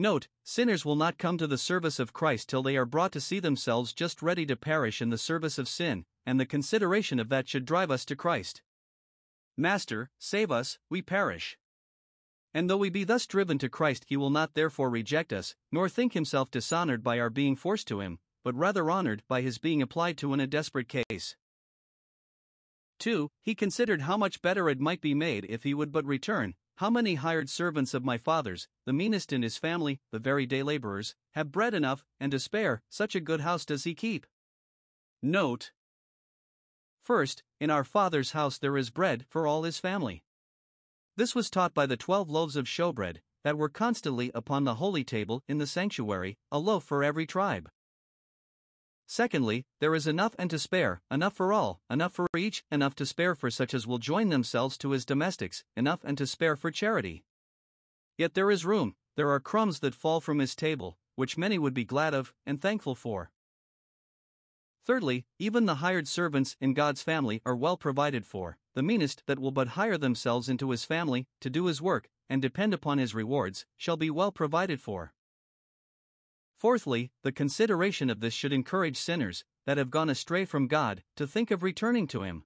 Note, 0.00 0.28
sinners 0.44 0.84
will 0.84 0.94
not 0.94 1.18
come 1.18 1.36
to 1.38 1.48
the 1.48 1.58
service 1.58 1.98
of 1.98 2.12
Christ 2.12 2.48
till 2.48 2.62
they 2.62 2.76
are 2.76 2.86
brought 2.86 3.10
to 3.12 3.20
see 3.20 3.40
themselves 3.40 3.92
just 3.92 4.22
ready 4.22 4.46
to 4.46 4.54
perish 4.54 5.02
in 5.02 5.10
the 5.10 5.18
service 5.18 5.58
of 5.58 5.66
sin, 5.66 6.04
and 6.24 6.38
the 6.38 6.46
consideration 6.46 7.18
of 7.18 7.30
that 7.30 7.48
should 7.48 7.64
drive 7.64 7.90
us 7.90 8.04
to 8.04 8.14
Christ. 8.14 8.62
Master, 9.56 10.08
save 10.16 10.52
us, 10.52 10.78
we 10.88 11.02
perish. 11.02 11.58
And 12.54 12.70
though 12.70 12.76
we 12.76 12.90
be 12.90 13.02
thus 13.02 13.26
driven 13.26 13.58
to 13.58 13.68
Christ, 13.68 14.04
he 14.06 14.16
will 14.16 14.30
not 14.30 14.54
therefore 14.54 14.88
reject 14.88 15.32
us, 15.32 15.56
nor 15.72 15.88
think 15.88 16.12
himself 16.12 16.48
dishonored 16.48 17.02
by 17.02 17.18
our 17.18 17.28
being 17.28 17.56
forced 17.56 17.88
to 17.88 17.98
him, 17.98 18.20
but 18.44 18.54
rather 18.54 18.88
honored 18.92 19.24
by 19.26 19.40
his 19.40 19.58
being 19.58 19.82
applied 19.82 20.16
to 20.18 20.32
in 20.32 20.38
a 20.38 20.46
desperate 20.46 20.88
case. 20.88 21.34
2. 23.00 23.28
He 23.42 23.56
considered 23.56 24.02
how 24.02 24.16
much 24.16 24.42
better 24.42 24.68
it 24.68 24.78
might 24.78 25.00
be 25.00 25.12
made 25.12 25.44
if 25.48 25.64
he 25.64 25.74
would 25.74 25.90
but 25.90 26.04
return. 26.04 26.54
How 26.78 26.90
many 26.90 27.16
hired 27.16 27.50
servants 27.50 27.92
of 27.92 28.04
my 28.04 28.18
father's, 28.18 28.68
the 28.86 28.92
meanest 28.92 29.32
in 29.32 29.42
his 29.42 29.58
family, 29.58 29.98
the 30.12 30.20
very 30.20 30.46
day 30.46 30.62
laborers, 30.62 31.16
have 31.32 31.50
bread 31.50 31.74
enough, 31.74 32.04
and 32.20 32.30
to 32.30 32.38
spare, 32.38 32.82
such 32.88 33.16
a 33.16 33.20
good 33.20 33.40
house 33.40 33.64
does 33.64 33.82
he 33.82 33.96
keep? 33.96 34.24
Note 35.20 35.72
First, 37.02 37.42
in 37.58 37.68
our 37.68 37.82
Father's 37.82 38.30
house 38.30 38.58
there 38.58 38.76
is 38.76 38.90
bread 38.90 39.26
for 39.28 39.44
all 39.44 39.64
his 39.64 39.80
family. 39.80 40.22
This 41.16 41.34
was 41.34 41.50
taught 41.50 41.74
by 41.74 41.84
the 41.84 41.96
twelve 41.96 42.30
loaves 42.30 42.54
of 42.54 42.66
showbread 42.66 43.22
that 43.42 43.58
were 43.58 43.68
constantly 43.68 44.30
upon 44.32 44.62
the 44.62 44.76
holy 44.76 45.02
table 45.02 45.42
in 45.48 45.58
the 45.58 45.66
sanctuary, 45.66 46.38
a 46.52 46.60
loaf 46.60 46.84
for 46.84 47.02
every 47.02 47.26
tribe. 47.26 47.68
Secondly, 49.10 49.64
there 49.80 49.94
is 49.94 50.06
enough 50.06 50.34
and 50.38 50.50
to 50.50 50.58
spare, 50.58 51.00
enough 51.10 51.32
for 51.32 51.50
all, 51.50 51.80
enough 51.88 52.12
for 52.12 52.26
each, 52.36 52.62
enough 52.70 52.94
to 52.96 53.06
spare 53.06 53.34
for 53.34 53.50
such 53.50 53.72
as 53.72 53.86
will 53.86 53.96
join 53.96 54.28
themselves 54.28 54.76
to 54.76 54.90
his 54.90 55.06
domestics, 55.06 55.64
enough 55.74 56.04
and 56.04 56.18
to 56.18 56.26
spare 56.26 56.56
for 56.56 56.70
charity. 56.70 57.24
Yet 58.18 58.34
there 58.34 58.50
is 58.50 58.66
room, 58.66 58.96
there 59.16 59.30
are 59.30 59.40
crumbs 59.40 59.80
that 59.80 59.94
fall 59.94 60.20
from 60.20 60.40
his 60.40 60.54
table, 60.54 60.98
which 61.16 61.38
many 61.38 61.58
would 61.58 61.72
be 61.72 61.86
glad 61.86 62.12
of 62.12 62.34
and 62.44 62.60
thankful 62.60 62.94
for. 62.94 63.30
Thirdly, 64.84 65.24
even 65.38 65.64
the 65.64 65.76
hired 65.76 66.06
servants 66.06 66.54
in 66.60 66.74
God's 66.74 67.02
family 67.02 67.40
are 67.46 67.56
well 67.56 67.78
provided 67.78 68.26
for, 68.26 68.58
the 68.74 68.82
meanest 68.82 69.22
that 69.26 69.38
will 69.38 69.52
but 69.52 69.68
hire 69.68 69.96
themselves 69.96 70.50
into 70.50 70.70
his 70.70 70.84
family, 70.84 71.26
to 71.40 71.48
do 71.48 71.64
his 71.64 71.80
work, 71.80 72.10
and 72.28 72.42
depend 72.42 72.74
upon 72.74 72.98
his 72.98 73.14
rewards, 73.14 73.64
shall 73.78 73.96
be 73.96 74.10
well 74.10 74.30
provided 74.30 74.82
for. 74.82 75.14
Fourthly, 76.58 77.12
the 77.22 77.30
consideration 77.30 78.10
of 78.10 78.18
this 78.18 78.34
should 78.34 78.52
encourage 78.52 78.96
sinners, 78.96 79.44
that 79.64 79.78
have 79.78 79.92
gone 79.92 80.10
astray 80.10 80.44
from 80.44 80.66
God, 80.66 81.04
to 81.14 81.26
think 81.26 81.52
of 81.52 81.62
returning 81.62 82.08
to 82.08 82.22
him. 82.22 82.44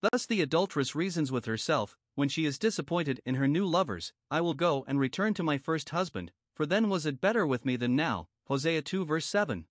Thus 0.00 0.26
the 0.26 0.40
adulteress 0.40 0.96
reasons 0.96 1.30
with 1.30 1.44
herself, 1.44 1.96
when 2.16 2.28
she 2.28 2.44
is 2.44 2.58
disappointed 2.58 3.20
in 3.24 3.36
her 3.36 3.46
new 3.46 3.64
lovers, 3.64 4.12
I 4.28 4.40
will 4.40 4.54
go 4.54 4.84
and 4.88 4.98
return 4.98 5.34
to 5.34 5.44
my 5.44 5.56
first 5.56 5.90
husband, 5.90 6.32
for 6.52 6.66
then 6.66 6.88
was 6.88 7.06
it 7.06 7.20
better 7.20 7.46
with 7.46 7.64
me 7.64 7.76
than 7.76 7.94
now. 7.94 8.28
Hosea 8.48 8.82
2 8.82 9.04
verse 9.04 9.26
7. 9.26 9.66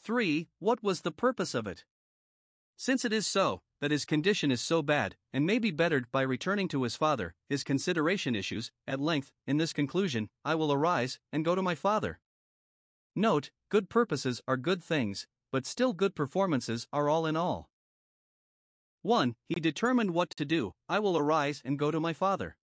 3. 0.00 0.48
What 0.58 0.82
was 0.82 1.02
the 1.02 1.12
purpose 1.12 1.54
of 1.54 1.66
it? 1.66 1.84
Since 2.76 3.04
it 3.04 3.12
is 3.12 3.26
so, 3.26 3.60
that 3.84 3.90
his 3.90 4.06
condition 4.06 4.50
is 4.50 4.62
so 4.62 4.80
bad, 4.80 5.14
and 5.30 5.44
may 5.44 5.58
be 5.58 5.70
bettered 5.70 6.10
by 6.10 6.22
returning 6.22 6.68
to 6.68 6.84
his 6.84 6.96
father, 6.96 7.34
his 7.50 7.62
consideration 7.62 8.34
issues, 8.34 8.72
at 8.88 8.98
length, 8.98 9.30
in 9.46 9.58
this 9.58 9.74
conclusion 9.74 10.30
I 10.42 10.54
will 10.54 10.72
arise, 10.72 11.18
and 11.30 11.44
go 11.44 11.54
to 11.54 11.60
my 11.60 11.74
father. 11.74 12.18
Note, 13.14 13.50
good 13.68 13.90
purposes 13.90 14.40
are 14.48 14.56
good 14.56 14.82
things, 14.82 15.26
but 15.52 15.66
still 15.66 15.92
good 15.92 16.14
performances 16.14 16.86
are 16.94 17.10
all 17.10 17.26
in 17.26 17.36
all. 17.36 17.68
1. 19.02 19.34
He 19.50 19.56
determined 19.56 20.12
what 20.12 20.30
to 20.30 20.46
do 20.46 20.72
I 20.88 20.98
will 20.98 21.18
arise 21.18 21.60
and 21.62 21.78
go 21.78 21.90
to 21.90 22.00
my 22.00 22.14
father. 22.14 22.56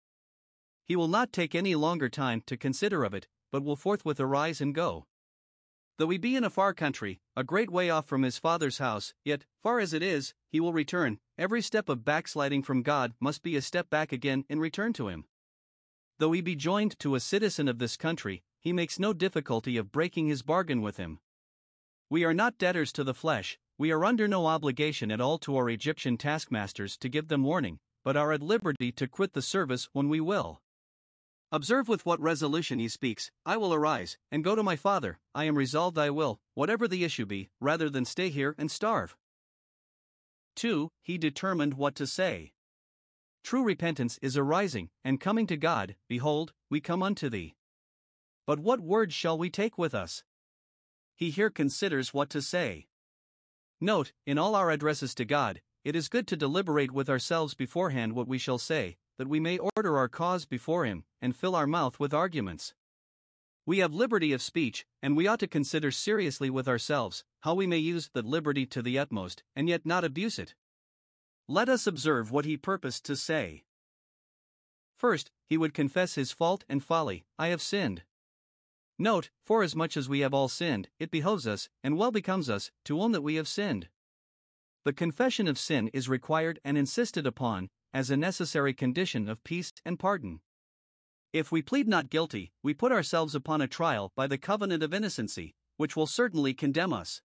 He 0.85 0.94
will 0.94 1.09
not 1.09 1.33
take 1.33 1.52
any 1.52 1.74
longer 1.74 2.09
time 2.09 2.44
to 2.46 2.57
consider 2.57 3.02
of 3.02 3.12
it, 3.12 3.26
but 3.50 3.64
will 3.64 3.74
forthwith 3.74 4.20
arise 4.20 4.61
and 4.61 4.72
go. 4.72 5.09
Though 5.98 6.11
he 6.11 6.18
be 6.18 6.37
in 6.37 6.44
a 6.44 6.50
far 6.50 6.74
country, 6.74 7.20
a 7.37 7.42
great 7.42 7.70
way 7.70 7.90
off 7.90 8.06
from 8.06 8.22
his 8.22 8.38
father's 8.38 8.78
house, 8.78 9.14
yet, 9.24 9.44
far 9.64 9.80
as 9.80 9.92
it 9.92 10.02
is, 10.02 10.32
he 10.48 10.61
will 10.61 10.72
return. 10.72 11.18
Every 11.37 11.61
step 11.61 11.88
of 11.88 12.04
backsliding 12.04 12.62
from 12.62 12.82
God 12.82 13.14
must 13.18 13.42
be 13.42 13.56
a 13.56 13.62
step 13.62 13.90
back 13.90 14.12
again 14.12 14.44
in 14.48 14.61
return 14.61 14.92
to 14.94 15.08
him. 15.08 15.24
Though 16.18 16.30
he 16.30 16.40
be 16.40 16.54
joined 16.54 16.96
to 17.00 17.16
a 17.16 17.20
citizen 17.20 17.66
of 17.66 17.80
this 17.80 17.96
country, 17.96 18.44
he 18.61 18.72
makes 18.72 19.00
no 19.00 19.12
difficulty 19.12 19.76
of 19.76 19.90
breaking 19.90 20.28
his 20.28 20.42
bargain 20.42 20.82
with 20.82 20.98
him. 20.98 21.18
We 22.08 22.24
are 22.24 22.34
not 22.34 22.58
debtors 22.58 22.92
to 22.92 23.02
the 23.02 23.12
flesh, 23.12 23.58
we 23.76 23.90
are 23.90 24.04
under 24.04 24.28
no 24.28 24.46
obligation 24.46 25.11
at 25.11 25.20
all 25.20 25.38
to 25.38 25.56
our 25.56 25.68
Egyptian 25.68 26.16
taskmasters 26.16 26.96
to 26.99 27.09
give 27.09 27.26
them 27.26 27.42
warning, 27.42 27.80
but 28.05 28.16
are 28.16 28.32
at 28.32 28.42
liberty 28.42 28.92
to 28.92 29.09
quit 29.09 29.32
the 29.32 29.42
service 29.42 29.88
when 29.92 30.09
we 30.09 30.20
will. 30.20 30.61
Observe 31.51 31.88
with 31.88 32.05
what 32.05 32.20
resolution 32.20 32.78
he 32.78 32.88
speaks 32.88 33.30
I 33.46 33.57
will 33.57 33.72
arise, 33.72 34.18
and 34.30 34.44
go 34.44 34.55
to 34.55 34.62
my 34.62 34.76
father, 34.76 35.18
I 35.34 35.44
am 35.44 35.57
resolved 35.57 35.96
I 35.96 36.11
will, 36.11 36.40
whatever 36.53 36.86
the 36.86 37.05
issue 37.05 37.24
be, 37.24 37.49
rather 37.59 37.88
than 37.88 38.05
stay 38.05 38.28
here 38.28 38.55
and 38.59 38.70
starve. 38.70 39.16
2. 40.57 40.90
He 41.03 41.16
determined 41.16 41.74
what 41.74 41.94
to 41.94 42.07
say. 42.07 42.53
True 43.42 43.62
repentance 43.62 44.18
is 44.20 44.36
arising, 44.36 44.90
and 45.03 45.20
coming 45.20 45.46
to 45.46 45.57
God, 45.57 45.96
Behold, 46.07 46.53
we 46.68 46.80
come 46.82 47.03
unto 47.03 47.30
thee. 47.30 47.57
But 48.46 48.59
what 48.59 48.80
words 48.80 49.14
shall 49.14 49.38
we 49.38 49.49
take 49.49 49.78
with 49.78 49.94
us? 49.94 50.24
He 51.14 51.30
here 51.30 51.49
considers 51.49 52.12
what 52.12 52.28
to 52.30 52.42
say. 52.42 52.88
Note, 53.80 54.12
in 54.26 54.36
all 54.36 54.55
our 54.55 54.70
addresses 54.70 55.14
to 55.14 55.24
God, 55.24 55.62
it 55.82 55.96
is 55.96 56.09
good 56.09 56.26
to 56.26 56.36
deliberate 56.36 56.92
with 56.92 57.09
ourselves 57.09 57.55
beforehand 57.55 58.12
what 58.12 58.28
we 58.28 58.36
shall 58.36 58.59
say, 58.59 58.99
that 59.19 59.29
we 59.29 59.41
may 59.41 59.59
order 59.59 59.99
our 59.99 60.09
cause 60.09 60.47
before 60.47 60.85
Him, 60.85 61.05
and 61.21 61.37
fill 61.37 61.55
our 61.55 61.66
mouth 61.66 62.01
with 62.01 62.14
arguments. 62.14 62.75
We 63.66 63.79
have 63.79 63.93
liberty 63.93 64.33
of 64.33 64.41
speech, 64.41 64.87
and 65.03 65.14
we 65.14 65.27
ought 65.27 65.41
to 65.41 65.47
consider 65.47 65.91
seriously 65.91 66.49
with 66.49 66.66
ourselves 66.66 67.25
how 67.41 67.55
we 67.55 67.66
may 67.66 67.77
use 67.77 68.09
that 68.14 68.25
liberty 68.25 68.64
to 68.64 68.81
the 68.81 68.99
utmost, 68.99 69.43
and 69.55 69.69
yet 69.69 69.85
not 69.85 70.05
abuse 70.05 70.39
it. 70.39 70.55
Let 71.47 71.69
us 71.69 71.87
observe 71.87 72.31
what 72.31 72.47
he 72.47 72.57
purposed 72.57 73.05
to 73.05 73.16
say. 73.16 73.64
First, 74.97 75.31
he 75.47 75.57
would 75.59 75.75
confess 75.75 76.14
his 76.14 76.33
fault 76.33 76.64
and 76.69 76.83
folly 76.83 77.25
I 77.39 77.49
have 77.49 77.61
sinned. 77.61 78.05
Note, 78.99 79.31
forasmuch 79.45 79.97
as 79.97 80.09
we 80.09 80.21
have 80.21 80.35
all 80.35 80.49
sinned, 80.49 80.89
it 80.99 81.11
behoves 81.11 81.47
us, 81.47 81.69
and 81.85 81.97
well 81.97 82.11
becomes 82.11 82.51
us, 82.51 82.71
to 82.85 83.01
own 83.01 83.12
that 83.12 83.23
we 83.23 83.37
have 83.37 83.47
sinned. 83.47 83.89
The 84.85 84.93
confession 84.93 85.47
of 85.47 85.59
sin 85.59 85.89
is 85.89 86.09
required 86.09 86.59
and 86.64 86.77
insisted 86.77 87.27
upon, 87.27 87.69
as 87.93 88.11
a 88.11 88.16
necessary 88.16 88.74
condition 88.74 89.28
of 89.28 89.45
peace 89.45 89.72
and 89.84 89.99
pardon. 89.99 90.41
If 91.32 91.53
we 91.53 91.62
plead 91.62 91.89
not 91.89 92.11
guilty, 92.11 92.53
we 92.62 92.74
put 92.74 92.93
ourselves 92.93 93.34
upon 93.34 93.61
a 93.61 93.68
trial 93.68 94.12
by 94.16 94.26
the 94.26 94.39
covenant 94.39 94.82
of 94.82 94.95
innocency, 94.95 95.55
which 95.76 95.95
will 95.95 96.07
certainly 96.07 96.55
condemn 96.55 96.93
us. 96.93 97.22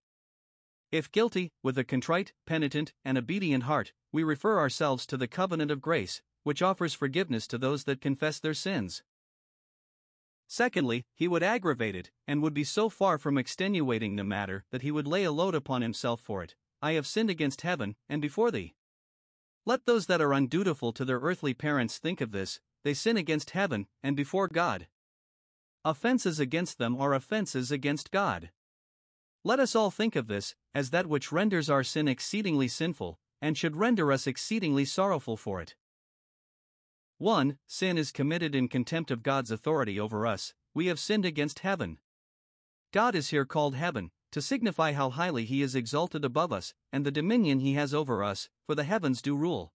If 0.92 1.12
guilty, 1.12 1.52
with 1.64 1.78
a 1.78 1.84
contrite, 1.84 2.34
penitent, 2.46 2.94
and 3.04 3.18
obedient 3.18 3.64
heart, 3.64 3.94
we 4.12 4.24
refer 4.24 4.60
ourselves 4.60 5.06
to 5.08 5.18
the 5.18 5.28
covenant 5.28 5.72
of 5.72 5.82
grace, 5.82 6.22
which 6.44 6.62
offers 6.62 6.94
forgiveness 6.94 7.48
to 7.48 7.58
those 7.58 7.86
that 7.86 8.02
confess 8.02 8.40
their 8.40 8.54
sins. 8.54 9.04
Secondly, 10.48 11.06
he 11.16 11.28
would 11.28 11.42
aggravate 11.42 11.96
it, 11.96 12.12
and 12.28 12.44
would 12.44 12.54
be 12.54 12.64
so 12.64 12.90
far 12.90 13.18
from 13.18 13.40
extenuating 13.40 14.18
the 14.18 14.24
matter 14.24 14.66
that 14.72 14.84
he 14.84 14.92
would 14.92 15.08
lay 15.08 15.24
a 15.24 15.32
load 15.32 15.56
upon 15.56 15.82
himself 15.82 16.22
for 16.22 16.44
it. 16.44 16.56
I 16.82 16.92
have 16.92 17.08
sinned 17.08 17.30
against 17.30 17.62
heaven, 17.62 17.96
and 18.08 18.22
before 18.22 18.52
thee. 18.52 18.76
Let 19.66 19.86
those 19.86 20.08
that 20.08 20.22
are 20.22 20.34
undutiful 20.34 20.94
to 20.94 21.06
their 21.06 21.20
earthly 21.20 21.54
parents 21.54 21.98
think 21.98 22.22
of 22.22 22.32
this 22.32 22.60
they 22.84 22.94
sin 22.94 23.16
against 23.16 23.52
heaven, 23.52 23.88
and 24.04 24.16
before 24.16 24.50
God. 24.50 24.88
Offenses 25.86 26.40
against 26.40 26.78
them 26.78 27.00
are 27.00 27.14
offenses 27.14 27.72
against 27.72 28.12
God. 28.12 28.52
Let 29.46 29.60
us 29.60 29.76
all 29.76 29.90
think 29.90 30.16
of 30.16 30.28
this 30.28 30.56
as 30.74 30.90
that 30.90 31.08
which 31.08 31.32
renders 31.32 31.70
our 31.70 31.84
sin 31.84 32.08
exceedingly 32.08 32.68
sinful, 32.68 33.20
and 33.42 33.58
should 33.58 33.78
render 33.78 34.12
us 34.12 34.28
exceedingly 34.28 34.86
sorrowful 34.86 35.38
for 35.38 35.62
it. 35.62 35.76
1. 37.18 37.58
Sin 37.68 37.98
is 37.98 38.12
committed 38.12 38.56
in 38.56 38.68
contempt 38.68 39.12
of 39.12 39.24
God's 39.24 39.52
authority 39.52 40.00
over 40.00 40.28
us, 40.28 40.54
we 40.74 40.88
have 40.88 41.00
sinned 41.00 41.26
against 41.26 41.60
heaven. 41.60 42.00
God 42.92 43.16
is 43.16 43.30
here 43.30 43.46
called 43.46 43.76
heaven, 43.76 44.12
to 44.34 44.42
signify 44.42 44.94
how 44.94 45.12
highly 45.12 45.46
he 45.46 45.62
is 45.62 45.76
exalted 45.76 46.26
above 46.26 46.52
us, 46.52 46.74
and 46.92 47.06
the 47.06 47.12
dominion 47.12 47.60
he 47.60 47.74
has 47.76 47.94
over 47.94 48.24
us, 48.24 48.50
for 48.66 48.74
the 48.74 48.84
heavens 48.84 49.22
do 49.22 49.36
rule. 49.36 49.74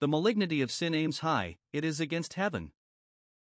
The 0.00 0.08
malignity 0.08 0.62
of 0.62 0.70
sin 0.70 0.94
aims 0.94 1.18
high, 1.18 1.56
it 1.72 1.84
is 1.84 2.00
against 2.00 2.34
heaven. 2.34 2.70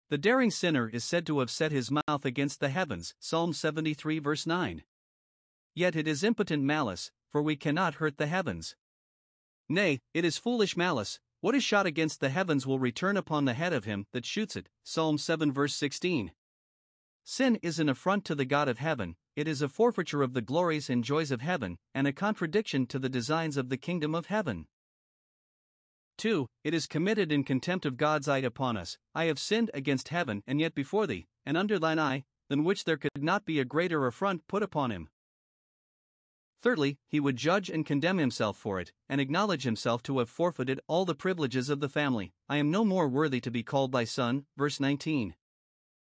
The 0.10 0.18
daring 0.18 0.52
sinner 0.52 0.90
is 0.90 1.06
said 1.06 1.26
to 1.28 1.40
have 1.40 1.50
set 1.50 1.72
his 1.72 1.90
mouth 1.90 2.26
against 2.26 2.60
the 2.60 2.68
heavens, 2.68 3.16
Psalm 3.20 3.54
73, 3.54 4.20
verse 4.20 4.46
9. 4.46 4.84
Yet 5.74 5.96
it 5.96 6.08
is 6.08 6.26
impotent 6.26 6.64
malice, 6.64 7.12
for 7.32 7.42
we 7.42 7.56
cannot 7.56 7.96
hurt 7.96 8.18
the 8.18 8.28
heavens. 8.28 8.76
Nay, 9.70 10.02
it 10.14 10.26
is 10.26 10.38
foolish 10.38 10.76
malice, 10.76 11.22
what 11.40 11.56
is 11.56 11.64
shot 11.64 11.86
against 11.86 12.20
the 12.20 12.30
heavens 12.30 12.68
will 12.68 12.80
return 12.80 13.16
upon 13.16 13.46
the 13.46 13.54
head 13.54 13.72
of 13.72 13.86
him 13.86 14.06
that 14.12 14.26
shoots 14.26 14.58
it. 14.58 14.68
Psalm 14.84 15.18
7, 15.18 15.54
verse 15.54 15.74
16. 15.74 16.34
Sin 17.24 17.58
is 17.62 17.80
an 17.80 17.88
affront 17.88 18.26
to 18.26 18.36
the 18.36 18.44
God 18.46 18.68
of 18.68 18.80
heaven, 18.80 19.16
it 19.36 19.48
is 19.48 19.62
a 19.62 19.70
forfeiture 19.70 20.22
of 20.22 20.34
the 20.34 20.42
glories 20.42 20.90
and 20.90 21.04
joys 21.04 21.32
of 21.32 21.42
heaven, 21.42 21.78
and 21.94 22.08
a 22.08 22.14
contradiction 22.14 22.86
to 22.88 23.00
the 23.00 23.10
designs 23.10 23.58
of 23.58 23.70
the 23.70 23.78
kingdom 23.78 24.14
of 24.14 24.28
heaven. 24.28 24.68
2. 26.18 26.48
It 26.64 26.74
is 26.74 26.86
committed 26.86 27.32
in 27.32 27.44
contempt 27.44 27.86
of 27.86 27.98
God's 27.98 28.28
eye 28.28 28.40
upon 28.40 28.78
us. 28.78 28.98
I 29.16 29.26
have 29.26 29.40
sinned 29.40 29.72
against 29.74 30.10
heaven 30.10 30.44
and 30.46 30.60
yet 30.60 30.76
before 30.76 31.08
thee, 31.08 31.28
and 31.46 31.58
under 31.58 31.80
thine 31.80 31.98
eye, 31.98 32.26
than 32.50 32.64
which 32.64 32.84
there 32.84 32.98
could 32.98 33.24
not 33.24 33.46
be 33.46 33.60
a 33.60 33.66
greater 33.66 34.06
affront 34.06 34.48
put 34.48 34.62
upon 34.62 34.92
him. 34.92 35.10
Thirdly, 36.62 37.00
he 37.08 37.20
would 37.20 37.38
judge 37.38 37.72
and 37.72 37.86
condemn 37.86 38.20
himself 38.20 38.56
for 38.56 38.80
it, 38.80 38.92
and 39.10 39.20
acknowledge 39.20 39.64
himself 39.64 40.04
to 40.04 40.20
have 40.20 40.30
forfeited 40.30 40.80
all 40.88 41.06
the 41.06 41.16
privileges 41.16 41.70
of 41.70 41.80
the 41.80 41.90
family. 41.90 42.34
I 42.48 42.58
am 42.58 42.70
no 42.70 42.86
more 42.86 43.08
worthy 43.08 43.42
to 43.42 43.50
be 43.50 43.64
called 43.64 43.92
thy 43.92 44.04
son. 44.04 44.46
Verse 44.56 44.80
19. 44.80 45.34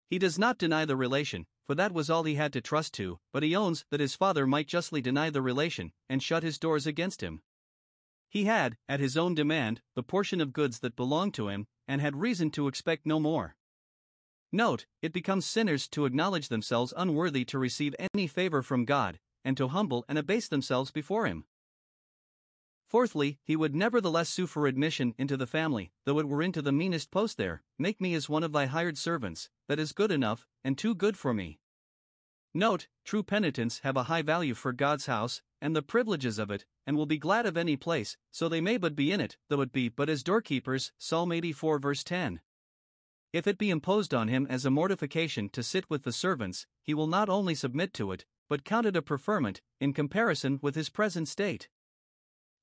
He 0.08 0.18
does 0.18 0.38
not 0.38 0.58
deny 0.58 0.84
the 0.84 0.96
relation, 0.96 1.46
for 1.66 1.74
that 1.74 1.92
was 1.92 2.10
all 2.10 2.24
he 2.24 2.34
had 2.34 2.52
to 2.52 2.60
trust 2.60 2.94
to, 2.94 3.18
but 3.32 3.42
he 3.42 3.54
owns 3.54 3.84
that 3.90 4.00
his 4.00 4.14
father 4.14 4.46
might 4.46 4.66
justly 4.66 5.00
deny 5.00 5.30
the 5.30 5.42
relation, 5.42 5.92
and 6.08 6.22
shut 6.22 6.42
his 6.42 6.58
doors 6.58 6.86
against 6.86 7.22
him. 7.22 7.42
He 8.28 8.44
had, 8.44 8.76
at 8.88 9.00
his 9.00 9.16
own 9.16 9.34
demand, 9.34 9.82
the 9.94 10.02
portion 10.02 10.40
of 10.40 10.52
goods 10.52 10.78
that 10.80 10.96
belonged 10.96 11.34
to 11.34 11.48
him, 11.48 11.66
and 11.86 12.00
had 12.00 12.16
reason 12.20 12.50
to 12.52 12.66
expect 12.66 13.04
no 13.06 13.20
more. 13.20 13.56
Note, 14.50 14.86
it 15.00 15.12
becomes 15.12 15.46
sinners 15.46 15.88
to 15.88 16.04
acknowledge 16.04 16.48
themselves 16.48 16.92
unworthy 16.96 17.44
to 17.46 17.58
receive 17.58 17.94
any 18.14 18.26
favor 18.26 18.62
from 18.62 18.84
God, 18.84 19.18
and 19.44 19.56
to 19.56 19.68
humble 19.68 20.04
and 20.08 20.18
abase 20.18 20.48
themselves 20.48 20.90
before 20.90 21.26
him. 21.26 21.44
Fourthly, 22.92 23.38
he 23.42 23.56
would 23.56 23.74
nevertheless 23.74 24.28
sue 24.28 24.46
for 24.46 24.66
admission 24.66 25.14
into 25.16 25.38
the 25.38 25.46
family, 25.46 25.92
though 26.04 26.18
it 26.18 26.28
were 26.28 26.42
into 26.42 26.60
the 26.60 26.72
meanest 26.72 27.10
post 27.10 27.38
there. 27.38 27.62
Make 27.78 28.02
me 28.02 28.12
as 28.12 28.28
one 28.28 28.42
of 28.42 28.52
thy 28.52 28.66
hired 28.66 28.98
servants, 28.98 29.48
that 29.66 29.78
is 29.78 29.92
good 29.92 30.10
enough, 30.10 30.46
and 30.62 30.76
too 30.76 30.94
good 30.94 31.16
for 31.16 31.32
me. 31.32 31.58
Note, 32.52 32.88
true 33.02 33.22
penitents 33.22 33.78
have 33.78 33.96
a 33.96 34.02
high 34.02 34.20
value 34.20 34.52
for 34.52 34.74
God's 34.74 35.06
house, 35.06 35.40
and 35.58 35.74
the 35.74 35.80
privileges 35.80 36.38
of 36.38 36.50
it, 36.50 36.66
and 36.86 36.94
will 36.94 37.06
be 37.06 37.16
glad 37.16 37.46
of 37.46 37.56
any 37.56 37.78
place, 37.78 38.18
so 38.30 38.46
they 38.46 38.60
may 38.60 38.76
but 38.76 38.94
be 38.94 39.10
in 39.10 39.22
it, 39.22 39.38
though 39.48 39.62
it 39.62 39.72
be 39.72 39.88
but 39.88 40.10
as 40.10 40.22
doorkeepers. 40.22 40.92
Psalm 40.98 41.32
84, 41.32 41.78
verse 41.78 42.04
10. 42.04 42.42
If 43.32 43.46
it 43.46 43.56
be 43.56 43.70
imposed 43.70 44.12
on 44.12 44.28
him 44.28 44.46
as 44.50 44.66
a 44.66 44.70
mortification 44.70 45.48
to 45.54 45.62
sit 45.62 45.88
with 45.88 46.02
the 46.02 46.12
servants, 46.12 46.66
he 46.82 46.92
will 46.92 47.06
not 47.06 47.30
only 47.30 47.54
submit 47.54 47.94
to 47.94 48.12
it, 48.12 48.26
but 48.50 48.64
count 48.64 48.84
it 48.84 48.96
a 48.96 49.00
preferment, 49.00 49.62
in 49.80 49.94
comparison 49.94 50.58
with 50.60 50.74
his 50.74 50.90
present 50.90 51.26
state. 51.26 51.70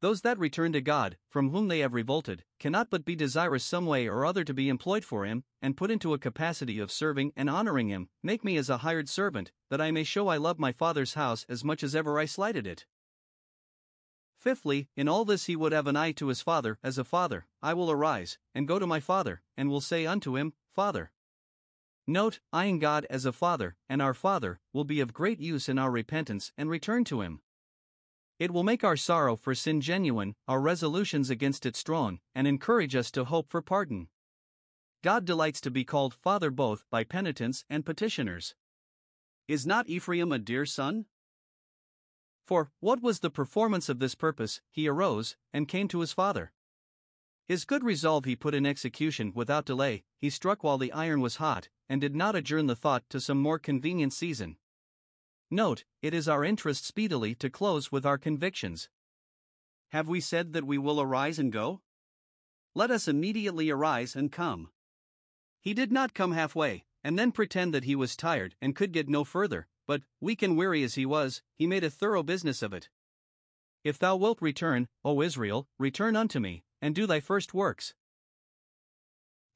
Those 0.01 0.21
that 0.21 0.39
return 0.39 0.71
to 0.73 0.81
God, 0.81 1.17
from 1.29 1.49
whom 1.49 1.67
they 1.67 1.79
have 1.79 1.93
revolted, 1.93 2.45
cannot 2.59 2.89
but 2.89 3.03
be 3.03 3.15
desirous 3.15 3.65
some 3.65 3.85
way 3.85 4.07
or 4.07 4.25
other 4.25 4.43
to 4.45 4.53
be 4.53 4.69
employed 4.69 5.03
for 5.03 5.25
Him, 5.25 5.43
and 5.61 5.75
put 5.75 5.91
into 5.91 6.13
a 6.13 6.19
capacity 6.19 6.79
of 6.79 6.91
serving 6.91 7.33
and 7.35 7.49
honoring 7.49 7.89
Him. 7.89 8.09
Make 8.23 8.43
me 8.43 8.55
as 8.55 8.69
a 8.69 8.77
hired 8.77 9.09
servant, 9.09 9.51
that 9.69 9.81
I 9.81 9.91
may 9.91 10.05
show 10.05 10.29
I 10.29 10.37
love 10.37 10.57
my 10.57 10.71
Father's 10.71 11.15
house 11.15 11.45
as 11.49 11.65
much 11.65 11.83
as 11.83 11.95
ever 11.95 12.17
I 12.17 12.25
slighted 12.25 12.65
it. 12.65 12.85
Fifthly, 14.37 14.87
in 14.95 15.09
all 15.09 15.25
this 15.25 15.47
he 15.47 15.57
would 15.57 15.73
have 15.73 15.87
an 15.87 15.97
eye 15.97 16.13
to 16.13 16.27
his 16.27 16.41
father 16.41 16.79
as 16.81 16.97
a 16.97 17.03
father. 17.03 17.47
I 17.61 17.73
will 17.73 17.91
arise, 17.91 18.37
and 18.55 18.69
go 18.69 18.79
to 18.79 18.87
my 18.87 19.01
father, 19.01 19.41
and 19.57 19.69
will 19.69 19.81
say 19.81 20.05
unto 20.05 20.37
him, 20.37 20.53
Father. 20.73 21.11
Note, 22.07 22.39
I 22.51 22.63
eyeing 22.63 22.79
God 22.79 23.05
as 23.09 23.25
a 23.25 23.31
Father, 23.31 23.75
and 23.87 24.01
our 24.01 24.15
Father, 24.15 24.59
will 24.73 24.83
be 24.83 24.99
of 24.99 25.13
great 25.13 25.39
use 25.39 25.69
in 25.69 25.77
our 25.77 25.91
repentance 25.91 26.51
and 26.57 26.67
return 26.67 27.03
to 27.03 27.21
Him. 27.21 27.41
It 28.39 28.51
will 28.51 28.63
make 28.63 28.85
our 28.85 28.95
sorrow 28.95 29.35
for 29.35 29.53
sin 29.53 29.81
genuine, 29.81 30.33
our 30.47 30.61
resolutions 30.61 31.29
against 31.29 31.65
it 31.65 31.75
strong, 31.75 32.19
and 32.33 32.47
encourage 32.47 32.95
us 32.95 33.11
to 33.11 33.25
hope 33.25 33.49
for 33.49 33.61
pardon. 33.61 34.07
God 35.03 35.25
delights 35.25 35.59
to 35.61 35.71
be 35.71 35.83
called 35.83 36.13
Father 36.13 36.49
both 36.49 36.85
by 36.89 37.03
penitents 37.03 37.65
and 37.69 37.85
petitioners. 37.85 38.55
Is 39.49 39.67
not 39.67 39.89
Ephraim 39.89 40.31
a 40.31 40.39
dear 40.39 40.65
son? 40.65 41.05
For, 42.45 42.71
what 42.79 43.01
was 43.01 43.19
the 43.19 43.29
performance 43.29 43.89
of 43.89 43.99
this 43.99 44.15
purpose? 44.15 44.61
He 44.71 44.87
arose, 44.87 45.35
and 45.53 45.67
came 45.67 45.89
to 45.89 45.99
his 45.99 46.13
father. 46.13 46.53
His 47.45 47.65
good 47.65 47.83
resolve 47.83 48.25
he 48.25 48.35
put 48.35 48.55
in 48.55 48.65
execution 48.65 49.33
without 49.35 49.65
delay, 49.65 50.03
he 50.17 50.29
struck 50.29 50.63
while 50.63 50.77
the 50.77 50.93
iron 50.93 51.19
was 51.19 51.37
hot, 51.37 51.67
and 51.89 51.99
did 51.99 52.15
not 52.15 52.35
adjourn 52.35 52.67
the 52.67 52.75
thought 52.75 53.03
to 53.09 53.19
some 53.19 53.41
more 53.41 53.59
convenient 53.59 54.13
season. 54.13 54.57
Note, 55.51 55.83
it 56.03 56.13
is 56.13 56.29
our 56.29 56.45
interest 56.45 56.85
speedily 56.85 57.33
to 57.35 57.49
close 57.49 57.91
with 57.91 58.05
our 58.05 58.19
convictions. 58.19 58.87
Have 59.89 60.07
we 60.07 60.21
said 60.21 60.53
that 60.53 60.63
we 60.63 60.77
will 60.77 61.01
arise 61.01 61.39
and 61.39 61.51
go? 61.51 61.81
Let 62.75 62.91
us 62.91 63.07
immediately 63.07 63.71
arise 63.71 64.15
and 64.15 64.31
come. 64.31 64.69
He 65.59 65.73
did 65.73 65.91
not 65.91 66.13
come 66.13 66.33
halfway, 66.33 66.85
and 67.03 67.17
then 67.17 67.31
pretend 67.31 67.73
that 67.73 67.85
he 67.85 67.95
was 67.95 68.15
tired 68.15 68.55
and 68.61 68.75
could 68.75 68.91
get 68.91 69.09
no 69.09 69.23
further, 69.23 69.67
but, 69.87 70.03
weak 70.21 70.43
and 70.43 70.55
weary 70.55 70.83
as 70.83 70.93
he 70.93 71.05
was, 71.05 71.41
he 71.55 71.65
made 71.65 71.83
a 71.83 71.89
thorough 71.89 72.21
business 72.21 72.61
of 72.61 72.71
it. 72.71 72.89
If 73.83 73.97
thou 73.97 74.17
wilt 74.17 74.39
return, 74.43 74.87
O 75.03 75.19
Israel, 75.23 75.67
return 75.79 76.15
unto 76.15 76.39
me, 76.39 76.63
and 76.79 76.93
do 76.93 77.07
thy 77.07 77.19
first 77.19 77.55
works. 77.55 77.95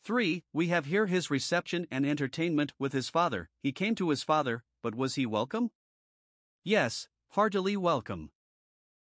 3. 0.03 0.43
We 0.51 0.69
have 0.69 0.87
here 0.87 1.05
his 1.05 1.29
reception 1.29 1.85
and 1.91 2.03
entertainment 2.03 2.73
with 2.79 2.93
his 2.93 3.09
father. 3.09 3.51
He 3.61 3.71
came 3.71 3.93
to 3.95 4.09
his 4.09 4.23
father, 4.23 4.63
but 4.81 4.95
was 4.95 5.15
he 5.15 5.27
welcome? 5.27 5.69
Yes, 6.63 7.09
heartily 7.31 7.75
welcome. 7.75 8.31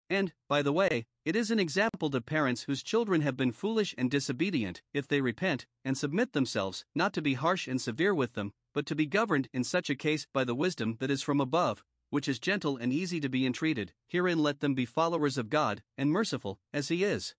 And, 0.09 0.33
by 0.49 0.63
the 0.63 0.73
way, 0.73 1.07
it 1.25 1.35
is 1.35 1.51
an 1.51 1.59
example 1.59 2.09
to 2.11 2.21
parents 2.21 2.63
whose 2.63 2.83
children 2.83 3.23
have 3.23 3.37
been 3.37 3.51
foolish 3.51 3.95
and 3.99 4.11
disobedient, 4.11 4.83
if 4.93 5.09
they 5.09 5.21
repent 5.21 5.67
and 5.85 5.99
submit 5.99 6.33
themselves, 6.33 6.85
not 6.95 7.13
to 7.15 7.23
be 7.23 7.35
harsh 7.35 7.67
and 7.67 7.81
severe 7.81 8.15
with 8.15 8.35
them, 8.35 8.53
but 8.73 8.87
to 8.87 8.95
be 8.95 9.07
governed 9.07 9.49
in 9.53 9.65
such 9.65 9.91
a 9.91 9.97
case 9.97 10.27
by 10.33 10.45
the 10.45 10.55
wisdom 10.55 10.97
that 11.01 11.11
is 11.11 11.23
from 11.23 11.41
above, 11.41 11.85
which 12.11 12.29
is 12.29 12.39
gentle 12.39 12.77
and 12.77 12.93
easy 12.93 13.19
to 13.21 13.29
be 13.29 13.45
entreated. 13.45 13.93
Herein 14.07 14.39
let 14.39 14.61
them 14.61 14.75
be 14.75 14.87
followers 14.87 15.37
of 15.37 15.51
God, 15.51 15.83
and 15.99 16.11
merciful, 16.11 16.61
as 16.73 16.89
He 16.89 17.03
is 17.05 17.35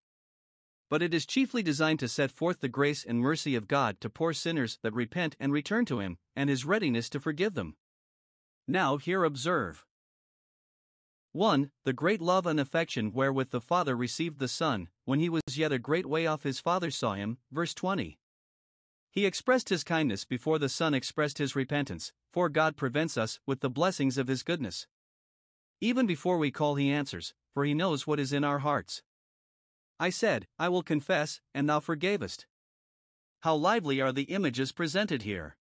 but 0.90 1.02
it 1.02 1.14
is 1.14 1.26
chiefly 1.26 1.64
designed 1.64 2.00
to 2.00 2.08
set 2.10 2.30
forth 2.30 2.60
the 2.60 2.68
grace 2.68 3.06
and 3.06 3.18
mercy 3.18 3.56
of 3.56 3.70
God 3.70 4.02
to 4.02 4.10
poor 4.10 4.34
sinners 4.34 4.78
that 4.84 4.94
repent 4.94 5.38
and 5.40 5.54
return 5.54 5.86
to 5.86 6.00
Him, 6.00 6.18
and 6.36 6.50
His 6.50 6.66
readiness 6.66 7.10
to 7.12 7.20
forgive 7.22 7.54
them. 7.54 7.78
Now, 8.68 8.98
here 8.98 9.24
observe. 9.24 9.86
1. 11.34 11.72
The 11.86 11.94
great 11.94 12.20
love 12.20 12.46
and 12.46 12.60
affection 12.60 13.14
wherewith 13.14 13.52
the 13.52 13.62
Father 13.62 13.96
received 13.96 14.40
the 14.40 14.50
Son, 14.50 14.90
when 15.06 15.20
he 15.20 15.30
was 15.30 15.42
yet 15.56 15.72
a 15.72 15.80
great 15.80 16.06
way 16.06 16.28
off 16.28 16.44
his 16.44 16.60
Father 16.60 16.92
saw 16.92 17.14
him, 17.14 17.38
verse 17.52 17.74
20. 17.74 18.20
He 19.10 19.26
expressed 19.26 19.70
his 19.70 19.86
kindness 19.86 20.26
before 20.26 20.60
the 20.60 20.68
Son 20.68 20.94
expressed 20.94 21.38
his 21.38 21.56
repentance, 21.56 22.12
for 22.32 22.50
God 22.50 22.76
prevents 22.76 23.18
us 23.18 23.40
with 23.46 23.62
the 23.62 23.70
blessings 23.70 24.18
of 24.18 24.28
his 24.28 24.44
goodness. 24.44 24.88
Even 25.80 26.06
before 26.06 26.38
we 26.38 26.52
call, 26.52 26.76
he 26.76 26.92
answers, 26.92 27.34
for 27.54 27.64
he 27.64 27.74
knows 27.74 28.06
what 28.06 28.20
is 28.20 28.34
in 28.34 28.44
our 28.44 28.60
hearts. 28.60 29.02
I 30.00 30.10
said, 30.10 30.48
I 30.60 30.68
will 30.68 30.84
confess, 30.84 31.40
and 31.54 31.70
thou 31.70 31.80
forgavest. 31.80 32.46
How 33.42 33.56
lively 33.56 34.02
are 34.02 34.12
the 34.12 34.24
images 34.24 34.72
presented 34.72 35.22
here! 35.22 35.56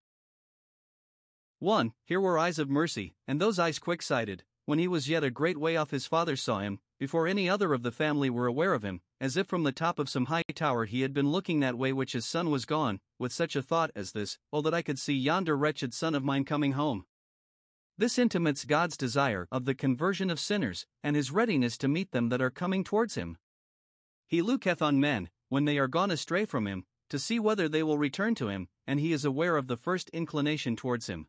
1. 1.60 1.92
Here 2.04 2.20
were 2.20 2.38
eyes 2.38 2.58
of 2.58 2.70
mercy, 2.70 3.14
and 3.28 3.40
those 3.40 3.58
eyes 3.58 3.78
quick 3.78 4.02
sighted, 4.02 4.44
when 4.70 4.78
he 4.78 4.86
was 4.86 5.08
yet 5.08 5.24
a 5.24 5.32
great 5.32 5.58
way 5.58 5.76
off 5.76 5.90
his 5.90 6.06
father 6.06 6.36
saw 6.36 6.60
him, 6.60 6.78
before 6.96 7.26
any 7.26 7.48
other 7.48 7.72
of 7.72 7.82
the 7.82 7.90
family 7.90 8.30
were 8.30 8.46
aware 8.46 8.72
of 8.72 8.84
him, 8.84 9.00
as 9.20 9.36
if 9.36 9.48
from 9.48 9.64
the 9.64 9.72
top 9.72 9.98
of 9.98 10.08
some 10.08 10.26
high 10.26 10.44
tower 10.54 10.84
he 10.84 11.00
had 11.00 11.12
been 11.12 11.32
looking 11.32 11.58
that 11.58 11.76
way 11.76 11.92
which 11.92 12.12
his 12.12 12.24
son 12.24 12.50
was 12.50 12.64
gone, 12.64 13.00
with 13.18 13.32
such 13.32 13.56
a 13.56 13.62
thought 13.62 13.90
as 13.96 14.12
this, 14.12 14.38
Oh 14.52 14.62
that 14.62 14.72
I 14.72 14.82
could 14.82 14.96
see 14.96 15.14
yonder 15.14 15.56
wretched 15.56 15.92
son 15.92 16.14
of 16.14 16.22
mine 16.22 16.44
coming 16.44 16.74
home. 16.74 17.04
This 17.98 18.16
intimates 18.16 18.64
God's 18.64 18.96
desire 18.96 19.48
of 19.50 19.64
the 19.64 19.74
conversion 19.74 20.30
of 20.30 20.38
sinners, 20.38 20.86
and 21.02 21.16
his 21.16 21.32
readiness 21.32 21.76
to 21.78 21.88
meet 21.88 22.12
them 22.12 22.28
that 22.28 22.40
are 22.40 22.48
coming 22.48 22.84
towards 22.84 23.16
him. 23.16 23.38
He 24.28 24.40
looketh 24.40 24.80
on 24.80 25.00
men, 25.00 25.30
when 25.48 25.64
they 25.64 25.78
are 25.78 25.88
gone 25.88 26.12
astray 26.12 26.44
from 26.44 26.68
him, 26.68 26.84
to 27.08 27.18
see 27.18 27.40
whether 27.40 27.68
they 27.68 27.82
will 27.82 27.98
return 27.98 28.36
to 28.36 28.46
him, 28.46 28.68
and 28.86 29.00
he 29.00 29.12
is 29.12 29.24
aware 29.24 29.56
of 29.56 29.66
the 29.66 29.76
first 29.76 30.10
inclination 30.10 30.76
towards 30.76 31.08
him. 31.08 31.26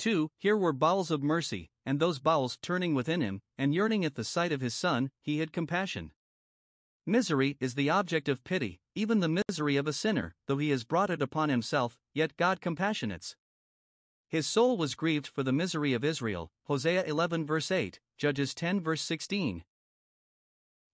2. 0.00 0.30
Here 0.38 0.56
were 0.56 0.72
bowels 0.72 1.10
of 1.10 1.22
mercy, 1.22 1.68
and 1.84 2.00
those 2.00 2.18
bowels 2.18 2.56
turning 2.62 2.94
within 2.94 3.20
him, 3.20 3.42
and 3.58 3.74
yearning 3.74 4.02
at 4.04 4.14
the 4.14 4.24
sight 4.24 4.50
of 4.50 4.62
his 4.62 4.74
son, 4.74 5.10
he 5.20 5.38
had 5.38 5.52
compassion. 5.52 6.12
Misery 7.06 7.58
is 7.60 7.74
the 7.74 7.90
object 7.90 8.26
of 8.26 8.42
pity, 8.42 8.80
even 8.94 9.20
the 9.20 9.42
misery 9.46 9.76
of 9.76 9.86
a 9.86 9.92
sinner, 9.92 10.34
though 10.46 10.56
he 10.56 10.70
has 10.70 10.84
brought 10.84 11.10
it 11.10 11.20
upon 11.20 11.50
himself, 11.50 11.98
yet 12.14 12.36
God 12.38 12.62
compassionates. 12.62 13.36
His 14.28 14.46
soul 14.46 14.78
was 14.78 14.94
grieved 14.94 15.26
for 15.26 15.42
the 15.42 15.52
misery 15.52 15.92
of 15.92 16.02
Israel, 16.02 16.50
Hosea 16.64 17.04
11 17.04 17.44
verse 17.44 17.70
8, 17.70 18.00
Judges 18.16 18.54
10 18.54 18.80
verse 18.80 19.02
16. 19.02 19.64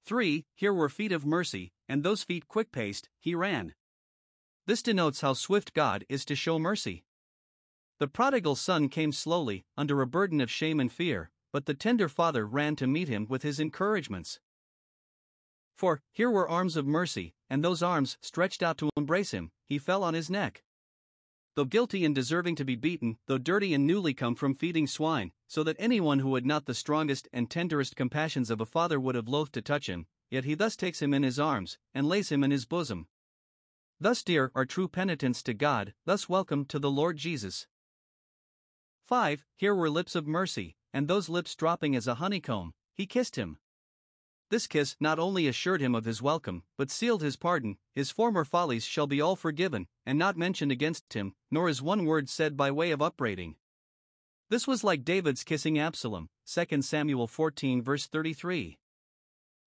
3. 0.04 0.44
Here 0.54 0.74
were 0.74 0.88
feet 0.88 1.12
of 1.12 1.24
mercy, 1.24 1.72
and 1.88 2.02
those 2.02 2.24
feet 2.24 2.48
quick 2.48 2.72
paced, 2.72 3.08
he 3.20 3.36
ran. 3.36 3.74
This 4.66 4.82
denotes 4.82 5.20
how 5.20 5.34
swift 5.34 5.74
God 5.74 6.04
is 6.08 6.24
to 6.24 6.34
show 6.34 6.58
mercy. 6.58 7.04
The 7.98 8.08
prodigal 8.08 8.56
son 8.56 8.90
came 8.90 9.10
slowly, 9.10 9.64
under 9.74 10.02
a 10.02 10.06
burden 10.06 10.42
of 10.42 10.50
shame 10.50 10.80
and 10.80 10.92
fear, 10.92 11.30
but 11.50 11.64
the 11.64 11.72
tender 11.72 12.10
father 12.10 12.46
ran 12.46 12.76
to 12.76 12.86
meet 12.86 13.08
him 13.08 13.26
with 13.26 13.42
his 13.42 13.58
encouragements. 13.58 14.38
For, 15.74 16.02
here 16.12 16.30
were 16.30 16.48
arms 16.48 16.76
of 16.76 16.86
mercy, 16.86 17.34
and 17.48 17.64
those 17.64 17.82
arms 17.82 18.18
stretched 18.20 18.62
out 18.62 18.76
to 18.78 18.90
embrace 18.98 19.30
him, 19.30 19.50
he 19.64 19.78
fell 19.78 20.04
on 20.04 20.12
his 20.12 20.28
neck. 20.28 20.62
Though 21.54 21.64
guilty 21.64 22.04
and 22.04 22.14
deserving 22.14 22.56
to 22.56 22.66
be 22.66 22.76
beaten, 22.76 23.16
though 23.28 23.38
dirty 23.38 23.72
and 23.72 23.86
newly 23.86 24.12
come 24.12 24.34
from 24.34 24.54
feeding 24.54 24.86
swine, 24.86 25.32
so 25.46 25.62
that 25.62 25.76
anyone 25.78 26.18
who 26.18 26.34
had 26.34 26.44
not 26.44 26.66
the 26.66 26.74
strongest 26.74 27.28
and 27.32 27.50
tenderest 27.50 27.96
compassions 27.96 28.50
of 28.50 28.60
a 28.60 28.66
father 28.66 29.00
would 29.00 29.14
have 29.14 29.26
loathed 29.26 29.54
to 29.54 29.62
touch 29.62 29.88
him, 29.88 30.06
yet 30.30 30.44
he 30.44 30.54
thus 30.54 30.76
takes 30.76 31.00
him 31.00 31.14
in 31.14 31.22
his 31.22 31.38
arms, 31.38 31.78
and 31.94 32.06
lays 32.06 32.30
him 32.30 32.44
in 32.44 32.50
his 32.50 32.66
bosom. 32.66 33.06
Thus 33.98 34.22
dear 34.22 34.52
are 34.54 34.66
true 34.66 34.88
penitents 34.88 35.42
to 35.44 35.54
God, 35.54 35.94
thus 36.04 36.28
welcome 36.28 36.66
to 36.66 36.78
the 36.78 36.90
Lord 36.90 37.16
Jesus. 37.16 37.66
5. 39.06 39.44
Here 39.54 39.72
were 39.72 39.88
lips 39.88 40.16
of 40.16 40.26
mercy, 40.26 40.74
and 40.92 41.06
those 41.06 41.28
lips 41.28 41.54
dropping 41.54 41.94
as 41.94 42.08
a 42.08 42.16
honeycomb, 42.16 42.74
he 42.92 43.06
kissed 43.06 43.36
him. 43.36 43.58
This 44.50 44.66
kiss 44.66 44.96
not 44.98 45.20
only 45.20 45.46
assured 45.46 45.80
him 45.80 45.94
of 45.94 46.04
his 46.04 46.20
welcome, 46.20 46.64
but 46.76 46.90
sealed 46.90 47.22
his 47.22 47.36
pardon, 47.36 47.78
his 47.94 48.10
former 48.10 48.44
follies 48.44 48.84
shall 48.84 49.06
be 49.06 49.20
all 49.20 49.36
forgiven, 49.36 49.86
and 50.04 50.18
not 50.18 50.36
mentioned 50.36 50.72
against 50.72 51.12
him, 51.12 51.34
nor 51.52 51.68
is 51.68 51.80
one 51.80 52.04
word 52.04 52.28
said 52.28 52.56
by 52.56 52.72
way 52.72 52.90
of 52.90 53.00
upbraiding. 53.00 53.54
This 54.48 54.66
was 54.66 54.82
like 54.82 55.04
David's 55.04 55.44
kissing 55.44 55.78
Absalom, 55.78 56.28
2 56.52 56.82
Samuel 56.82 57.28
14 57.28 57.82
verse 57.82 58.06
33. 58.06 58.76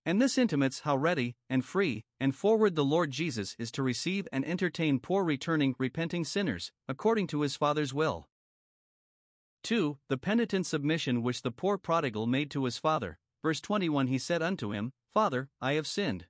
And 0.06 0.22
this 0.22 0.38
intimates 0.38 0.82
how 0.82 0.98
ready, 0.98 1.38
and 1.50 1.64
free, 1.64 2.04
and 2.20 2.36
forward 2.36 2.76
the 2.76 2.84
Lord 2.84 3.12
Jesus 3.12 3.56
is 3.58 3.72
to 3.72 3.84
receive 3.84 4.28
and 4.34 4.46
entertain 4.46 5.00
poor 5.00 5.24
returning, 5.24 5.76
repenting 5.78 6.26
sinners, 6.26 6.74
according 6.90 7.28
to 7.28 7.42
his 7.42 7.56
Father's 7.56 7.94
will. 7.94 8.28
2. 9.64 9.98
The 10.08 10.18
penitent 10.18 10.66
submission 10.66 11.24
which 11.24 11.42
the 11.42 11.52
poor 11.52 11.78
prodigal 11.78 12.28
made 12.28 12.52
to 12.52 12.66
his 12.66 12.78
father. 12.78 13.20
Verse 13.42 13.62
21 13.62 14.08
He 14.08 14.18
said 14.18 14.42
unto 14.42 14.72
him, 14.72 14.94
Father, 15.14 15.50
I 15.62 15.74
have 15.74 15.88
sinned. 15.88 16.26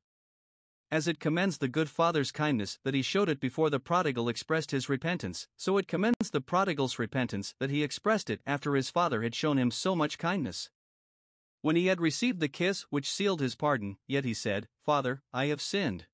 As 0.91 1.07
it 1.07 1.19
commends 1.19 1.59
the 1.59 1.67
good 1.67 1.89
father's 1.89 2.31
kindness 2.31 2.79
that 2.83 2.95
he 2.95 3.03
showed 3.03 3.29
it 3.29 3.39
before 3.39 3.69
the 3.69 3.79
prodigal 3.79 4.27
expressed 4.27 4.71
his 4.71 4.89
repentance, 4.89 5.47
so 5.55 5.77
it 5.77 5.87
commends 5.87 6.31
the 6.31 6.41
prodigal's 6.41 6.97
repentance 6.97 7.53
that 7.59 7.69
he 7.69 7.83
expressed 7.83 8.29
it 8.29 8.41
after 8.45 8.75
his 8.75 8.89
father 8.89 9.21
had 9.21 9.35
shown 9.35 9.59
him 9.59 9.69
so 9.69 9.95
much 9.95 10.17
kindness. 10.17 10.71
When 11.61 11.75
he 11.75 11.87
had 11.87 12.01
received 12.01 12.39
the 12.39 12.47
kiss 12.47 12.87
which 12.89 13.11
sealed 13.11 13.41
his 13.41 13.55
pardon, 13.55 13.97
yet 14.07 14.25
he 14.25 14.33
said, 14.33 14.67
Father, 14.83 15.21
I 15.31 15.45
have 15.47 15.61
sinned. 15.61 16.07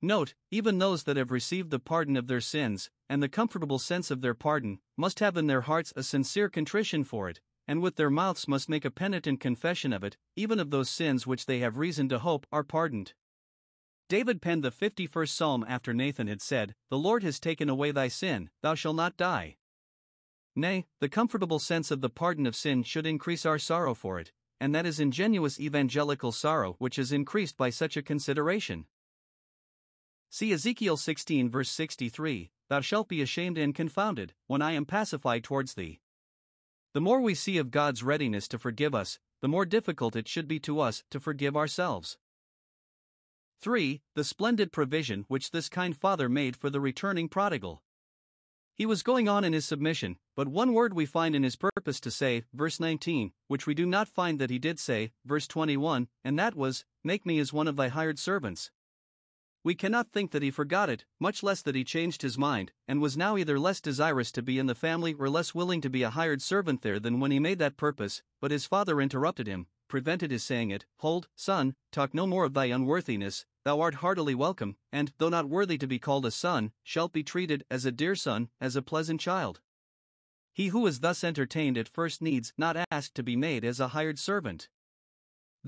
Note, 0.00 0.34
even 0.50 0.78
those 0.78 1.02
that 1.04 1.16
have 1.16 1.32
received 1.32 1.70
the 1.70 1.80
pardon 1.80 2.16
of 2.16 2.28
their 2.28 2.40
sins, 2.40 2.88
and 3.08 3.20
the 3.20 3.28
comfortable 3.28 3.80
sense 3.80 4.10
of 4.10 4.20
their 4.20 4.34
pardon, 4.34 4.78
must 4.96 5.18
have 5.18 5.36
in 5.36 5.48
their 5.48 5.62
hearts 5.62 5.92
a 5.96 6.04
sincere 6.04 6.48
contrition 6.48 7.02
for 7.02 7.28
it, 7.28 7.40
and 7.66 7.82
with 7.82 7.96
their 7.96 8.10
mouths 8.10 8.46
must 8.46 8.68
make 8.68 8.84
a 8.84 8.90
penitent 8.90 9.40
confession 9.40 9.92
of 9.92 10.04
it, 10.04 10.16
even 10.36 10.60
of 10.60 10.70
those 10.70 10.88
sins 10.88 11.26
which 11.26 11.46
they 11.46 11.58
have 11.58 11.78
reason 11.78 12.08
to 12.08 12.20
hope 12.20 12.46
are 12.52 12.62
pardoned. 12.62 13.12
David 14.08 14.40
penned 14.40 14.62
the 14.62 14.70
51st 14.70 15.28
Psalm 15.28 15.64
after 15.68 15.92
Nathan 15.92 16.28
had 16.28 16.40
said, 16.40 16.74
The 16.90 16.96
Lord 16.96 17.22
has 17.24 17.40
taken 17.40 17.68
away 17.68 17.90
thy 17.90 18.08
sin, 18.08 18.50
thou 18.62 18.74
shalt 18.74 18.96
not 18.96 19.16
die. 19.16 19.56
Nay, 20.56 20.86
the 21.00 21.08
comfortable 21.08 21.58
sense 21.58 21.90
of 21.90 22.00
the 22.00 22.08
pardon 22.08 22.46
of 22.46 22.56
sin 22.56 22.84
should 22.84 23.06
increase 23.06 23.44
our 23.44 23.58
sorrow 23.58 23.94
for 23.94 24.18
it, 24.18 24.32
and 24.60 24.74
that 24.74 24.86
is 24.86 24.98
ingenuous 24.98 25.60
evangelical 25.60 26.32
sorrow 26.32 26.76
which 26.78 26.98
is 26.98 27.12
increased 27.12 27.56
by 27.56 27.70
such 27.70 27.96
a 27.96 28.02
consideration. 28.02 28.86
See 30.30 30.52
Ezekiel 30.52 30.96
16 30.96 31.48
verse 31.48 31.70
63 31.70 32.50
Thou 32.68 32.80
shalt 32.80 33.08
be 33.08 33.22
ashamed 33.22 33.56
and 33.56 33.74
confounded, 33.74 34.34
when 34.46 34.60
I 34.60 34.72
am 34.72 34.84
pacified 34.84 35.42
towards 35.42 35.74
thee. 35.74 36.00
The 36.92 37.00
more 37.00 37.20
we 37.20 37.34
see 37.34 37.56
of 37.56 37.70
God's 37.70 38.02
readiness 38.02 38.46
to 38.48 38.58
forgive 38.58 38.94
us, 38.94 39.18
the 39.40 39.48
more 39.48 39.64
difficult 39.64 40.16
it 40.16 40.28
should 40.28 40.46
be 40.46 40.60
to 40.60 40.80
us 40.80 41.04
to 41.10 41.20
forgive 41.20 41.56
ourselves. 41.56 42.18
3. 43.60 44.02
The 44.14 44.24
splendid 44.24 44.70
provision 44.70 45.24
which 45.28 45.50
this 45.50 45.68
kind 45.68 45.96
father 45.96 46.28
made 46.28 46.56
for 46.56 46.70
the 46.70 46.80
returning 46.80 47.28
prodigal. 47.28 47.82
He 48.74 48.86
was 48.86 49.02
going 49.02 49.28
on 49.28 49.44
in 49.44 49.52
his 49.52 49.66
submission, 49.66 50.18
but 50.36 50.46
one 50.46 50.72
word 50.72 50.94
we 50.94 51.06
find 51.06 51.34
in 51.34 51.42
his 51.42 51.56
purpose 51.56 51.98
to 52.00 52.10
say, 52.10 52.44
verse 52.52 52.78
19, 52.78 53.32
which 53.48 53.66
we 53.66 53.74
do 53.74 53.86
not 53.86 54.06
find 54.08 54.38
that 54.38 54.50
he 54.50 54.58
did 54.58 54.78
say, 54.78 55.10
verse 55.24 55.48
21, 55.48 56.06
and 56.22 56.38
that 56.38 56.54
was, 56.54 56.84
Make 57.02 57.26
me 57.26 57.40
as 57.40 57.52
one 57.52 57.66
of 57.66 57.76
thy 57.76 57.88
hired 57.88 58.18
servants. 58.18 58.70
We 59.64 59.74
cannot 59.74 60.12
think 60.12 60.30
that 60.30 60.42
he 60.42 60.50
forgot 60.50 60.88
it, 60.88 61.04
much 61.18 61.42
less 61.42 61.62
that 61.62 61.74
he 61.74 61.84
changed 61.84 62.22
his 62.22 62.38
mind, 62.38 62.72
and 62.86 63.00
was 63.00 63.16
now 63.16 63.36
either 63.36 63.58
less 63.58 63.80
desirous 63.80 64.30
to 64.32 64.42
be 64.42 64.58
in 64.58 64.66
the 64.66 64.74
family 64.74 65.14
or 65.14 65.28
less 65.28 65.54
willing 65.54 65.80
to 65.80 65.90
be 65.90 66.02
a 66.02 66.10
hired 66.10 66.40
servant 66.40 66.82
there 66.82 67.00
than 67.00 67.20
when 67.20 67.30
he 67.30 67.38
made 67.38 67.58
that 67.58 67.76
purpose. 67.76 68.22
But 68.40 68.50
his 68.50 68.66
father 68.66 69.00
interrupted 69.00 69.46
him, 69.46 69.66
prevented 69.88 70.30
his 70.30 70.44
saying 70.44 70.70
it 70.70 70.86
Hold, 70.98 71.28
son, 71.34 71.74
talk 71.90 72.14
no 72.14 72.26
more 72.26 72.44
of 72.44 72.54
thy 72.54 72.66
unworthiness, 72.66 73.46
thou 73.64 73.80
art 73.80 73.96
heartily 73.96 74.34
welcome, 74.34 74.76
and, 74.92 75.12
though 75.18 75.28
not 75.28 75.48
worthy 75.48 75.76
to 75.78 75.86
be 75.86 75.98
called 75.98 76.24
a 76.24 76.30
son, 76.30 76.72
shalt 76.82 77.12
be 77.12 77.24
treated 77.24 77.64
as 77.70 77.84
a 77.84 77.92
dear 77.92 78.14
son, 78.14 78.50
as 78.60 78.76
a 78.76 78.82
pleasant 78.82 79.20
child. 79.20 79.60
He 80.52 80.68
who 80.68 80.86
is 80.86 81.00
thus 81.00 81.22
entertained 81.22 81.76
at 81.78 81.88
first 81.88 82.22
needs 82.22 82.52
not 82.56 82.76
ask 82.90 83.12
to 83.14 83.22
be 83.22 83.36
made 83.36 83.64
as 83.64 83.80
a 83.80 83.88
hired 83.88 84.18
servant. 84.18 84.68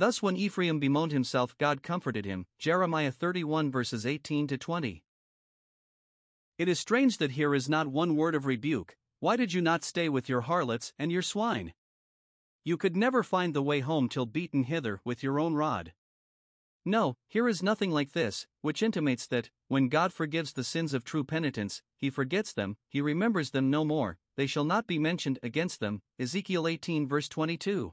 Thus, 0.01 0.23
when 0.23 0.35
Ephraim 0.35 0.81
bemoaned 0.81 1.13
himself, 1.13 1.55
God 1.59 1.83
comforted 1.83 2.25
him. 2.25 2.47
Jeremiah 2.59 3.13
31 3.13 3.71
verses 3.71 4.07
18 4.07 4.47
to 4.47 4.57
20. 4.57 5.05
It 6.57 6.69
is 6.69 6.81
strange 6.81 7.19
that 7.19 7.33
here 7.33 7.55
is 7.55 7.69
not 7.69 7.87
one 7.87 8.17
word 8.17 8.35
of 8.35 8.47
rebuke. 8.47 8.97
Why 9.19 9.37
did 9.37 9.53
you 9.53 9.61
not 9.61 9.85
stay 9.85 10.09
with 10.09 10.27
your 10.27 10.41
harlots 10.41 10.95
and 10.99 11.13
your 11.13 11.21
swine? 11.21 11.75
You 12.65 12.79
could 12.79 12.97
never 12.97 13.23
find 13.23 13.53
the 13.53 13.61
way 13.61 13.81
home 13.81 14.09
till 14.09 14.25
beaten 14.25 14.63
hither 14.63 15.03
with 15.05 15.23
your 15.23 15.39
own 15.39 15.53
rod. 15.53 15.93
No, 16.83 17.19
here 17.29 17.47
is 17.47 17.63
nothing 17.63 17.91
like 17.91 18.13
this, 18.13 18.47
which 18.63 18.83
intimates 18.83 19.27
that, 19.27 19.51
when 19.69 19.91
God 19.91 20.15
forgives 20.15 20.55
the 20.55 20.65
sins 20.65 20.95
of 20.95 21.05
true 21.05 21.25
penitents, 21.25 21.83
he 21.99 22.09
forgets 22.09 22.55
them, 22.55 22.79
he 22.89 23.03
remembers 23.03 23.51
them 23.51 23.69
no 23.69 23.85
more, 23.85 24.17
they 24.39 24.47
shall 24.47 24.65
not 24.65 24.87
be 24.87 24.99
mentioned 24.99 25.39
against 25.43 25.79
them. 25.79 26.01
Ezekiel 26.19 26.67
18 26.67 27.07
verse 27.07 27.29
22. 27.29 27.93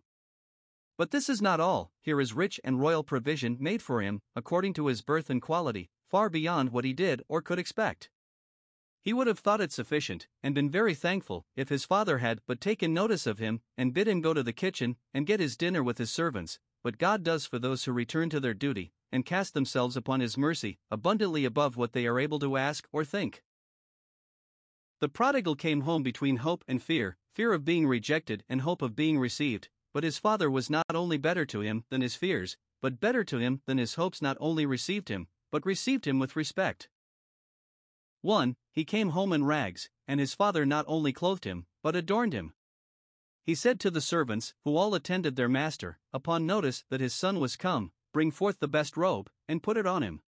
But 0.98 1.12
this 1.12 1.30
is 1.30 1.42
not 1.42 1.60
all, 1.60 1.92
here 2.02 2.20
is 2.20 2.34
rich 2.34 2.60
and 2.64 2.80
royal 2.80 3.04
provision 3.04 3.58
made 3.60 3.84
for 3.84 4.02
him, 4.02 4.22
according 4.36 4.74
to 4.74 4.88
his 4.88 5.04
birth 5.04 5.30
and 5.30 5.42
quality, 5.42 5.92
far 6.10 6.30
beyond 6.30 6.72
what 6.72 6.86
he 6.86 6.94
did 6.94 7.22
or 7.28 7.42
could 7.42 7.60
expect. 7.60 8.10
He 9.02 9.14
would 9.14 9.28
have 9.28 9.40
thought 9.40 9.62
it 9.62 9.72
sufficient, 9.72 10.28
and 10.42 10.56
been 10.56 10.70
very 10.70 10.96
thankful, 10.96 11.46
if 11.56 11.70
his 11.70 11.86
father 11.86 12.18
had 12.18 12.42
but 12.48 12.60
taken 12.60 12.94
notice 12.94 13.28
of 13.28 13.38
him, 13.38 13.62
and 13.78 13.94
bid 13.94 14.08
him 14.08 14.22
go 14.22 14.34
to 14.34 14.44
the 14.44 14.52
kitchen, 14.52 14.98
and 15.14 15.28
get 15.28 15.40
his 15.40 15.56
dinner 15.56 15.84
with 15.84 16.00
his 16.00 16.12
servants. 16.12 16.60
But 16.84 16.98
God 16.98 17.24
does 17.24 17.46
for 17.46 17.60
those 17.60 17.84
who 17.84 17.92
return 17.92 18.30
to 18.32 18.40
their 18.40 18.54
duty, 18.56 18.92
and 19.12 19.26
cast 19.26 19.54
themselves 19.54 19.96
upon 19.96 20.20
his 20.20 20.38
mercy, 20.38 20.80
abundantly 20.90 21.46
above 21.46 21.78
what 21.78 21.94
they 21.94 22.08
are 22.08 22.20
able 22.20 22.40
to 22.40 22.58
ask 22.58 22.88
or 22.92 23.06
think. 23.06 23.44
The 25.00 25.10
prodigal 25.10 25.56
came 25.56 25.82
home 25.82 26.02
between 26.02 26.38
hope 26.38 26.64
and 26.68 26.82
fear 26.82 27.18
fear 27.34 27.54
of 27.54 27.64
being 27.64 27.86
rejected 27.86 28.44
and 28.50 28.62
hope 28.62 28.82
of 28.82 28.96
being 28.96 29.20
received. 29.20 29.70
But 29.94 30.04
his 30.04 30.18
father 30.18 30.50
was 30.50 30.70
not 30.70 30.86
only 30.94 31.18
better 31.18 31.46
to 31.46 31.62
him 31.62 31.86
than 31.90 32.02
his 32.02 32.16
fears, 32.16 32.58
but 32.82 33.00
better 33.00 33.24
to 33.24 33.38
him 33.38 33.62
than 33.66 33.78
his 33.78 33.96
hopes 33.96 34.22
not 34.22 34.38
only 34.40 34.66
received 34.66 35.10
him, 35.10 35.28
but 35.52 35.66
received 35.66 36.06
him 36.06 36.20
with 36.20 36.36
respect. 36.36 36.90
1. 38.22 38.56
He 38.72 38.86
came 38.86 39.10
home 39.10 39.34
in 39.34 39.46
rags, 39.46 39.90
and 40.08 40.20
his 40.20 40.34
father 40.34 40.66
not 40.66 40.86
only 40.88 41.14
clothed 41.14 41.46
him, 41.46 41.66
but 41.82 41.96
adorned 41.96 42.34
him. 42.34 42.54
He 43.44 43.56
said 43.56 43.80
to 43.80 43.92
the 43.92 44.02
servants, 44.02 44.54
who 44.66 44.76
all 44.76 44.94
attended 44.94 45.36
their 45.36 45.48
master, 45.48 46.00
upon 46.12 46.46
notice 46.46 46.84
that 46.90 47.02
his 47.02 47.14
son 47.14 47.40
was 47.40 47.56
come, 47.56 47.92
Bring 48.14 48.32
forth 48.32 48.60
the 48.60 48.68
best 48.68 48.98
robe, 48.98 49.30
and 49.48 49.62
put 49.62 49.78
it 49.78 49.86
on 49.86 50.02
him. 50.02 50.22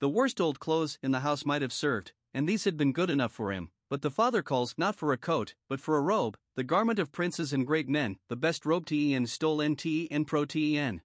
The 0.00 0.08
worst 0.08 0.40
old 0.40 0.58
clothes 0.58 0.98
in 1.02 1.10
the 1.12 1.20
house 1.20 1.44
might 1.44 1.62
have 1.62 1.72
served, 1.72 2.12
and 2.32 2.48
these 2.48 2.64
had 2.64 2.76
been 2.76 2.92
good 2.92 3.10
enough 3.10 3.32
for 3.32 3.52
him, 3.52 3.70
but 3.88 4.02
the 4.02 4.10
father 4.10 4.42
calls 4.42 4.74
not 4.78 4.96
for 4.96 5.12
a 5.12 5.18
coat, 5.18 5.54
but 5.68 5.80
for 5.80 5.96
a 5.96 6.02
robe, 6.02 6.36
the 6.56 6.64
garment 6.64 6.98
of 6.98 7.12
princes 7.12 7.52
and 7.52 7.66
great 7.66 7.88
men, 7.88 8.16
the 8.28 8.36
best 8.36 8.64
robe 8.64 8.86
ten 8.86 9.26
stole 9.26 9.58
nte 9.58 10.08
and 10.10 10.26
pro 10.26 10.44
ten. 10.44 11.00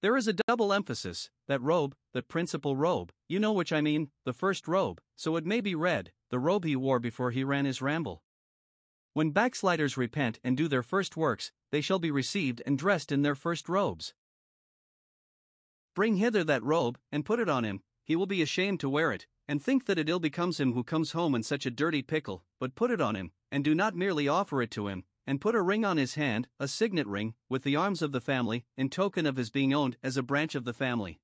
There 0.00 0.16
is 0.16 0.26
a 0.26 0.34
double 0.48 0.72
emphasis, 0.72 1.30
that 1.46 1.62
robe, 1.62 1.94
that 2.12 2.28
principal 2.28 2.76
robe, 2.76 3.12
you 3.28 3.38
know 3.38 3.52
which 3.52 3.72
I 3.72 3.80
mean, 3.80 4.10
the 4.24 4.32
first 4.32 4.66
robe, 4.66 5.00
so 5.16 5.36
it 5.36 5.46
may 5.46 5.60
be 5.60 5.74
read, 5.74 6.12
the 6.30 6.38
robe 6.40 6.64
he 6.64 6.74
wore 6.74 6.98
before 6.98 7.30
he 7.30 7.44
ran 7.44 7.66
his 7.66 7.80
ramble. 7.80 8.22
When 9.12 9.30
backsliders 9.30 9.96
repent 9.96 10.40
and 10.42 10.56
do 10.56 10.68
their 10.68 10.82
first 10.82 11.16
works, 11.16 11.52
they 11.70 11.80
shall 11.80 11.98
be 11.98 12.10
received 12.10 12.62
and 12.66 12.78
dressed 12.78 13.12
in 13.12 13.22
their 13.22 13.34
first 13.34 13.68
robes. 13.68 14.14
Bring 15.94 16.16
hither 16.16 16.42
that 16.44 16.64
robe, 16.64 16.98
and 17.12 17.24
put 17.24 17.38
it 17.38 17.48
on 17.48 17.64
him, 17.64 17.82
he 18.02 18.16
will 18.16 18.26
be 18.26 18.42
ashamed 18.42 18.80
to 18.80 18.88
wear 18.88 19.12
it, 19.12 19.26
and 19.52 19.62
think 19.62 19.84
that 19.84 19.98
it 19.98 20.08
ill 20.08 20.18
becomes 20.18 20.58
him 20.58 20.72
who 20.72 20.82
comes 20.82 21.12
home 21.12 21.34
in 21.34 21.42
such 21.42 21.66
a 21.66 21.70
dirty 21.70 22.00
pickle, 22.00 22.42
but 22.58 22.74
put 22.74 22.90
it 22.90 23.02
on 23.02 23.14
him, 23.14 23.32
and 23.50 23.62
do 23.62 23.74
not 23.74 23.94
merely 23.94 24.26
offer 24.26 24.62
it 24.62 24.70
to 24.70 24.88
him, 24.88 25.04
and 25.26 25.42
put 25.42 25.54
a 25.54 25.60
ring 25.60 25.84
on 25.84 25.98
his 25.98 26.14
hand, 26.14 26.48
a 26.58 26.66
signet 26.66 27.06
ring, 27.06 27.34
with 27.50 27.62
the 27.62 27.76
arms 27.76 28.00
of 28.00 28.12
the 28.12 28.20
family, 28.22 28.64
in 28.78 28.88
token 28.88 29.26
of 29.26 29.36
his 29.36 29.50
being 29.50 29.74
owned 29.74 29.98
as 30.02 30.16
a 30.16 30.22
branch 30.22 30.54
of 30.54 30.64
the 30.64 30.72
family. 30.72 31.20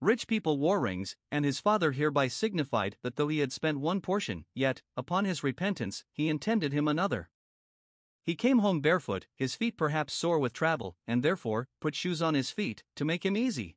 Rich 0.00 0.28
people 0.28 0.56
wore 0.56 0.80
rings, 0.80 1.14
and 1.30 1.44
his 1.44 1.60
father 1.60 1.92
hereby 1.92 2.26
signified 2.26 2.96
that 3.02 3.16
though 3.16 3.28
he 3.28 3.40
had 3.40 3.52
spent 3.52 3.80
one 3.80 4.00
portion, 4.00 4.46
yet, 4.54 4.80
upon 4.96 5.26
his 5.26 5.44
repentance, 5.44 6.04
he 6.14 6.30
intended 6.30 6.72
him 6.72 6.88
another. 6.88 7.28
He 8.24 8.34
came 8.34 8.60
home 8.60 8.80
barefoot, 8.80 9.26
his 9.34 9.54
feet 9.54 9.76
perhaps 9.76 10.14
sore 10.14 10.38
with 10.38 10.54
travel, 10.54 10.96
and 11.06 11.22
therefore 11.22 11.68
put 11.82 11.94
shoes 11.94 12.22
on 12.22 12.32
his 12.32 12.50
feet, 12.50 12.82
to 12.94 13.04
make 13.04 13.26
him 13.26 13.36
easy. 13.36 13.76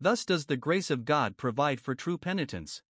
Thus 0.00 0.24
does 0.24 0.46
the 0.46 0.56
grace 0.56 0.90
of 0.90 1.04
God 1.04 1.36
provide 1.36 1.80
for 1.80 1.94
true 1.94 2.18
penitence. 2.18 2.82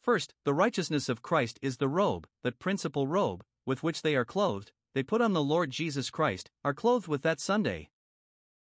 First, 0.00 0.34
the 0.44 0.54
righteousness 0.54 1.08
of 1.08 1.22
Christ 1.22 1.58
is 1.60 1.78
the 1.78 1.88
robe, 1.88 2.28
that 2.44 2.60
principal 2.60 3.08
robe, 3.08 3.44
with 3.64 3.82
which 3.82 4.02
they 4.02 4.14
are 4.14 4.24
clothed, 4.24 4.70
they 4.94 5.02
put 5.02 5.20
on 5.20 5.32
the 5.32 5.42
Lord 5.42 5.70
Jesus 5.70 6.10
Christ, 6.10 6.50
are 6.64 6.72
clothed 6.72 7.08
with 7.08 7.22
that 7.22 7.40
Sunday. 7.40 7.90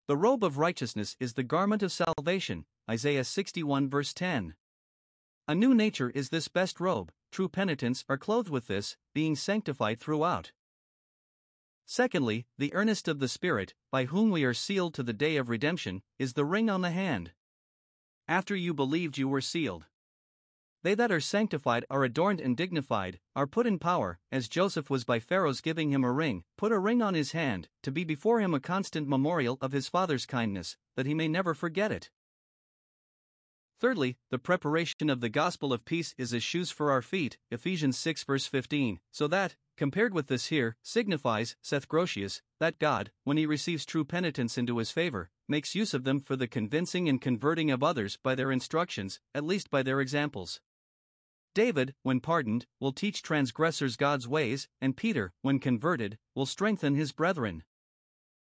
The 0.06 0.16
robe 0.16 0.44
of 0.44 0.58
righteousness 0.58 1.16
is 1.18 1.32
the 1.32 1.42
garment 1.42 1.82
of 1.82 1.90
salvation, 1.90 2.66
Isaiah 2.88 3.24
61 3.24 3.88
verse 3.88 4.14
10. 4.14 4.54
A 5.48 5.54
new 5.54 5.74
nature 5.74 6.10
is 6.10 6.28
this 6.28 6.46
best 6.48 6.78
robe, 6.78 7.10
true 7.32 7.48
penitents 7.48 8.04
are 8.08 8.16
clothed 8.16 8.48
with 8.48 8.68
this, 8.68 8.96
being 9.12 9.34
sanctified 9.34 9.98
throughout. 9.98 10.52
Secondly, 11.86 12.46
the 12.56 12.72
earnest 12.72 13.08
of 13.08 13.18
the 13.18 13.28
Spirit, 13.28 13.74
by 13.90 14.06
whom 14.06 14.30
we 14.30 14.44
are 14.44 14.54
sealed 14.54 14.94
to 14.94 15.02
the 15.02 15.12
day 15.12 15.36
of 15.36 15.48
redemption, 15.48 16.02
is 16.18 16.32
the 16.32 16.44
ring 16.44 16.70
on 16.70 16.80
the 16.80 16.90
hand. 16.90 17.32
After 18.26 18.56
you 18.56 18.72
believed, 18.72 19.18
you 19.18 19.28
were 19.28 19.40
sealed. 19.40 19.86
They 20.82 20.94
that 20.94 21.12
are 21.12 21.20
sanctified 21.20 21.86
are 21.88 22.04
adorned 22.04 22.42
and 22.42 22.56
dignified, 22.56 23.18
are 23.34 23.46
put 23.46 23.66
in 23.66 23.78
power, 23.78 24.18
as 24.30 24.48
Joseph 24.48 24.90
was 24.90 25.04
by 25.04 25.18
Pharaoh's 25.18 25.62
giving 25.62 25.90
him 25.90 26.04
a 26.04 26.12
ring, 26.12 26.44
put 26.58 26.72
a 26.72 26.78
ring 26.78 27.00
on 27.00 27.14
his 27.14 27.32
hand, 27.32 27.68
to 27.82 27.90
be 27.90 28.04
before 28.04 28.40
him 28.40 28.52
a 28.52 28.60
constant 28.60 29.08
memorial 29.08 29.56
of 29.62 29.72
his 29.72 29.88
father's 29.88 30.26
kindness, 30.26 30.76
that 30.96 31.06
he 31.06 31.14
may 31.14 31.26
never 31.26 31.54
forget 31.54 31.90
it. 31.90 32.10
Thirdly, 33.80 34.18
the 34.30 34.38
preparation 34.38 35.10
of 35.10 35.20
the 35.20 35.28
gospel 35.28 35.72
of 35.72 35.84
peace 35.84 36.14
is 36.16 36.32
as 36.32 36.42
shoes 36.42 36.70
for 36.70 36.90
our 36.90 37.02
feet, 37.02 37.38
Ephesians 37.50 37.98
6 37.98 38.24
verse 38.24 38.46
15, 38.46 39.00
so 39.10 39.26
that, 39.26 39.56
compared 39.76 40.14
with 40.14 40.28
this 40.28 40.46
here, 40.46 40.76
signifies, 40.82 41.56
saith 41.62 41.88
Grotius, 41.88 42.42
that 42.60 42.78
God, 42.78 43.10
when 43.24 43.36
he 43.36 43.46
receives 43.46 43.84
true 43.84 44.04
penitents 44.04 44.56
into 44.56 44.78
his 44.78 44.90
favor, 44.90 45.30
makes 45.48 45.74
use 45.74 45.94
of 45.94 46.04
them 46.04 46.20
for 46.20 46.36
the 46.36 46.46
convincing 46.46 47.08
and 47.08 47.20
converting 47.20 47.70
of 47.70 47.82
others 47.82 48.18
by 48.22 48.34
their 48.34 48.52
instructions, 48.52 49.20
at 49.34 49.44
least 49.44 49.70
by 49.70 49.82
their 49.82 50.00
examples. 50.00 50.60
David, 51.54 51.94
when 52.02 52.20
pardoned, 52.20 52.66
will 52.80 52.92
teach 52.92 53.22
transgressors 53.22 53.96
God's 53.96 54.26
ways, 54.26 54.68
and 54.80 54.96
Peter, 54.96 55.32
when 55.42 55.60
converted, 55.60 56.18
will 56.34 56.46
strengthen 56.46 56.94
his 56.94 57.12
brethren. 57.12 57.62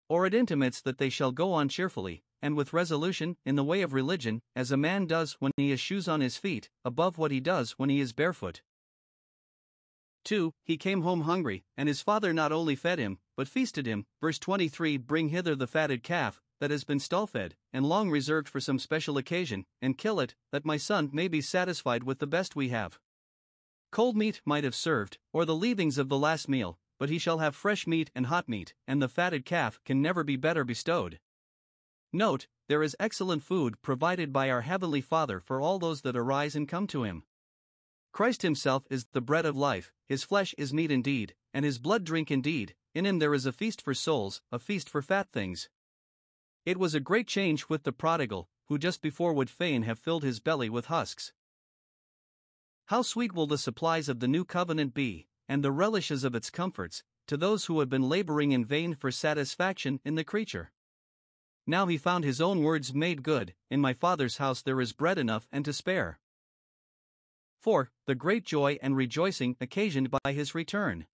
Or 0.08 0.26
it 0.26 0.34
intimates 0.34 0.82
that 0.82 0.98
they 1.00 1.10
shall 1.10 1.32
go 1.32 1.54
on 1.54 1.70
cheerfully, 1.70 2.24
and 2.42 2.56
with 2.56 2.74
resolution, 2.74 3.38
in 3.46 3.56
the 3.56 3.64
way 3.64 3.82
of 3.82 3.94
religion, 3.94 4.42
as 4.56 4.72
a 4.72 4.78
man 4.78 5.08
does 5.08 5.34
when 5.40 5.52
he 5.58 5.72
has 5.72 5.80
shoes 5.80 6.08
on 6.08 6.22
his 6.22 6.38
feet, 6.38 6.70
above 6.86 7.18
what 7.18 7.32
he 7.32 7.40
does 7.40 7.72
when 7.74 7.90
he 7.90 8.00
is 8.00 8.14
barefoot. 8.14 8.62
2. 10.24 10.54
He 10.64 10.78
came 10.78 11.02
home 11.02 11.22
hungry, 11.22 11.64
and 11.78 11.88
his 11.88 12.02
father 12.02 12.34
not 12.34 12.52
only 12.52 12.76
fed 12.76 13.00
him, 13.00 13.20
but 13.36 13.48
feasted 13.48 13.86
him. 13.86 14.06
Verse 14.22 14.40
23 14.40 14.98
Bring 14.98 15.30
hither 15.30 15.56
the 15.56 15.68
fatted 15.68 16.04
calf, 16.04 16.42
that 16.60 16.72
has 16.72 16.84
been 16.84 17.00
stall 17.00 17.28
fed, 17.28 17.56
and 17.72 17.86
long 17.86 18.10
reserved 18.10 18.50
for 18.50 18.60
some 18.60 18.80
special 18.80 19.18
occasion, 19.18 19.66
and 19.82 19.98
kill 19.98 20.20
it, 20.20 20.36
that 20.52 20.66
my 20.66 20.78
son 20.78 21.10
may 21.14 21.28
be 21.28 21.42
satisfied 21.42 22.04
with 22.04 22.20
the 22.20 22.28
best 22.28 22.56
we 22.56 22.70
have. 22.70 23.00
Cold 23.92 24.16
meat 24.16 24.42
might 24.46 24.64
have 24.64 24.76
served, 24.76 25.18
or 25.34 25.46
the 25.46 25.56
leavings 25.56 25.98
of 25.98 26.10
the 26.10 26.18
last 26.18 26.48
meal, 26.48 26.78
but 27.00 27.10
he 27.10 27.18
shall 27.18 27.40
have 27.40 27.56
fresh 27.56 27.88
meat 27.88 28.12
and 28.14 28.28
hot 28.28 28.48
meat, 28.48 28.74
and 28.88 29.02
the 29.02 29.08
fatted 29.08 29.46
calf 29.46 29.80
can 29.86 30.02
never 30.02 30.24
be 30.24 30.36
better 30.36 30.64
bestowed. 30.64 31.20
Note, 32.12 32.48
there 32.68 32.84
is 32.84 32.96
excellent 33.00 33.42
food 33.42 33.82
provided 33.82 34.34
by 34.34 34.50
our 34.50 34.62
Heavenly 34.62 35.02
Father 35.02 35.40
for 35.40 35.62
all 35.62 35.80
those 35.80 36.02
that 36.02 36.18
arise 36.18 36.56
and 36.56 36.68
come 36.68 36.88
to 36.88 37.04
Him. 37.04 37.24
Christ 38.12 38.42
Himself 38.42 38.86
is 38.90 39.06
the 39.12 39.22
bread 39.22 39.46
of 39.46 39.56
life, 39.56 39.92
His 40.08 40.24
flesh 40.24 40.54
is 40.58 40.74
meat 40.74 40.92
indeed, 40.92 41.36
and 41.54 41.64
His 41.66 41.80
blood 41.80 42.04
drink 42.04 42.32
indeed, 42.32 42.76
in 42.94 43.06
Him 43.06 43.20
there 43.20 43.34
is 43.34 43.46
a 43.46 43.54
feast 43.54 43.82
for 43.82 43.94
souls, 43.94 44.42
a 44.52 44.60
feast 44.60 44.90
for 44.90 45.02
fat 45.02 45.32
things. 45.32 45.70
It 46.66 46.78
was 46.78 46.94
a 46.94 47.00
great 47.00 47.28
change 47.28 47.70
with 47.70 47.84
the 47.84 47.92
prodigal, 47.92 48.50
who 48.68 48.78
just 48.78 49.02
before 49.02 49.34
would 49.34 49.50
fain 49.50 49.84
have 49.84 49.98
filled 49.98 50.24
his 50.24 50.40
belly 50.40 50.70
with 50.70 50.86
husks. 50.86 51.34
How 52.86 53.02
sweet 53.02 53.34
will 53.34 53.48
the 53.48 53.58
supplies 53.58 54.08
of 54.08 54.20
the 54.20 54.28
new 54.28 54.46
covenant 54.46 54.94
be, 54.94 55.28
and 55.48 55.64
the 55.64 55.72
relishes 55.72 56.24
of 56.24 56.36
its 56.36 56.50
comforts, 56.50 57.04
to 57.28 57.38
those 57.38 57.66
who 57.66 57.80
have 57.80 57.90
been 57.90 58.10
laboring 58.10 58.52
in 58.52 58.66
vain 58.66 58.96
for 58.96 59.12
satisfaction 59.12 60.00
in 60.06 60.16
the 60.16 60.24
creature. 60.24 60.72
Now 61.66 61.88
he 61.88 61.98
found 61.98 62.24
his 62.24 62.42
own 62.42 62.62
words 62.62 62.94
made 62.94 63.24
good 63.24 63.54
In 63.70 63.82
my 63.82 63.94
Father's 63.94 64.38
house 64.38 64.62
there 64.62 64.82
is 64.82 64.94
bread 64.94 65.18
enough 65.18 65.48
and 65.52 65.66
to 65.66 65.74
spare. 65.74 66.20
4. 67.60 67.92
The 68.06 68.16
great 68.16 68.46
joy 68.46 68.80
and 68.82 68.96
rejoicing 68.96 69.56
occasioned 69.60 70.10
by 70.10 70.32
his 70.32 70.56
return. 70.56 71.06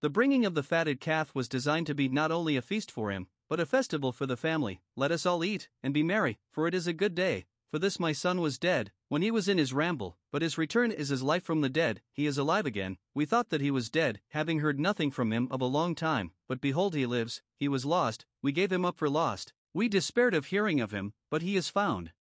The 0.00 0.10
bringing 0.10 0.44
of 0.44 0.54
the 0.54 0.64
fatted 0.64 1.00
calf 1.00 1.32
was 1.34 1.48
designed 1.48 1.86
to 1.86 1.94
be 1.94 2.08
not 2.08 2.32
only 2.32 2.56
a 2.56 2.62
feast 2.62 2.90
for 2.90 3.10
him, 3.10 3.28
but 3.48 3.60
a 3.60 3.66
festival 3.66 4.12
for 4.12 4.26
the 4.26 4.36
family. 4.36 4.80
Let 4.96 5.12
us 5.12 5.24
all 5.24 5.44
eat 5.44 5.68
and 5.82 5.94
be 5.94 6.02
merry, 6.02 6.38
for 6.50 6.66
it 6.66 6.74
is 6.74 6.86
a 6.86 6.92
good 6.92 7.14
day. 7.14 7.46
For 7.70 7.78
this 7.78 8.00
my 8.00 8.12
son 8.12 8.40
was 8.40 8.58
dead, 8.58 8.92
when 9.08 9.22
he 9.22 9.30
was 9.30 9.48
in 9.48 9.58
his 9.58 9.72
ramble, 9.72 10.18
but 10.30 10.42
his 10.42 10.58
return 10.58 10.90
is 10.90 11.10
as 11.12 11.22
life 11.22 11.44
from 11.44 11.60
the 11.60 11.68
dead, 11.68 12.02
he 12.12 12.26
is 12.26 12.36
alive 12.36 12.66
again. 12.66 12.98
We 13.14 13.24
thought 13.24 13.50
that 13.50 13.60
he 13.60 13.70
was 13.70 13.88
dead, 13.88 14.20
having 14.30 14.60
heard 14.60 14.80
nothing 14.80 15.10
from 15.10 15.32
him 15.32 15.48
of 15.50 15.60
a 15.60 15.66
long 15.66 15.94
time, 15.94 16.32
but 16.48 16.60
behold, 16.60 16.94
he 16.94 17.06
lives, 17.06 17.40
he 17.56 17.68
was 17.68 17.86
lost, 17.86 18.26
we 18.42 18.52
gave 18.52 18.72
him 18.72 18.84
up 18.84 18.98
for 18.98 19.08
lost. 19.08 19.52
We 19.72 19.88
despaired 19.88 20.34
of 20.34 20.46
hearing 20.46 20.80
of 20.80 20.90
him, 20.90 21.14
but 21.30 21.40
he 21.40 21.56
is 21.56 21.70
found. 21.70 22.12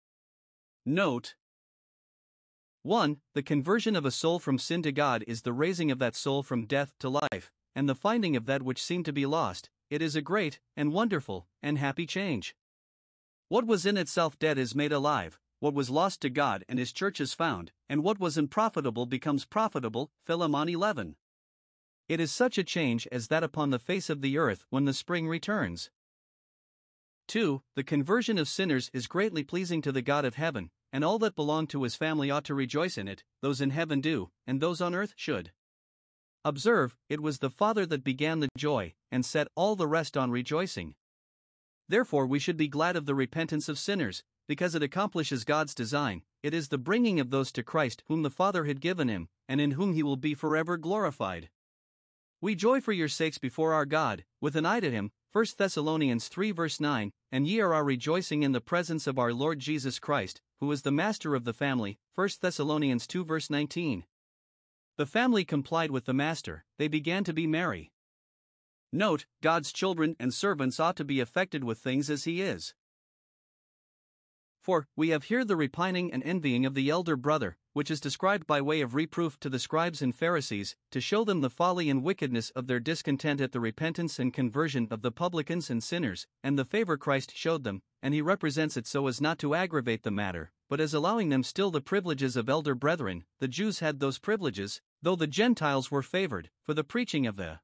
Note 0.85 1.35
1. 2.83 3.17
The 3.35 3.43
conversion 3.43 3.95
of 3.95 4.05
a 4.05 4.11
soul 4.11 4.39
from 4.39 4.57
sin 4.57 4.81
to 4.81 4.91
God 4.91 5.23
is 5.27 5.43
the 5.43 5.53
raising 5.53 5.91
of 5.91 5.99
that 5.99 6.15
soul 6.15 6.41
from 6.41 6.65
death 6.65 6.95
to 6.99 7.09
life, 7.09 7.51
and 7.75 7.87
the 7.87 7.93
finding 7.93 8.35
of 8.35 8.47
that 8.47 8.63
which 8.63 8.81
seemed 8.81 9.05
to 9.05 9.13
be 9.13 9.27
lost. 9.27 9.69
It 9.91 10.01
is 10.01 10.15
a 10.15 10.21
great, 10.21 10.59
and 10.75 10.91
wonderful, 10.91 11.47
and 11.61 11.77
happy 11.77 12.07
change. 12.07 12.55
What 13.49 13.67
was 13.67 13.85
in 13.85 13.97
itself 13.97 14.39
dead 14.39 14.57
is 14.57 14.73
made 14.73 14.91
alive, 14.91 15.39
what 15.59 15.75
was 15.75 15.91
lost 15.91 16.21
to 16.21 16.29
God 16.31 16.65
and 16.67 16.79
His 16.79 16.91
church 16.91 17.21
is 17.21 17.35
found, 17.35 17.71
and 17.87 18.01
what 18.03 18.19
was 18.19 18.35
unprofitable 18.35 19.05
becomes 19.05 19.45
profitable. 19.45 20.09
Philemon 20.25 20.69
11. 20.69 21.17
It 22.09 22.19
is 22.19 22.31
such 22.31 22.57
a 22.57 22.63
change 22.63 23.07
as 23.11 23.27
that 23.27 23.43
upon 23.43 23.69
the 23.69 23.77
face 23.77 24.09
of 24.09 24.21
the 24.21 24.39
earth 24.39 24.65
when 24.71 24.85
the 24.85 24.93
spring 24.93 25.27
returns. 25.27 25.91
2. 27.27 27.61
The 27.75 27.83
conversion 27.83 28.39
of 28.39 28.47
sinners 28.47 28.89
is 28.91 29.05
greatly 29.05 29.43
pleasing 29.43 29.83
to 29.83 29.91
the 29.91 30.01
God 30.01 30.25
of 30.25 30.33
heaven, 30.33 30.71
and 30.91 31.03
all 31.03 31.19
that 31.19 31.35
belong 31.35 31.67
to 31.67 31.83
his 31.83 31.95
family 31.95 32.29
ought 32.29 32.45
to 32.45 32.55
rejoice 32.55 32.97
in 32.97 33.07
it, 33.07 33.23
those 33.41 33.61
in 33.61 33.69
heaven 33.69 34.01
do, 34.01 34.29
and 34.45 34.59
those 34.59 34.81
on 34.81 34.95
earth 34.95 35.13
should. 35.15 35.51
Observe, 36.43 36.97
it 37.09 37.21
was 37.21 37.39
the 37.39 37.49
Father 37.49 37.85
that 37.85 38.03
began 38.03 38.39
the 38.39 38.49
joy, 38.57 38.93
and 39.11 39.25
set 39.25 39.47
all 39.55 39.75
the 39.75 39.87
rest 39.87 40.17
on 40.17 40.31
rejoicing. 40.31 40.95
Therefore, 41.87 42.25
we 42.25 42.39
should 42.39 42.57
be 42.57 42.67
glad 42.67 42.95
of 42.95 43.05
the 43.05 43.15
repentance 43.15 43.69
of 43.69 43.77
sinners, 43.77 44.23
because 44.47 44.75
it 44.75 44.83
accomplishes 44.83 45.43
God's 45.43 45.75
design, 45.75 46.23
it 46.41 46.53
is 46.53 46.69
the 46.69 46.77
bringing 46.77 47.19
of 47.19 47.29
those 47.29 47.51
to 47.51 47.63
Christ 47.63 48.03
whom 48.07 48.23
the 48.23 48.29
Father 48.29 48.65
had 48.65 48.81
given 48.81 49.07
him, 49.07 49.29
and 49.47 49.61
in 49.61 49.71
whom 49.71 49.93
he 49.93 50.03
will 50.03 50.17
be 50.17 50.33
forever 50.33 50.77
glorified. 50.77 51.49
We 52.41 52.55
joy 52.55 52.81
for 52.81 52.91
your 52.91 53.07
sakes 53.07 53.37
before 53.37 53.73
our 53.73 53.85
God, 53.85 54.25
with 54.39 54.55
an 54.55 54.65
eye 54.65 54.79
to 54.79 54.89
him, 54.89 55.11
1 55.31 55.45
Thessalonians 55.57 56.27
3 56.27 56.51
verse 56.51 56.79
9, 56.79 57.11
and 57.31 57.47
ye 57.47 57.61
are 57.61 57.73
our 57.73 57.83
rejoicing 57.83 58.41
in 58.41 58.51
the 58.51 58.59
presence 58.59 59.05
of 59.05 59.19
our 59.19 59.31
Lord 59.31 59.59
Jesus 59.59 59.99
Christ, 59.99 60.41
who 60.61 60.71
is 60.71 60.83
the 60.83 60.91
master 60.91 61.33
of 61.33 61.43
the 61.43 61.53
family, 61.53 61.97
1 62.13 62.29
Thessalonians 62.39 63.07
2 63.07 63.25
verse 63.25 63.49
19. 63.49 64.05
The 64.95 65.05
family 65.07 65.43
complied 65.43 65.89
with 65.89 66.05
the 66.05 66.13
master, 66.13 66.65
they 66.77 66.87
began 66.87 67.23
to 67.23 67.33
be 67.33 67.47
merry. 67.47 67.91
Note, 68.93 69.25
God's 69.41 69.73
children 69.73 70.15
and 70.19 70.31
servants 70.31 70.79
ought 70.79 70.95
to 70.97 71.03
be 71.03 71.19
affected 71.19 71.63
with 71.63 71.79
things 71.79 72.11
as 72.11 72.25
he 72.25 72.43
is. 72.43 72.75
For, 74.61 74.87
we 74.95 75.09
have 75.09 75.23
here 75.23 75.43
the 75.43 75.55
repining 75.55 76.13
and 76.13 76.21
envying 76.23 76.67
of 76.67 76.75
the 76.75 76.91
elder 76.91 77.15
brother, 77.15 77.57
which 77.73 77.89
is 77.89 77.99
described 77.99 78.45
by 78.45 78.61
way 78.61 78.81
of 78.81 78.93
reproof 78.93 79.39
to 79.39 79.49
the 79.49 79.57
scribes 79.57 80.03
and 80.03 80.15
Pharisees, 80.15 80.75
to 80.91 81.01
show 81.01 81.23
them 81.23 81.41
the 81.41 81.49
folly 81.49 81.89
and 81.89 82.03
wickedness 82.03 82.51
of 82.51 82.67
their 82.67 82.79
discontent 82.79 83.41
at 83.41 83.51
the 83.51 83.59
repentance 83.59 84.19
and 84.19 84.31
conversion 84.31 84.87
of 84.91 85.01
the 85.01 85.11
publicans 85.11 85.71
and 85.71 85.81
sinners, 85.81 86.27
and 86.43 86.59
the 86.59 86.65
favor 86.65 86.97
Christ 86.97 87.35
showed 87.35 87.63
them, 87.63 87.81
and 88.01 88.13
he 88.13 88.21
represents 88.21 88.77
it 88.77 88.87
so 88.87 89.07
as 89.07 89.21
not 89.21 89.37
to 89.39 89.53
aggravate 89.53 90.03
the 90.03 90.11
matter, 90.11 90.51
but 90.69 90.79
as 90.79 90.93
allowing 90.93 91.29
them 91.29 91.43
still 91.43 91.71
the 91.71 91.81
privileges 91.81 92.35
of 92.35 92.49
elder 92.49 92.73
brethren. 92.73 93.25
The 93.39 93.47
Jews 93.47 93.79
had 93.79 93.99
those 93.99 94.19
privileges, 94.19 94.81
though 95.01 95.15
the 95.15 95.27
Gentiles 95.27 95.91
were 95.91 96.01
favored, 96.01 96.49
for 96.63 96.73
the 96.73 96.83
preaching 96.83 97.27
of 97.27 97.35
the 97.35 97.59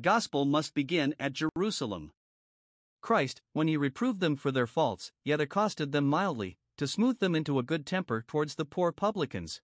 gospel 0.00 0.44
must 0.44 0.74
begin 0.74 1.14
at 1.20 1.32
Jerusalem. 1.32 2.12
Christ, 3.00 3.40
when 3.52 3.68
he 3.68 3.76
reproved 3.76 4.20
them 4.20 4.36
for 4.36 4.50
their 4.50 4.66
faults, 4.66 5.12
yet 5.24 5.40
accosted 5.40 5.92
them 5.92 6.06
mildly, 6.06 6.58
to 6.76 6.88
smooth 6.88 7.18
them 7.18 7.34
into 7.34 7.58
a 7.58 7.62
good 7.62 7.86
temper 7.86 8.24
towards 8.26 8.56
the 8.56 8.64
poor 8.64 8.92
publicans. 8.92 9.62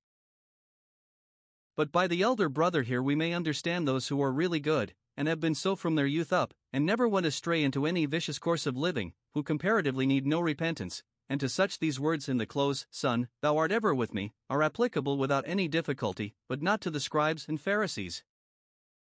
But 1.76 1.90
by 1.90 2.06
the 2.06 2.22
elder 2.22 2.48
brother 2.48 2.82
here 2.82 3.02
we 3.02 3.14
may 3.14 3.32
understand 3.32 3.88
those 3.88 4.08
who 4.08 4.22
are 4.22 4.32
really 4.32 4.60
good, 4.60 4.94
and 5.16 5.26
have 5.26 5.40
been 5.40 5.54
so 5.54 5.74
from 5.74 5.94
their 5.94 6.06
youth 6.06 6.32
up, 6.32 6.54
and 6.72 6.86
never 6.86 7.08
went 7.08 7.26
astray 7.26 7.62
into 7.62 7.86
any 7.86 8.06
vicious 8.06 8.38
course 8.38 8.66
of 8.66 8.76
living, 8.76 9.14
who 9.34 9.42
comparatively 9.42 10.06
need 10.06 10.26
no 10.26 10.40
repentance, 10.40 11.02
and 11.28 11.40
to 11.40 11.48
such 11.48 11.78
these 11.78 12.00
words 12.00 12.28
in 12.28 12.38
the 12.38 12.46
close, 12.46 12.86
Son, 12.90 13.28
thou 13.40 13.56
art 13.56 13.72
ever 13.72 13.94
with 13.94 14.12
me, 14.12 14.32
are 14.50 14.62
applicable 14.62 15.16
without 15.16 15.44
any 15.46 15.68
difficulty, 15.68 16.34
but 16.48 16.62
not 16.62 16.80
to 16.80 16.90
the 16.90 17.00
scribes 17.00 17.46
and 17.48 17.60
Pharisees. 17.60 18.22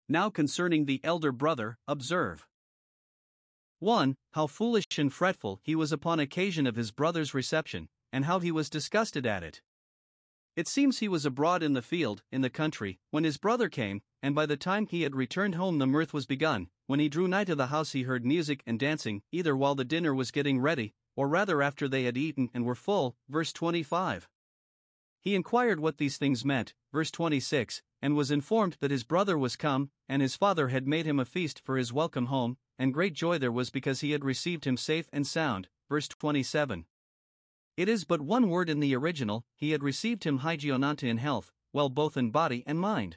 Now 0.08 0.30
concerning 0.30 0.84
the 0.84 1.00
elder 1.04 1.32
brother, 1.32 1.78
observe. 1.86 2.46
1. 3.78 4.16
How 4.32 4.46
foolish 4.46 4.98
and 4.98 5.12
fretful 5.12 5.60
he 5.62 5.74
was 5.74 5.92
upon 5.92 6.20
occasion 6.20 6.66
of 6.66 6.76
his 6.76 6.90
brother's 6.90 7.34
reception, 7.34 7.88
and 8.12 8.24
how 8.24 8.38
he 8.38 8.50
was 8.50 8.70
disgusted 8.70 9.26
at 9.26 9.42
it. 9.42 9.60
It 10.56 10.68
seems 10.68 10.98
he 10.98 11.08
was 11.08 11.26
abroad 11.26 11.62
in 11.62 11.72
the 11.72 11.82
field, 11.82 12.22
in 12.30 12.40
the 12.40 12.48
country, 12.48 13.00
when 13.10 13.24
his 13.24 13.38
brother 13.38 13.68
came, 13.68 14.02
and 14.22 14.34
by 14.34 14.46
the 14.46 14.56
time 14.56 14.86
he 14.86 15.02
had 15.02 15.16
returned 15.16 15.56
home 15.56 15.78
the 15.78 15.86
mirth 15.86 16.14
was 16.14 16.26
begun. 16.26 16.68
When 16.86 17.00
he 17.00 17.08
drew 17.08 17.26
nigh 17.26 17.44
to 17.44 17.54
the 17.54 17.68
house, 17.68 17.92
he 17.92 18.02
heard 18.02 18.26
music 18.26 18.62
and 18.66 18.78
dancing, 18.78 19.22
either 19.32 19.56
while 19.56 19.74
the 19.74 19.84
dinner 19.84 20.14
was 20.14 20.30
getting 20.30 20.60
ready, 20.60 20.92
or 21.16 21.28
rather 21.28 21.62
after 21.62 21.88
they 21.88 22.04
had 22.04 22.16
eaten 22.16 22.50
and 22.52 22.64
were 22.64 22.74
full. 22.74 23.16
Verse 23.28 23.52
25. 23.52 24.28
He 25.20 25.34
inquired 25.34 25.80
what 25.80 25.96
these 25.96 26.18
things 26.18 26.44
meant, 26.44 26.74
verse 26.92 27.10
26, 27.10 27.80
and 28.02 28.14
was 28.14 28.30
informed 28.30 28.76
that 28.80 28.90
his 28.90 29.04
brother 29.04 29.38
was 29.38 29.56
come, 29.56 29.90
and 30.06 30.20
his 30.20 30.36
father 30.36 30.68
had 30.68 30.86
made 30.86 31.06
him 31.06 31.18
a 31.18 31.24
feast 31.24 31.62
for 31.64 31.78
his 31.78 31.94
welcome 31.94 32.26
home, 32.26 32.58
and 32.78 32.92
great 32.92 33.14
joy 33.14 33.38
there 33.38 33.50
was 33.50 33.70
because 33.70 34.00
he 34.00 34.10
had 34.10 34.22
received 34.22 34.66
him 34.66 34.76
safe 34.76 35.08
and 35.10 35.26
sound. 35.26 35.68
Verse 35.88 36.08
27. 36.08 36.84
It 37.78 37.88
is 37.88 38.04
but 38.04 38.20
one 38.20 38.50
word 38.50 38.68
in 38.68 38.80
the 38.80 38.94
original, 38.94 39.46
he 39.56 39.70
had 39.70 39.82
received 39.82 40.24
him 40.24 40.40
hygiainonta 40.40 41.08
in 41.08 41.16
health, 41.16 41.50
well 41.72 41.88
both 41.88 42.18
in 42.18 42.30
body 42.30 42.62
and 42.66 42.78
mind. 42.78 43.16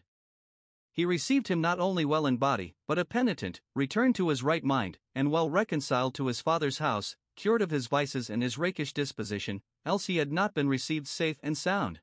He 0.97 1.05
received 1.05 1.47
him 1.47 1.61
not 1.61 1.79
only 1.79 2.05
well 2.05 2.25
in 2.25 2.37
body, 2.37 2.73
but 2.87 2.97
a 2.97 3.05
penitent, 3.05 3.61
returned 3.75 4.15
to 4.15 4.29
his 4.29 4.41
right 4.41 4.63
mind, 4.63 4.97
and 5.13 5.29
well 5.29 5.47
reconciled 5.47 6.15
to 6.15 6.25
his 6.25 6.41
father's 6.41 6.79
house, 6.79 7.15
cured 7.35 7.61
of 7.61 7.69
his 7.69 7.85
vices 7.85 8.31
and 8.31 8.41
his 8.41 8.57
rakish 8.57 8.93
disposition, 8.93 9.61
else 9.85 10.07
he 10.07 10.17
had 10.17 10.31
not 10.31 10.55
been 10.55 10.67
received 10.67 11.05
safe 11.05 11.37
and 11.43 11.55
sound. 11.55 11.99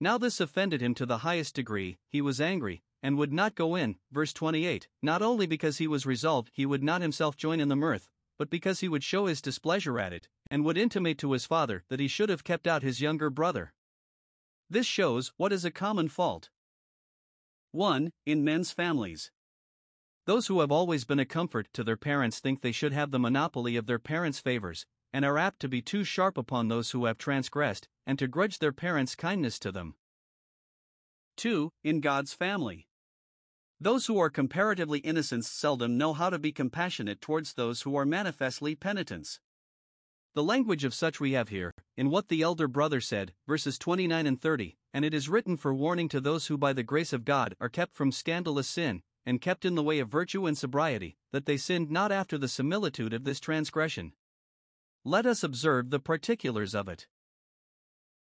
Now 0.00 0.18
this 0.18 0.40
offended 0.40 0.82
him 0.82 0.92
to 0.96 1.06
the 1.06 1.18
highest 1.18 1.54
degree, 1.54 1.98
he 2.08 2.20
was 2.20 2.40
angry, 2.40 2.82
and 3.00 3.16
would 3.16 3.32
not 3.32 3.54
go 3.54 3.76
in. 3.76 3.94
Verse 4.10 4.32
28 4.32 4.88
Not 5.00 5.22
only 5.22 5.46
because 5.46 5.78
he 5.78 5.86
was 5.86 6.04
resolved 6.04 6.50
he 6.52 6.66
would 6.66 6.82
not 6.82 7.00
himself 7.00 7.36
join 7.36 7.60
in 7.60 7.68
the 7.68 7.76
mirth, 7.76 8.10
but 8.38 8.50
because 8.50 8.80
he 8.80 8.88
would 8.88 9.04
show 9.04 9.26
his 9.26 9.40
displeasure 9.40 10.00
at 10.00 10.12
it, 10.12 10.28
and 10.50 10.64
would 10.64 10.76
intimate 10.76 11.18
to 11.18 11.30
his 11.30 11.46
father 11.46 11.84
that 11.90 12.00
he 12.00 12.08
should 12.08 12.28
have 12.28 12.42
kept 12.42 12.66
out 12.66 12.82
his 12.82 13.00
younger 13.00 13.30
brother. 13.30 13.72
This 14.68 14.86
shows 14.86 15.32
what 15.36 15.52
is 15.52 15.64
a 15.64 15.70
common 15.70 16.08
fault. 16.08 16.50
1. 17.74 18.12
In 18.24 18.44
men's 18.44 18.70
families. 18.70 19.32
Those 20.26 20.46
who 20.46 20.60
have 20.60 20.70
always 20.70 21.04
been 21.04 21.18
a 21.18 21.26
comfort 21.26 21.66
to 21.72 21.82
their 21.82 21.96
parents 21.96 22.38
think 22.38 22.60
they 22.60 22.70
should 22.70 22.92
have 22.92 23.10
the 23.10 23.18
monopoly 23.18 23.74
of 23.74 23.86
their 23.86 23.98
parents' 23.98 24.38
favors, 24.38 24.86
and 25.12 25.24
are 25.24 25.36
apt 25.36 25.58
to 25.58 25.68
be 25.68 25.82
too 25.82 26.04
sharp 26.04 26.38
upon 26.38 26.68
those 26.68 26.92
who 26.92 27.06
have 27.06 27.18
transgressed, 27.18 27.88
and 28.06 28.16
to 28.20 28.28
grudge 28.28 28.60
their 28.60 28.70
parents' 28.70 29.16
kindness 29.16 29.58
to 29.58 29.72
them. 29.72 29.96
2. 31.36 31.72
In 31.82 32.00
God's 32.00 32.32
family. 32.32 32.86
Those 33.80 34.06
who 34.06 34.20
are 34.20 34.30
comparatively 34.30 35.00
innocent 35.00 35.44
seldom 35.44 35.98
know 35.98 36.12
how 36.12 36.30
to 36.30 36.38
be 36.38 36.52
compassionate 36.52 37.20
towards 37.20 37.54
those 37.54 37.82
who 37.82 37.96
are 37.96 38.06
manifestly 38.06 38.76
penitents. 38.76 39.40
The 40.34 40.42
language 40.42 40.82
of 40.82 40.92
such 40.92 41.20
we 41.20 41.32
have 41.32 41.48
here, 41.48 41.72
in 41.96 42.10
what 42.10 42.26
the 42.26 42.42
elder 42.42 42.66
brother 42.66 43.00
said, 43.00 43.34
verses 43.46 43.78
29 43.78 44.26
and 44.26 44.40
30, 44.40 44.76
and 44.92 45.04
it 45.04 45.14
is 45.14 45.28
written 45.28 45.56
for 45.56 45.72
warning 45.72 46.08
to 46.08 46.20
those 46.20 46.48
who 46.48 46.58
by 46.58 46.72
the 46.72 46.82
grace 46.82 47.12
of 47.12 47.24
God 47.24 47.54
are 47.60 47.68
kept 47.68 47.94
from 47.94 48.10
scandalous 48.10 48.66
sin, 48.66 49.02
and 49.24 49.40
kept 49.40 49.64
in 49.64 49.76
the 49.76 49.82
way 49.82 50.00
of 50.00 50.08
virtue 50.08 50.46
and 50.46 50.58
sobriety, 50.58 51.16
that 51.30 51.46
they 51.46 51.56
sinned 51.56 51.88
not 51.88 52.10
after 52.10 52.36
the 52.36 52.48
similitude 52.48 53.12
of 53.12 53.22
this 53.22 53.38
transgression. 53.38 54.12
Let 55.04 55.24
us 55.24 55.44
observe 55.44 55.90
the 55.90 56.00
particulars 56.00 56.74
of 56.74 56.88
it. 56.88 57.06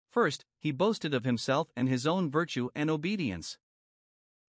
First, 0.09 0.45
he 0.57 0.71
boasted 0.71 1.13
of 1.13 1.25
himself 1.25 1.67
and 1.75 1.89
his 1.89 2.07
own 2.07 2.31
virtue 2.31 2.69
and 2.73 2.89
obedience. 2.89 3.57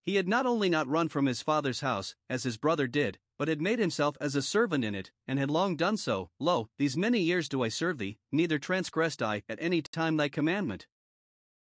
He 0.03 0.17
had 0.17 0.29
not 0.29 0.47
only 0.47 0.69
not 0.69 0.89
run 0.89 1.09
from 1.09 1.27
his 1.27 1.43
father's 1.43 1.81
house, 1.81 2.15
as 2.29 2.43
his 2.43 2.57
brother 2.57 2.87
did, 2.87 3.19
but 3.39 3.49
had 3.49 3.61
made 3.61 3.79
himself 3.79 4.17
as 4.21 4.35
a 4.35 4.43
servant 4.43 4.85
in 4.85 4.95
it, 4.95 5.11
and 5.27 5.39
had 5.39 5.51
long 5.51 5.77
done 5.77 5.97
so. 5.97 6.31
Lo, 6.39 6.69
these 6.79 6.97
many 6.97 7.21
years 7.21 7.49
do 7.49 7.63
I 7.63 7.69
serve 7.69 7.99
thee, 7.99 8.19
neither 8.33 8.59
transgressed 8.59 9.23
I 9.23 9.43
at 9.49 9.59
any 9.61 9.83
time 9.83 10.17
thy 10.17 10.29
commandment. 10.29 10.87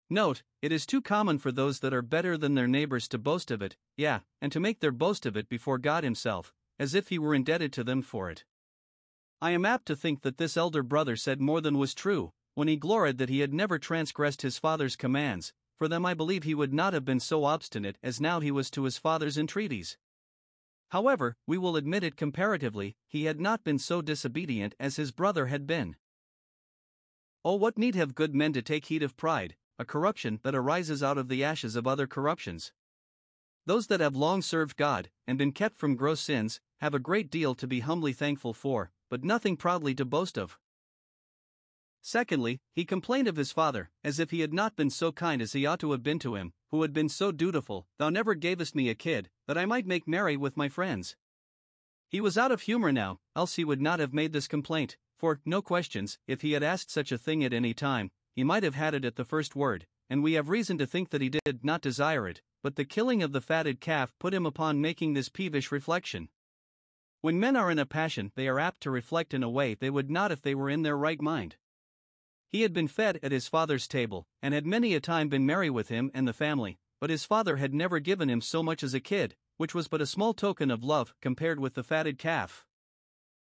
Note, 0.09 0.43
it 0.61 0.71
is 0.71 0.85
too 0.85 1.01
common 1.01 1.37
for 1.37 1.51
those 1.51 1.79
that 1.81 1.93
are 1.93 2.01
better 2.01 2.37
than 2.37 2.55
their 2.55 2.67
neighbors 2.67 3.07
to 3.09 3.17
boast 3.17 3.51
of 3.51 3.61
it, 3.61 3.77
yea, 3.97 4.21
and 4.41 4.51
to 4.51 4.59
make 4.59 4.79
their 4.79 4.91
boast 4.91 5.25
of 5.25 5.37
it 5.37 5.47
before 5.49 5.77
God 5.77 6.03
Himself, 6.03 6.53
as 6.79 6.95
if 6.95 7.09
He 7.09 7.19
were 7.19 7.35
indebted 7.35 7.71
to 7.73 7.83
them 7.83 8.01
for 8.01 8.29
it. 8.29 8.45
I 9.41 9.51
am 9.51 9.65
apt 9.65 9.85
to 9.85 9.95
think 9.95 10.21
that 10.21 10.37
this 10.37 10.57
elder 10.57 10.83
brother 10.83 11.15
said 11.15 11.39
more 11.39 11.61
than 11.61 11.77
was 11.77 11.93
true, 11.93 12.33
when 12.55 12.67
he 12.67 12.75
gloried 12.75 13.19
that 13.19 13.29
he 13.29 13.39
had 13.39 13.53
never 13.53 13.79
transgressed 13.79 14.41
his 14.41 14.57
father's 14.57 14.97
commands, 14.97 15.53
for 15.79 15.87
them 15.87 16.05
I 16.05 16.13
believe 16.13 16.43
he 16.43 16.53
would 16.53 16.73
not 16.73 16.91
have 16.91 17.05
been 17.05 17.21
so 17.21 17.45
obstinate 17.45 17.97
as 18.03 18.19
now 18.19 18.41
he 18.41 18.51
was 18.51 18.69
to 18.71 18.83
his 18.83 18.97
father's 18.97 19.37
entreaties. 19.37 19.97
However, 20.89 21.37
we 21.47 21.57
will 21.57 21.77
admit 21.77 22.03
it 22.03 22.17
comparatively, 22.17 22.97
he 23.07 23.23
had 23.23 23.39
not 23.39 23.63
been 23.63 23.79
so 23.79 24.01
disobedient 24.01 24.75
as 24.77 24.97
his 24.97 25.13
brother 25.13 25.45
had 25.45 25.65
been. 25.65 25.95
Oh, 27.45 27.55
what 27.55 27.77
need 27.77 27.95
have 27.95 28.13
good 28.13 28.35
men 28.35 28.51
to 28.53 28.61
take 28.61 28.85
heed 28.87 29.01
of 29.01 29.15
pride, 29.15 29.55
a 29.77 29.85
corruption 29.85 30.41
that 30.43 30.53
arises 30.53 31.01
out 31.01 31.17
of 31.17 31.29
the 31.29 31.45
ashes 31.45 31.77
of 31.77 31.87
other 31.87 32.07
corruptions? 32.07 32.73
Those 33.65 33.87
that 33.87 34.01
have 34.01 34.17
long 34.17 34.41
served 34.41 34.75
God, 34.75 35.09
and 35.25 35.37
been 35.37 35.53
kept 35.53 35.77
from 35.77 35.95
gross 35.95 36.19
sins, 36.19 36.59
have 36.81 36.93
a 36.93 36.99
great 36.99 37.31
deal 37.31 37.55
to 37.55 37.67
be 37.67 37.79
humbly 37.79 38.11
thankful 38.11 38.53
for, 38.53 38.91
but 39.09 39.23
nothing 39.23 39.55
proudly 39.55 39.95
to 39.95 40.03
boast 40.03 40.37
of. 40.37 40.59
Secondly, 42.01 42.61
he 42.73 42.85
complained 42.85 43.27
of 43.27 43.35
his 43.35 43.51
father, 43.51 43.89
as 44.03 44.19
if 44.19 44.31
he 44.31 44.39
had 44.39 44.53
not 44.53 44.75
been 44.75 44.89
so 44.89 45.11
kind 45.11 45.41
as 45.41 45.53
he 45.53 45.65
ought 45.65 45.79
to 45.79 45.91
have 45.91 46.03
been 46.03 46.19
to 46.19 46.35
him, 46.35 46.53
who 46.71 46.81
had 46.81 46.93
been 46.93 47.09
so 47.09 47.31
dutiful, 47.31 47.87
Thou 47.97 48.09
never 48.09 48.35
gavest 48.35 48.75
me 48.75 48.89
a 48.89 48.95
kid, 48.95 49.29
that 49.47 49.57
I 49.57 49.65
might 49.65 49.85
make 49.85 50.07
merry 50.07 50.37
with 50.37 50.57
my 50.57 50.69
friends. 50.69 51.15
He 52.09 52.21
was 52.21 52.37
out 52.37 52.51
of 52.51 52.61
humor 52.61 52.91
now, 52.91 53.19
else 53.35 53.55
he 53.55 53.65
would 53.65 53.81
not 53.81 53.99
have 53.99 54.13
made 54.13 54.33
this 54.33 54.47
complaint, 54.47 54.97
for, 55.17 55.41
no 55.45 55.61
questions, 55.61 56.17
if 56.27 56.41
he 56.41 56.53
had 56.53 56.63
asked 56.63 56.89
such 56.89 57.11
a 57.11 57.17
thing 57.17 57.43
at 57.43 57.53
any 57.53 57.73
time, 57.73 58.11
he 58.33 58.43
might 58.43 58.63
have 58.63 58.75
had 58.75 58.93
it 58.93 59.03
at 59.05 59.15
the 59.15 59.25
first 59.25 59.55
word, 59.55 59.85
and 60.09 60.23
we 60.23 60.33
have 60.33 60.49
reason 60.49 60.77
to 60.77 60.87
think 60.87 61.09
that 61.09 61.21
he 61.21 61.29
did 61.29 61.63
not 61.63 61.81
desire 61.81 62.27
it, 62.27 62.41
but 62.63 62.77
the 62.77 62.85
killing 62.85 63.21
of 63.21 63.33
the 63.33 63.41
fatted 63.41 63.81
calf 63.81 64.13
put 64.17 64.33
him 64.33 64.45
upon 64.45 64.81
making 64.81 65.13
this 65.13 65.29
peevish 65.29 65.71
reflection. 65.71 66.29
When 67.21 67.39
men 67.39 67.57
are 67.57 67.69
in 67.69 67.79
a 67.79 67.85
passion, 67.85 68.31
they 68.35 68.47
are 68.47 68.59
apt 68.59 68.81
to 68.81 68.91
reflect 68.91 69.33
in 69.33 69.43
a 69.43 69.49
way 69.49 69.73
they 69.73 69.89
would 69.89 70.09
not 70.09 70.31
if 70.31 70.41
they 70.41 70.55
were 70.55 70.69
in 70.69 70.83
their 70.83 70.97
right 70.97 71.21
mind. 71.21 71.57
He 72.49 72.61
had 72.63 72.73
been 72.73 72.87
fed 72.87 73.19
at 73.21 73.31
his 73.31 73.47
father's 73.47 73.87
table, 73.87 74.27
and 74.41 74.53
had 74.53 74.65
many 74.65 74.95
a 74.95 74.99
time 74.99 75.29
been 75.29 75.45
merry 75.45 75.69
with 75.69 75.89
him 75.89 76.09
and 76.13 76.27
the 76.27 76.33
family, 76.33 76.79
but 76.99 77.09
his 77.09 77.25
father 77.25 77.57
had 77.57 77.73
never 77.73 77.99
given 77.99 78.29
him 78.29 78.41
so 78.41 78.63
much 78.63 78.83
as 78.83 78.93
a 78.93 78.99
kid, 78.99 79.35
which 79.57 79.75
was 79.75 79.87
but 79.87 80.01
a 80.01 80.05
small 80.05 80.33
token 80.33 80.71
of 80.71 80.83
love 80.83 81.13
compared 81.21 81.59
with 81.59 81.75
the 81.75 81.83
fatted 81.83 82.17
calf. 82.17 82.65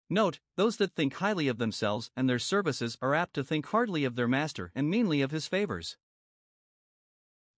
Note, 0.09 0.39
those 0.55 0.77
that 0.77 0.95
think 0.95 1.15
highly 1.15 1.47
of 1.47 1.57
themselves 1.57 2.11
and 2.15 2.29
their 2.29 2.39
services 2.39 2.97
are 3.01 3.15
apt 3.15 3.33
to 3.33 3.43
think 3.43 3.65
hardly 3.67 4.05
of 4.05 4.15
their 4.15 4.27
master 4.27 4.71
and 4.75 4.89
meanly 4.89 5.21
of 5.21 5.31
his 5.31 5.47
favors. 5.47 5.97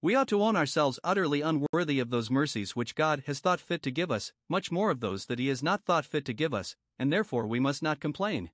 We 0.02 0.14
ought 0.14 0.28
to 0.30 0.44
own 0.44 0.56
ourselves 0.56 1.00
utterly 1.04 1.42
unworthy 1.42 2.00
of 2.00 2.12
those 2.12 2.30
mercies 2.30 2.76
which 2.76 2.96
God 2.96 3.24
has 3.26 3.40
thought 3.40 3.60
fit 3.60 3.82
to 3.84 3.92
give 3.92 4.12
us, 4.12 4.32
much 4.48 4.72
more 4.72 4.92
of 4.92 5.00
those 5.00 5.26
that 5.26 5.40
He 5.40 5.48
has 5.48 5.64
not 5.64 5.86
thought 5.86 6.06
fit 6.06 6.24
to 6.26 6.34
give 6.34 6.54
us, 6.54 6.76
and 7.00 7.12
therefore 7.12 7.48
we 7.48 7.60
must 7.60 7.82
not 7.82 8.00
complain. 8.00 8.52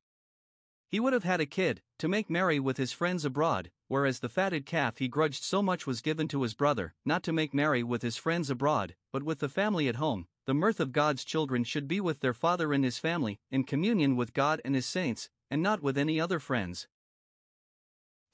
He 0.94 1.00
would 1.00 1.14
have 1.14 1.24
had 1.24 1.41
a 1.41 1.48
kid, 1.48 1.82
to 1.98 2.08
make 2.08 2.30
merry 2.30 2.60
with 2.60 2.78
his 2.78 2.91
friends 2.91 3.26
abroad, 3.26 3.72
whereas 3.88 4.20
the 4.20 4.30
fatted 4.30 4.68
calf 4.68 5.00
he 5.00 5.08
grudged 5.08 5.44
so 5.44 5.64
much 5.64 5.88
was 5.88 6.04
given 6.04 6.28
to 6.28 6.44
his 6.44 6.54
brother, 6.54 6.94
not 7.04 7.24
to 7.24 7.34
make 7.34 7.52
merry 7.52 7.82
with 7.82 8.04
his 8.04 8.16
friends 8.16 8.52
abroad, 8.52 8.94
but 9.12 9.24
with 9.24 9.39
the 9.39 9.50
family 9.50 9.88
at 9.88 9.96
home. 9.96 10.28
The 10.46 10.54
mirth 10.54 10.80
of 10.80 10.91
God's 10.91 11.26
children 11.26 11.64
should 11.64 11.88
be 11.88 12.00
with 12.00 12.20
their 12.20 12.36
father 12.36 12.74
and 12.74 12.84
his 12.84 13.00
family, 13.00 13.39
in 13.50 13.64
communion 13.64 14.16
with 14.16 14.36
God 14.36 14.62
and 14.64 14.76
his 14.76 14.86
saints, 14.86 15.32
and 15.50 15.64
not 15.64 15.82
with 15.82 15.98
any 15.98 16.20
other 16.20 16.38
friends. 16.38 16.88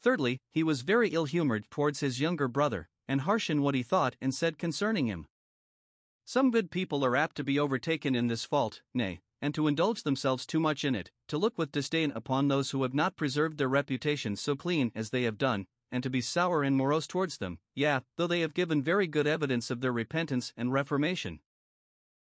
Thirdly, 0.01 0.41
he 0.51 0.61
was 0.61 0.81
very 0.81 1.11
ill 1.11 1.23
humored 1.23 1.71
towards 1.71 2.01
his 2.01 2.19
younger 2.19 2.49
brother, 2.49 2.89
and 3.07 3.21
harsh 3.21 3.49
in 3.49 3.61
what 3.61 3.73
he 3.73 3.83
thought 3.83 4.17
and 4.19 4.35
said 4.35 4.57
concerning 4.57 5.05
him. 5.05 5.27
Some 6.25 6.51
good 6.51 6.71
people 6.71 7.05
are 7.05 7.15
apt 7.15 7.37
to 7.37 7.43
be 7.45 7.57
overtaken 7.57 8.15
in 8.15 8.27
this 8.27 8.43
fault, 8.43 8.81
nay, 8.93 9.21
and 9.41 9.55
to 9.55 9.67
indulge 9.67 10.03
themselves 10.03 10.45
too 10.45 10.59
much 10.59 10.83
in 10.83 10.95
it, 10.95 11.11
to 11.27 11.37
look 11.37 11.57
with 11.57 11.71
disdain 11.71 12.11
upon 12.15 12.47
those 12.47 12.71
who 12.71 12.83
have 12.83 12.93
not 12.93 13.15
preserved 13.15 13.57
their 13.57 13.69
reputations 13.69 14.41
so 14.41 14.55
clean 14.55 14.91
as 14.95 15.09
they 15.09 15.23
have 15.23 15.37
done, 15.37 15.67
and 15.91 16.03
to 16.03 16.09
be 16.09 16.21
sour 16.21 16.63
and 16.63 16.75
morose 16.75 17.07
towards 17.07 17.37
them, 17.37 17.59
yea, 17.75 18.01
though 18.15 18.27
they 18.27 18.41
have 18.41 18.53
given 18.53 18.81
very 18.81 19.07
good 19.07 19.27
evidence 19.27 19.71
of 19.71 19.81
their 19.81 19.91
repentance 19.91 20.53
and 20.55 20.73
reformation. 20.73 21.39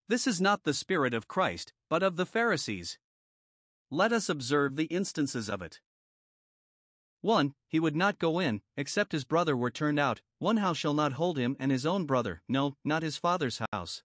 This 0.08 0.26
is 0.26 0.40
not 0.40 0.64
the 0.64 0.74
spirit 0.74 1.14
of 1.14 1.28
Christ, 1.28 1.72
but 1.88 2.02
of 2.02 2.16
the 2.16 2.26
Pharisees. 2.26 2.98
Let 3.90 4.12
us 4.12 4.28
observe 4.28 4.76
the 4.76 4.84
instances 4.84 5.48
of 5.48 5.62
it. 5.62 5.80
1. 7.20 7.54
He 7.68 7.78
would 7.78 7.94
not 7.94 8.18
go 8.18 8.40
in, 8.40 8.62
except 8.76 9.12
his 9.12 9.24
brother 9.24 9.56
were 9.56 9.70
turned 9.70 10.00
out, 10.00 10.22
one 10.38 10.56
house 10.56 10.76
shall 10.76 10.94
not 10.94 11.12
hold 11.12 11.38
him 11.38 11.56
and 11.60 11.70
his 11.70 11.86
own 11.86 12.04
brother, 12.04 12.42
no, 12.48 12.76
not 12.84 13.04
his 13.04 13.16
father's 13.16 13.60
house. 13.72 14.02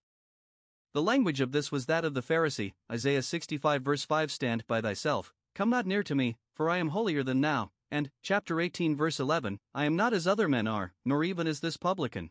The 0.98 1.02
language 1.04 1.40
of 1.40 1.52
this 1.52 1.70
was 1.70 1.86
that 1.86 2.04
of 2.04 2.14
the 2.14 2.24
Pharisee, 2.24 2.72
Isaiah 2.90 3.22
65 3.22 3.82
verse 3.82 4.04
5 4.04 4.32
Stand 4.32 4.66
by 4.66 4.80
thyself, 4.80 5.32
come 5.54 5.70
not 5.70 5.86
near 5.86 6.02
to 6.02 6.16
me, 6.16 6.38
for 6.56 6.68
I 6.68 6.78
am 6.78 6.88
holier 6.88 7.22
than 7.22 7.40
thou, 7.40 7.70
and, 7.88 8.10
chapter 8.20 8.60
18 8.60 8.96
verse 8.96 9.20
11, 9.20 9.60
I 9.72 9.84
am 9.84 9.94
not 9.94 10.12
as 10.12 10.26
other 10.26 10.48
men 10.48 10.66
are, 10.66 10.94
nor 11.04 11.22
even 11.22 11.46
as 11.46 11.60
this 11.60 11.76
publican. 11.76 12.30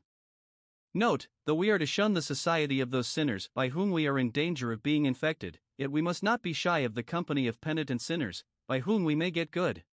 Note, 0.93 1.29
though 1.45 1.55
we 1.55 1.69
are 1.69 1.77
to 1.77 1.85
shun 1.85 2.13
the 2.13 2.21
society 2.21 2.81
of 2.81 2.91
those 2.91 3.07
sinners 3.07 3.49
by 3.53 3.69
whom 3.69 3.89
we 3.89 4.05
are 4.05 4.19
in 4.19 4.31
danger 4.31 4.73
of 4.73 4.83
being 4.83 5.05
infected, 5.05 5.59
yet 5.77 5.89
we 5.89 6.01
must 6.01 6.21
not 6.21 6.41
be 6.41 6.51
shy 6.51 6.79
of 6.79 6.93
the 6.93 7.03
company 7.03 7.47
of 7.47 7.61
penitent 7.61 8.01
sinners, 8.01 8.43
by 8.67 8.81
whom 8.81 9.05
we 9.05 9.15
may 9.15 9.31
get 9.31 9.49
good. 9.49 9.85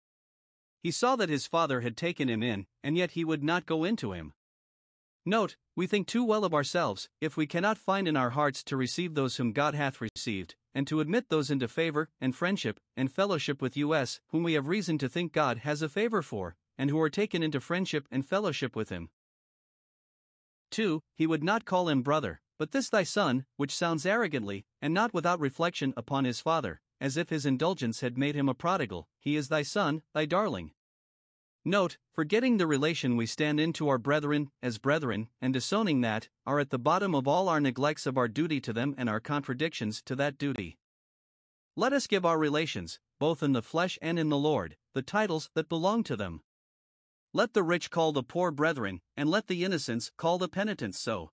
He 0.81 0.89
saw 0.89 1.15
that 1.17 1.29
his 1.29 1.45
father 1.45 1.81
had 1.81 1.95
taken 1.95 2.27
him 2.27 2.41
in, 2.41 2.65
and 2.83 2.97
yet 2.97 3.11
he 3.11 3.23
would 3.23 3.43
not 3.43 3.67
go 3.67 3.83
into 3.83 4.13
him. 4.13 4.33
Note, 5.25 5.55
we 5.75 5.87
think 5.87 6.07
too 6.07 6.23
well 6.25 6.43
of 6.43 6.53
ourselves, 6.53 7.09
if 7.21 7.37
we 7.37 7.47
cannot 7.47 7.77
find 7.77 8.07
in 8.09 8.17
our 8.17 8.31
hearts 8.31 8.61
to 8.63 8.75
receive 8.75 9.13
those 9.13 9.37
whom 9.37 9.53
God 9.53 9.73
hath 9.73 10.01
received, 10.01 10.55
and 10.75 10.85
to 10.87 10.99
admit 10.99 11.29
those 11.29 11.49
into 11.49 11.69
favor, 11.69 12.09
and 12.19 12.35
friendship, 12.35 12.77
and 12.97 13.09
fellowship 13.09 13.61
with 13.61 13.77
us, 13.77 14.19
whom 14.29 14.43
we 14.43 14.53
have 14.53 14.67
reason 14.67 14.97
to 14.97 15.07
think 15.07 15.31
God 15.31 15.59
has 15.59 15.81
a 15.81 15.87
favor 15.87 16.21
for, 16.21 16.57
and 16.77 16.89
who 16.89 16.99
are 16.99 17.09
taken 17.09 17.41
into 17.41 17.61
friendship 17.61 18.05
and 18.11 18.25
fellowship 18.25 18.75
with 18.75 18.89
him. 18.89 19.09
2. 20.71 21.01
He 21.15 21.27
would 21.27 21.43
not 21.43 21.63
call 21.63 21.87
him 21.87 22.01
brother, 22.01 22.41
but 22.59 22.71
this 22.71 22.89
thy 22.89 23.03
son, 23.03 23.45
which 23.55 23.73
sounds 23.73 24.05
arrogantly, 24.05 24.65
and 24.81 24.93
not 24.93 25.13
without 25.13 25.39
reflection 25.39 25.93
upon 25.95 26.25
his 26.25 26.41
father, 26.41 26.81
as 26.99 27.15
if 27.15 27.29
his 27.29 27.45
indulgence 27.45 28.01
had 28.01 28.17
made 28.17 28.35
him 28.35 28.49
a 28.49 28.53
prodigal, 28.53 29.07
he 29.19 29.37
is 29.37 29.47
thy 29.47 29.61
son, 29.61 30.01
thy 30.13 30.25
darling. 30.25 30.71
Note, 31.65 31.97
forgetting 32.11 32.57
the 32.57 32.67
relation 32.67 33.15
we 33.15 33.25
stand 33.25 33.57
in 33.57 33.71
to 33.73 33.87
our 33.87 33.97
brethren, 33.97 34.51
as 34.61 34.77
brethren, 34.77 35.29
and 35.41 35.53
disowning 35.53 36.01
that, 36.01 36.27
are 36.45 36.59
at 36.59 36.71
the 36.71 36.79
bottom 36.79 37.15
of 37.15 37.25
all 37.25 37.47
our 37.47 37.61
neglects 37.61 38.05
of 38.05 38.17
our 38.17 38.27
duty 38.27 38.59
to 38.59 38.73
them 38.73 38.93
and 38.97 39.09
our 39.09 39.21
contradictions 39.21 40.01
to 40.01 40.15
that 40.15 40.37
duty. 40.37 40.77
Let 41.77 41.93
us 41.93 42.05
give 42.05 42.25
our 42.25 42.37
relations, 42.37 42.99
both 43.17 43.41
in 43.41 43.53
the 43.53 43.61
flesh 43.61 43.97
and 44.01 44.19
in 44.19 44.27
the 44.27 44.37
Lord, 44.37 44.75
the 44.93 45.01
titles 45.01 45.49
that 45.55 45.69
belong 45.69 46.03
to 46.03 46.17
them. 46.17 46.41
Let 47.31 47.53
the 47.53 47.63
rich 47.63 47.89
call 47.89 48.11
the 48.11 48.23
poor 48.23 48.51
brethren, 48.51 48.99
and 49.15 49.29
let 49.29 49.47
the 49.47 49.63
innocents 49.63 50.11
call 50.17 50.37
the 50.37 50.49
penitents 50.49 50.99
so. 50.99 51.31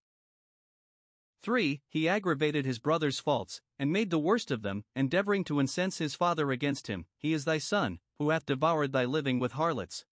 3. 1.43 1.83
He 1.89 2.09
aggravated 2.09 2.65
his 2.65 2.79
brother's 2.79 3.19
faults, 3.19 3.61
and 3.79 3.93
made 3.93 4.11
the 4.11 4.19
worst 4.19 4.53
of 4.53 4.63
them, 4.63 4.85
endeavoring 4.95 5.43
to 5.45 5.59
incense 5.59 5.99
his 5.99 6.15
father 6.15 6.53
against 6.53 6.87
him. 6.87 7.07
He 7.19 7.33
is 7.33 7.45
thy 7.45 7.59
son, 7.59 7.99
who 8.19 8.31
hath 8.31 8.47
devoured 8.47 8.93
thy 8.93 9.07
living 9.07 9.41
with 9.41 9.53
harlots. 9.53 10.05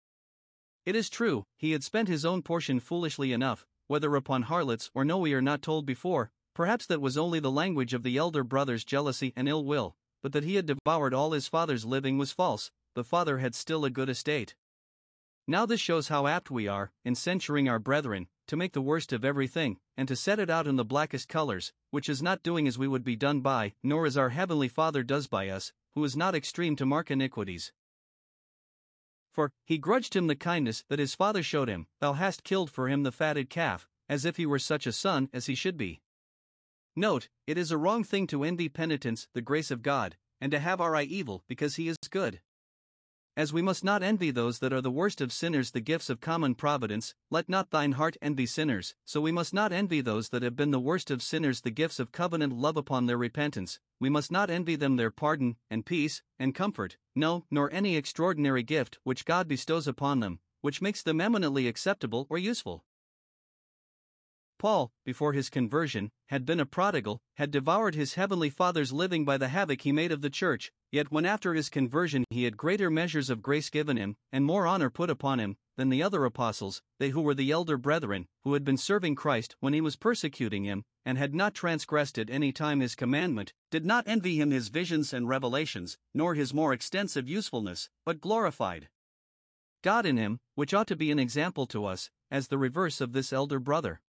It 0.87 0.95
is 0.95 1.09
true, 1.09 1.43
he 1.57 1.71
had 1.71 1.83
spent 1.83 2.07
his 2.07 2.23
own 2.23 2.41
portion 2.41 2.79
foolishly 2.79 3.33
enough, 3.33 3.65
whether 3.87 4.15
upon 4.15 4.43
harlots 4.43 4.89
or 4.93 5.03
no, 5.03 5.17
we 5.17 5.33
are 5.33 5.41
not 5.41 5.61
told 5.61 5.85
before, 5.85 6.31
perhaps 6.53 6.85
that 6.85 7.01
was 7.01 7.17
only 7.17 7.41
the 7.41 7.51
language 7.51 7.93
of 7.93 8.03
the 8.03 8.15
elder 8.15 8.41
brother's 8.41 8.85
jealousy 8.85 9.33
and 9.35 9.49
ill 9.49 9.65
will, 9.65 9.97
but 10.23 10.31
that 10.31 10.45
he 10.45 10.55
had 10.55 10.65
devoured 10.65 11.13
all 11.13 11.33
his 11.33 11.49
father's 11.49 11.83
living 11.83 12.17
was 12.17 12.31
false, 12.31 12.71
the 12.93 13.03
father 13.03 13.39
had 13.39 13.53
still 13.53 13.83
a 13.83 13.89
good 13.89 14.07
estate. 14.07 14.55
Now, 15.45 15.65
this 15.65 15.81
shows 15.81 16.07
how 16.07 16.25
apt 16.25 16.49
we 16.49 16.69
are, 16.69 16.93
in 17.03 17.15
censuring 17.15 17.67
our 17.67 17.79
brethren, 17.79 18.29
to 18.47 18.55
make 18.55 18.71
the 18.71 18.79
worst 18.79 19.11
of 19.11 19.25
everything, 19.25 19.79
and 19.97 20.07
to 20.07 20.15
set 20.15 20.39
it 20.39 20.49
out 20.49 20.67
in 20.67 20.77
the 20.77 20.85
blackest 20.85 21.27
colors, 21.27 21.73
which 21.91 22.07
is 22.07 22.23
not 22.23 22.43
doing 22.43 22.65
as 22.65 22.77
we 22.77 22.87
would 22.87 23.03
be 23.03 23.17
done 23.17 23.41
by, 23.41 23.73
nor 23.83 24.05
as 24.05 24.15
our 24.15 24.29
Heavenly 24.29 24.69
Father 24.69 25.03
does 25.03 25.27
by 25.27 25.49
us, 25.49 25.73
who 25.95 26.03
is 26.05 26.15
not 26.15 26.33
extreme 26.33 26.77
to 26.77 26.85
mark 26.85 27.11
iniquities. 27.11 27.73
For, 29.37 29.51
he 29.65 29.77
grudged 29.77 30.15
him 30.15 30.25
the 30.25 30.35
kindness 30.35 30.83
that 30.89 30.97
his 30.97 31.13
father 31.13 31.43
showed 31.43 31.69
him, 31.69 31.85
thou 31.99 32.13
hast 32.13 32.43
killed 32.43 32.71
for 32.71 32.89
him 32.89 33.03
the 33.03 33.11
fatted 33.11 33.51
calf, 33.51 33.87
as 34.09 34.25
if 34.25 34.37
he 34.37 34.47
were 34.47 34.57
such 34.57 34.87
a 34.87 34.91
son 34.91 35.29
as 35.31 35.45
he 35.45 35.53
should 35.53 35.77
be. 35.77 36.01
Note, 36.95 37.29
it 37.45 37.55
is 37.55 37.69
a 37.69 37.77
wrong 37.77 38.03
thing 38.03 38.25
to 38.25 38.43
envy 38.43 38.67
penitence 38.67 39.27
the 39.35 39.43
grace 39.43 39.69
of 39.69 39.83
God, 39.83 40.17
and 40.41 40.51
to 40.51 40.57
have 40.57 40.81
our 40.81 40.95
eye 40.95 41.03
evil 41.03 41.43
because 41.47 41.75
he 41.75 41.87
is 41.87 41.97
good. 42.09 42.41
As 43.37 43.53
we 43.53 43.61
must 43.61 43.83
not 43.83 44.01
envy 44.01 44.31
those 44.31 44.57
that 44.57 44.73
are 44.73 44.81
the 44.81 44.89
worst 44.89 45.21
of 45.21 45.31
sinners 45.31 45.69
the 45.69 45.79
gifts 45.79 46.09
of 46.09 46.19
common 46.19 46.55
providence, 46.55 47.13
let 47.29 47.47
not 47.47 47.69
thine 47.69 47.91
heart 47.91 48.17
envy 48.19 48.47
sinners, 48.47 48.95
so 49.05 49.21
we 49.21 49.31
must 49.31 49.53
not 49.53 49.71
envy 49.71 50.01
those 50.01 50.29
that 50.29 50.41
have 50.41 50.55
been 50.55 50.71
the 50.71 50.79
worst 50.79 51.11
of 51.11 51.21
sinners 51.21 51.61
the 51.61 51.69
gifts 51.69 51.99
of 51.99 52.11
covenant 52.11 52.53
love 52.53 52.77
upon 52.77 53.05
their 53.05 53.15
repentance, 53.15 53.79
we 53.99 54.09
must 54.09 54.31
not 54.31 54.49
envy 54.49 54.75
them 54.75 54.95
their 54.95 55.11
pardon, 55.11 55.55
and 55.69 55.85
peace, 55.85 56.23
and 56.39 56.55
comfort, 56.55 56.97
no, 57.13 57.45
nor 57.51 57.71
any 57.71 57.95
extraordinary 57.95 58.63
gift 58.63 58.97
which 59.03 59.23
God 59.23 59.47
bestows 59.47 59.87
upon 59.87 60.19
them, 60.19 60.39
which 60.61 60.81
makes 60.81 61.03
them 61.03 61.21
eminently 61.21 61.67
acceptable 61.67 62.25
or 62.31 62.39
useful. 62.39 62.85
Paul, 64.59 64.91
before 65.05 65.33
his 65.33 65.49
conversion, 65.49 66.09
had 66.27 66.45
been 66.45 66.59
a 66.59 66.65
prodigal, 66.65 67.21
had 67.35 67.51
devoured 67.51 67.95
his 67.95 68.15
heavenly 68.15 68.49
Father's 68.49 68.91
living 68.91 69.23
by 69.23 69.37
the 69.37 69.49
havoc 69.49 69.81
he 69.81 69.91
made 69.91 70.11
of 70.11 70.21
the 70.21 70.29
church, 70.29 70.71
yet 70.91 71.11
when 71.11 71.25
after 71.25 71.53
his 71.53 71.69
conversion 71.69 72.25
he 72.29 72.43
had 72.43 72.57
greater 72.57 72.89
measures 72.89 73.29
of 73.29 73.41
grace 73.41 73.69
given 73.69 73.97
him, 73.97 74.15
and 74.31 74.45
more 74.45 74.65
honor 74.65 74.89
put 74.89 75.09
upon 75.09 75.39
him, 75.39 75.57
than 75.75 75.89
the 75.89 76.01
other 76.01 76.25
apostles, 76.25 76.81
they 76.99 77.09
who 77.09 77.21
were 77.21 77.35
the 77.35 77.51
elder 77.51 77.77
brethren, 77.77 78.27
who 78.43 78.53
had 78.53 78.63
been 78.63 78.77
serving 78.77 79.15
Christ 79.15 79.55
when 79.59 79.73
he 79.73 79.81
was 79.81 79.95
persecuting 79.95 80.63
him, 80.63 80.83
and 81.05 81.17
had 81.17 81.35
not 81.35 81.53
transgressed 81.53 82.17
at 82.17 82.29
any 82.29 82.51
time 82.51 82.79
his 82.79 82.95
commandment, 82.95 83.53
did 83.69 83.85
not 83.85 84.07
envy 84.07 84.41
him 84.41 84.51
his 84.51 84.69
visions 84.69 85.13
and 85.13 85.29
revelations, 85.29 85.97
nor 86.13 86.33
his 86.33 86.53
more 86.53 86.73
extensive 86.73 87.29
usefulness, 87.29 87.89
but 88.05 88.21
glorified 88.21 88.89
God 89.83 90.05
in 90.05 90.17
him, 90.17 90.39
which 90.55 90.73
ought 90.73 90.87
to 90.87 90.95
be 90.95 91.11
an 91.11 91.19
example 91.19 91.67
to 91.67 91.85
us, 91.85 92.09
as 92.31 92.47
the 92.47 92.57
reverse 92.57 92.99
of 92.99 93.13
this 93.13 93.31
elder 93.31 93.59
brother. 93.59 94.01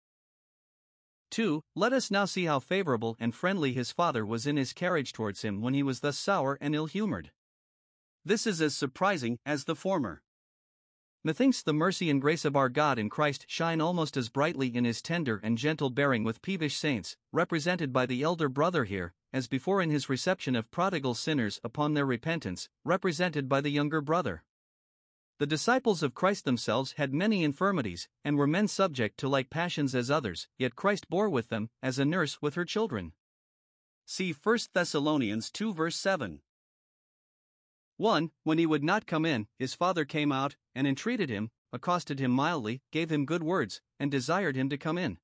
2. 1.31 1.63
Let 1.75 1.93
us 1.93 2.11
now 2.11 2.25
see 2.25 2.45
how 2.45 2.61
favorable 2.61 3.17
and 3.19 3.35
friendly 3.35 3.73
his 3.73 3.93
father 3.93 4.25
was 4.25 4.47
in 4.47 4.57
his 4.57 4.73
carriage 4.73 5.13
towards 5.13 5.43
him 5.43 5.61
when 5.61 5.75
he 5.75 5.83
was 5.83 6.01
thus 6.01 6.19
sour 6.19 6.59
and 6.61 6.75
ill 6.75 6.87
humored. 6.87 7.31
This 8.25 8.47
is 8.47 8.61
as 8.61 8.75
surprising 8.75 9.39
as 9.47 9.65
the 9.65 9.77
former. 9.77 10.23
Methinks 11.25 11.61
the 11.61 11.73
mercy 11.73 12.09
and 12.09 12.21
grace 12.21 12.45
of 12.45 12.55
our 12.55 12.69
God 12.69 12.99
in 12.99 13.11
Christ 13.11 13.47
shine 13.49 13.81
almost 13.81 14.17
as 14.17 14.29
brightly 14.29 14.69
in 14.69 14.85
his 14.85 15.03
tender 15.03 15.41
and 15.43 15.59
gentle 15.59 15.91
bearing 15.91 16.23
with 16.23 16.41
peevish 16.41 16.77
saints, 16.77 17.17
represented 17.33 17.93
by 17.93 18.07
the 18.07 18.23
elder 18.23 18.49
brother 18.49 18.85
here, 18.85 19.13
as 19.33 19.49
before 19.49 19.83
in 19.83 19.91
his 19.91 20.09
reception 20.09 20.55
of 20.55 20.71
prodigal 20.71 21.15
sinners 21.15 21.59
upon 21.65 21.95
their 21.95 22.07
repentance, 22.07 22.69
represented 22.85 23.49
by 23.49 23.61
the 23.61 23.71
younger 23.71 24.01
brother. 24.01 24.45
The 25.39 25.47
disciples 25.47 26.03
of 26.03 26.15
Christ 26.15 26.47
themselves 26.47 26.93
had 26.93 27.13
many 27.13 27.45
infirmities, 27.45 28.09
and 28.25 28.39
were 28.39 28.47
men 28.47 28.69
subject 28.69 29.19
to 29.19 29.29
like 29.29 29.51
passions 29.51 29.95
as 29.95 30.11
others, 30.11 30.49
yet 30.57 30.77
Christ 30.77 31.11
bore 31.11 31.29
with 31.29 31.51
them, 31.51 31.69
as 31.83 31.99
a 31.99 32.07
nurse 32.07 32.41
with 32.41 32.55
her 32.55 32.65
children. 32.65 33.13
See 34.07 34.33
1 34.33 34.59
Thessalonians 34.73 35.51
2 35.51 35.75
verse 35.75 35.97
7. 35.97 36.41
1. 37.99 38.31
When 38.45 38.59
he 38.59 38.65
would 38.65 38.85
not 38.85 39.07
come 39.07 39.27
in, 39.27 39.47
his 39.59 39.75
father 39.75 40.07
came 40.07 40.33
out, 40.33 40.57
and 40.75 40.87
entreated 40.87 41.29
him, 41.29 41.51
accosted 41.71 42.19
him 42.19 42.31
mildly, 42.31 42.81
gave 42.91 43.13
him 43.13 43.27
good 43.27 43.43
words, 43.43 43.83
and 44.01 44.11
desired 44.11 44.57
him 44.57 44.71
to 44.71 44.79
come 44.79 44.97
in. 44.97 45.19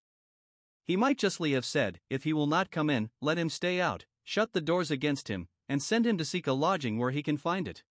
He 0.84 0.96
might 0.96 1.18
justly 1.18 1.52
have 1.52 1.64
said, 1.64 2.00
If 2.10 2.24
he 2.24 2.34
will 2.34 2.46
not 2.46 2.70
come 2.70 2.90
in, 2.90 3.10
let 3.22 3.38
him 3.38 3.48
stay 3.48 3.80
out, 3.80 4.04
shut 4.24 4.52
the 4.52 4.60
doors 4.60 4.90
against 4.90 5.28
him, 5.28 5.48
and 5.70 5.82
send 5.82 6.06
him 6.06 6.18
to 6.18 6.24
seek 6.24 6.46
a 6.46 6.52
lodging 6.52 6.98
where 6.98 7.12
he 7.12 7.22
can 7.22 7.38
find 7.38 7.66
it. 7.66 7.82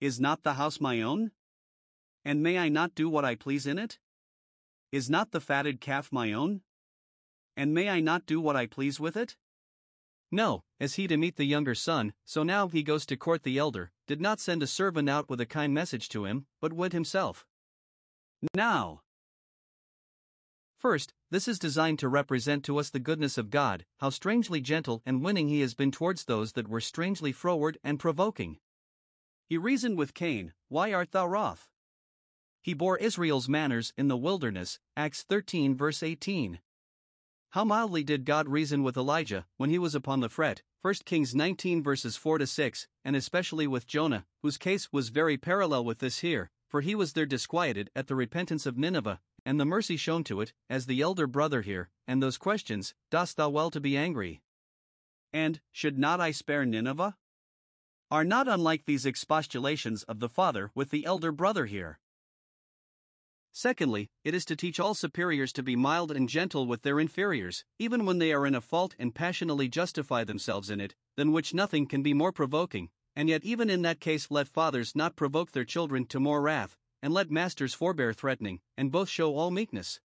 Is 0.00 0.20
not 0.20 0.42
the 0.42 0.54
house 0.54 0.80
my 0.80 1.00
own? 1.00 1.30
And 2.24 2.42
may 2.42 2.58
I 2.58 2.68
not 2.68 2.94
do 2.94 3.08
what 3.08 3.24
I 3.24 3.34
please 3.34 3.66
in 3.66 3.78
it? 3.78 3.98
Is 4.92 5.08
not 5.08 5.30
the 5.30 5.40
fatted 5.40 5.80
calf 5.80 6.12
my 6.12 6.32
own? 6.32 6.60
And 7.56 7.72
may 7.72 7.88
I 7.88 8.00
not 8.00 8.26
do 8.26 8.40
what 8.40 8.56
I 8.56 8.66
please 8.66 9.00
with 9.00 9.16
it? 9.16 9.36
No, 10.30 10.64
as 10.78 10.96
he 10.96 11.06
to 11.06 11.16
meet 11.16 11.36
the 11.36 11.44
younger 11.44 11.74
son, 11.74 12.12
so 12.24 12.42
now 12.42 12.68
he 12.68 12.82
goes 12.82 13.06
to 13.06 13.16
court 13.16 13.42
the 13.42 13.56
elder, 13.56 13.90
did 14.06 14.20
not 14.20 14.40
send 14.40 14.62
a 14.62 14.66
servant 14.66 15.08
out 15.08 15.30
with 15.30 15.40
a 15.40 15.46
kind 15.46 15.72
message 15.72 16.08
to 16.10 16.24
him, 16.24 16.46
but 16.60 16.72
went 16.72 16.92
himself. 16.92 17.46
Now, 18.54 19.02
First, 20.76 21.14
this 21.30 21.48
is 21.48 21.58
designed 21.58 21.98
to 22.00 22.08
represent 22.08 22.64
to 22.64 22.78
us 22.78 22.90
the 22.90 23.00
goodness 23.00 23.38
of 23.38 23.50
God, 23.50 23.86
how 23.98 24.10
strangely 24.10 24.60
gentle 24.60 25.02
and 25.06 25.24
winning 25.24 25.48
He 25.48 25.60
has 25.62 25.74
been 25.74 25.90
towards 25.90 26.24
those 26.24 26.52
that 26.52 26.68
were 26.68 26.82
strangely 26.82 27.32
froward 27.32 27.78
and 27.82 27.98
provoking. 27.98 28.58
He 29.48 29.58
reasoned 29.58 29.96
with 29.96 30.12
Cain, 30.14 30.54
Why 30.68 30.92
art 30.92 31.12
thou 31.12 31.26
wroth? 31.28 31.68
He 32.60 32.74
bore 32.74 32.98
Israel's 32.98 33.48
manners 33.48 33.92
in 33.96 34.08
the 34.08 34.16
wilderness, 34.16 34.80
Acts 34.96 35.22
13 35.22 35.76
verse 35.76 36.02
18. 36.02 36.58
How 37.50 37.64
mildly 37.64 38.02
did 38.02 38.24
God 38.24 38.48
reason 38.48 38.82
with 38.82 38.96
Elijah 38.96 39.46
when 39.56 39.70
he 39.70 39.78
was 39.78 39.94
upon 39.94 40.18
the 40.18 40.28
fret, 40.28 40.62
1 40.82 40.94
Kings 41.04 41.32
19 41.32 41.80
verses 41.80 42.16
4 42.16 42.38
to 42.38 42.46
6, 42.46 42.88
and 43.04 43.14
especially 43.14 43.68
with 43.68 43.86
Jonah, 43.86 44.26
whose 44.42 44.58
case 44.58 44.92
was 44.92 45.10
very 45.10 45.36
parallel 45.36 45.84
with 45.84 46.00
this 46.00 46.18
here, 46.18 46.50
for 46.68 46.80
he 46.80 46.96
was 46.96 47.12
there 47.12 47.24
disquieted 47.24 47.88
at 47.94 48.08
the 48.08 48.16
repentance 48.16 48.66
of 48.66 48.76
Nineveh, 48.76 49.20
and 49.44 49.60
the 49.60 49.64
mercy 49.64 49.96
shown 49.96 50.24
to 50.24 50.40
it, 50.40 50.52
as 50.68 50.86
the 50.86 51.00
elder 51.00 51.28
brother 51.28 51.62
here, 51.62 51.88
and 52.08 52.20
those 52.20 52.36
questions, 52.36 52.94
Dost 53.12 53.36
thou 53.36 53.48
well 53.48 53.70
to 53.70 53.80
be 53.80 53.96
angry? 53.96 54.42
And, 55.32 55.60
Should 55.70 55.98
not 56.00 56.20
I 56.20 56.32
spare 56.32 56.66
Nineveh? 56.66 57.16
Are 58.08 58.22
not 58.22 58.46
unlike 58.46 58.84
these 58.84 59.04
expostulations 59.04 60.04
of 60.04 60.20
the 60.20 60.28
father 60.28 60.70
with 60.76 60.90
the 60.90 61.04
elder 61.04 61.32
brother 61.32 61.66
here. 61.66 61.98
Secondly, 63.50 64.10
it 64.22 64.32
is 64.32 64.44
to 64.44 64.54
teach 64.54 64.78
all 64.78 64.94
superiors 64.94 65.52
to 65.54 65.62
be 65.64 65.74
mild 65.74 66.12
and 66.12 66.28
gentle 66.28 66.68
with 66.68 66.82
their 66.82 67.00
inferiors, 67.00 67.64
even 67.80 68.06
when 68.06 68.18
they 68.18 68.32
are 68.32 68.46
in 68.46 68.54
a 68.54 68.60
fault 68.60 68.94
and 68.96 69.12
passionately 69.12 69.68
justify 69.68 70.22
themselves 70.22 70.70
in 70.70 70.80
it, 70.80 70.94
than 71.16 71.32
which 71.32 71.52
nothing 71.52 71.84
can 71.84 72.04
be 72.04 72.14
more 72.14 72.30
provoking, 72.30 72.90
and 73.16 73.28
yet 73.28 73.42
even 73.42 73.68
in 73.68 73.82
that 73.82 73.98
case 73.98 74.30
let 74.30 74.46
fathers 74.46 74.94
not 74.94 75.16
provoke 75.16 75.50
their 75.50 75.64
children 75.64 76.06
to 76.06 76.20
more 76.20 76.40
wrath, 76.40 76.76
and 77.02 77.12
let 77.12 77.28
masters 77.28 77.74
forbear 77.74 78.12
threatening, 78.12 78.60
and 78.76 78.92
both 78.92 79.08
show 79.08 79.34
all 79.34 79.50
meekness. 79.50 79.98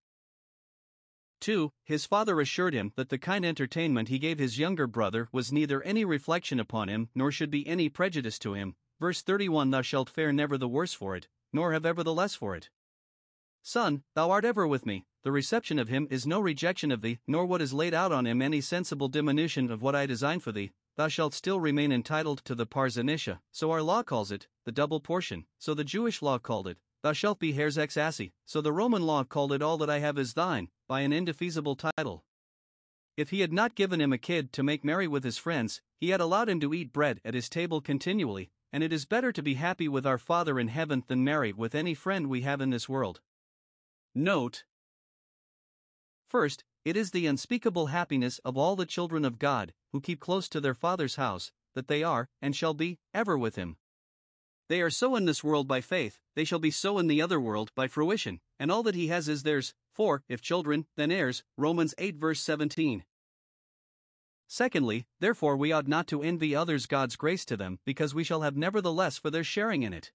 2. 1.42 1.72
His 1.84 2.06
father 2.06 2.40
assured 2.40 2.72
him 2.72 2.92
that 2.94 3.08
the 3.08 3.18
kind 3.18 3.44
entertainment 3.44 4.08
he 4.08 4.18
gave 4.18 4.38
his 4.38 4.58
younger 4.58 4.86
brother 4.86 5.28
was 5.32 5.52
neither 5.52 5.82
any 5.82 6.04
reflection 6.04 6.60
upon 6.60 6.88
him 6.88 7.08
nor 7.14 7.32
should 7.32 7.50
be 7.50 7.66
any 7.66 7.88
prejudice 7.88 8.38
to 8.38 8.54
him. 8.54 8.76
Verse 9.00 9.22
31 9.22 9.70
Thou 9.70 9.82
shalt 9.82 10.08
fare 10.08 10.32
never 10.32 10.56
the 10.56 10.68
worse 10.68 10.94
for 10.94 11.16
it, 11.16 11.26
nor 11.52 11.72
have 11.72 11.84
ever 11.84 12.04
the 12.04 12.14
less 12.14 12.36
for 12.36 12.54
it. 12.54 12.70
Son, 13.64 14.04
thou 14.14 14.30
art 14.30 14.44
ever 14.44 14.66
with 14.66 14.86
me, 14.86 15.04
the 15.24 15.32
reception 15.32 15.78
of 15.78 15.88
him 15.88 16.06
is 16.10 16.26
no 16.26 16.38
rejection 16.38 16.92
of 16.92 17.00
thee, 17.00 17.18
nor 17.26 17.44
what 17.44 17.60
is 17.60 17.72
laid 17.72 17.92
out 17.92 18.12
on 18.12 18.26
him 18.26 18.40
any 18.40 18.60
sensible 18.60 19.08
diminution 19.08 19.70
of 19.70 19.82
what 19.82 19.96
I 19.96 20.06
design 20.06 20.38
for 20.38 20.52
thee. 20.52 20.70
Thou 20.96 21.08
shalt 21.08 21.34
still 21.34 21.58
remain 21.58 21.90
entitled 21.90 22.44
to 22.44 22.54
the 22.54 22.66
parzanisha, 22.66 23.40
so 23.50 23.70
our 23.70 23.82
law 23.82 24.02
calls 24.02 24.30
it, 24.30 24.46
the 24.64 24.72
double 24.72 25.00
portion, 25.00 25.46
so 25.58 25.74
the 25.74 25.84
Jewish 25.84 26.22
law 26.22 26.38
called 26.38 26.68
it. 26.68 26.78
Thou 27.02 27.12
shalt 27.12 27.40
be 27.40 27.58
heirs 27.58 27.76
ex 27.76 27.96
asse, 27.96 28.30
so 28.46 28.60
the 28.60 28.72
Roman 28.72 29.02
law 29.02 29.24
called 29.24 29.52
it 29.52 29.62
all 29.62 29.76
that 29.78 29.90
I 29.90 29.98
have 29.98 30.18
is 30.18 30.34
thine, 30.34 30.68
by 30.86 31.00
an 31.00 31.12
indefeasible 31.12 31.76
title. 31.76 32.24
If 33.16 33.30
he 33.30 33.40
had 33.40 33.52
not 33.52 33.74
given 33.74 34.00
him 34.00 34.12
a 34.12 34.18
kid 34.18 34.52
to 34.54 34.62
make 34.62 34.84
merry 34.84 35.08
with 35.08 35.24
his 35.24 35.36
friends, 35.36 35.82
he 35.98 36.10
had 36.10 36.20
allowed 36.20 36.48
him 36.48 36.60
to 36.60 36.72
eat 36.72 36.92
bread 36.92 37.20
at 37.24 37.34
his 37.34 37.48
table 37.48 37.80
continually, 37.80 38.50
and 38.72 38.82
it 38.82 38.92
is 38.92 39.04
better 39.04 39.32
to 39.32 39.42
be 39.42 39.54
happy 39.54 39.88
with 39.88 40.06
our 40.06 40.16
Father 40.16 40.58
in 40.58 40.68
heaven 40.68 41.04
than 41.08 41.24
merry 41.24 41.52
with 41.52 41.74
any 41.74 41.92
friend 41.92 42.28
we 42.28 42.42
have 42.42 42.60
in 42.60 42.70
this 42.70 42.88
world. 42.88 43.20
Note 44.14 44.64
First, 46.28 46.64
it 46.84 46.96
is 46.96 47.10
the 47.10 47.26
unspeakable 47.26 47.86
happiness 47.86 48.38
of 48.38 48.56
all 48.56 48.76
the 48.76 48.86
children 48.86 49.24
of 49.24 49.38
God, 49.38 49.74
who 49.92 50.00
keep 50.00 50.20
close 50.20 50.48
to 50.48 50.60
their 50.60 50.74
Father's 50.74 51.16
house, 51.16 51.52
that 51.74 51.88
they 51.88 52.02
are, 52.02 52.28
and 52.40 52.56
shall 52.56 52.74
be, 52.74 52.98
ever 53.12 53.36
with 53.36 53.56
Him. 53.56 53.76
They 54.72 54.80
are 54.80 54.88
so 54.88 55.16
in 55.16 55.26
this 55.26 55.44
world 55.44 55.68
by 55.68 55.82
faith, 55.82 56.18
they 56.34 56.44
shall 56.44 56.58
be 56.58 56.70
so 56.70 56.98
in 56.98 57.06
the 57.06 57.20
other 57.20 57.38
world 57.38 57.70
by 57.74 57.88
fruition, 57.88 58.40
and 58.58 58.72
all 58.72 58.82
that 58.84 58.94
He 58.94 59.08
has 59.08 59.28
is 59.28 59.42
theirs, 59.42 59.74
for, 59.92 60.24
if 60.30 60.40
children, 60.40 60.86
then 60.96 61.10
heirs. 61.10 61.44
Romans 61.58 61.94
8 61.98 62.16
verse 62.16 62.40
17. 62.40 63.04
Secondly, 64.48 65.04
therefore 65.20 65.58
we 65.58 65.72
ought 65.72 65.88
not 65.88 66.06
to 66.06 66.22
envy 66.22 66.56
others 66.56 66.86
God's 66.86 67.16
grace 67.16 67.44
to 67.44 67.56
them, 67.58 67.80
because 67.84 68.14
we 68.14 68.24
shall 68.24 68.40
have 68.40 68.56
nevertheless 68.56 69.18
for 69.18 69.28
their 69.28 69.44
sharing 69.44 69.82
in 69.82 69.92
it. 69.92 70.10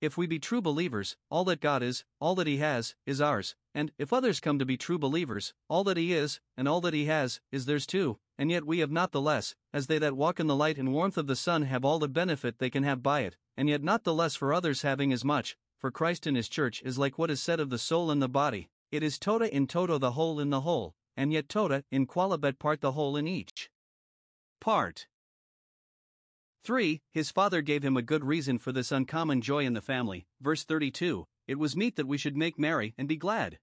If 0.00 0.16
we 0.16 0.26
be 0.26 0.38
true 0.38 0.62
believers, 0.62 1.18
all 1.28 1.44
that 1.44 1.60
God 1.60 1.82
is, 1.82 2.06
all 2.22 2.34
that 2.36 2.46
He 2.46 2.56
has, 2.56 2.94
is 3.04 3.20
ours, 3.20 3.54
and, 3.74 3.92
if 3.98 4.14
others 4.14 4.40
come 4.40 4.58
to 4.58 4.64
be 4.64 4.78
true 4.78 4.98
believers, 4.98 5.52
all 5.68 5.84
that 5.84 5.98
He 5.98 6.14
is, 6.14 6.40
and 6.56 6.66
all 6.66 6.80
that 6.80 6.94
He 6.94 7.04
has, 7.04 7.42
is 7.52 7.66
theirs 7.66 7.86
too, 7.86 8.18
and 8.38 8.50
yet 8.50 8.64
we 8.64 8.78
have 8.78 8.90
not 8.90 9.12
the 9.12 9.20
less, 9.20 9.54
as 9.74 9.88
they 9.88 9.98
that 9.98 10.16
walk 10.16 10.40
in 10.40 10.46
the 10.46 10.56
light 10.56 10.78
and 10.78 10.94
warmth 10.94 11.18
of 11.18 11.26
the 11.26 11.36
sun 11.36 11.64
have 11.64 11.84
all 11.84 11.98
the 11.98 12.08
benefit 12.08 12.58
they 12.58 12.70
can 12.70 12.82
have 12.82 13.02
by 13.02 13.20
it, 13.20 13.36
and 13.58 13.68
yet 13.68 13.82
not 13.82 14.04
the 14.04 14.14
less 14.14 14.36
for 14.36 14.54
others 14.54 14.82
having 14.82 15.12
as 15.12 15.24
much, 15.24 15.56
for 15.78 15.90
Christ 15.90 16.28
in 16.28 16.36
His 16.36 16.48
church 16.48 16.80
is 16.84 16.96
like 16.96 17.18
what 17.18 17.30
is 17.30 17.42
said 17.42 17.58
of 17.58 17.70
the 17.70 17.76
soul 17.76 18.08
and 18.08 18.22
the 18.22 18.28
body, 18.28 18.70
it 18.92 19.02
is 19.02 19.18
tota 19.18 19.52
in 19.52 19.66
toto 19.66 19.98
the 19.98 20.12
whole 20.12 20.38
in 20.38 20.50
the 20.50 20.60
whole, 20.60 20.94
and 21.16 21.32
yet 21.32 21.48
tota 21.48 21.82
in 21.90 22.06
qualibet 22.06 22.60
part 22.60 22.80
the 22.80 22.92
whole 22.92 23.16
in 23.16 23.26
each 23.26 23.68
part. 24.60 25.08
3. 26.62 27.02
His 27.10 27.32
father 27.32 27.60
gave 27.60 27.84
him 27.84 27.96
a 27.96 28.02
good 28.02 28.24
reason 28.24 28.58
for 28.58 28.70
this 28.70 28.92
uncommon 28.92 29.40
joy 29.40 29.64
in 29.64 29.72
the 29.72 29.80
family. 29.80 30.28
Verse 30.40 30.62
32 30.62 31.26
It 31.48 31.58
was 31.58 31.76
meet 31.76 31.96
that 31.96 32.06
we 32.06 32.16
should 32.16 32.36
make 32.36 32.60
merry 32.60 32.94
and 32.96 33.08
be 33.08 33.16
glad. 33.16 33.58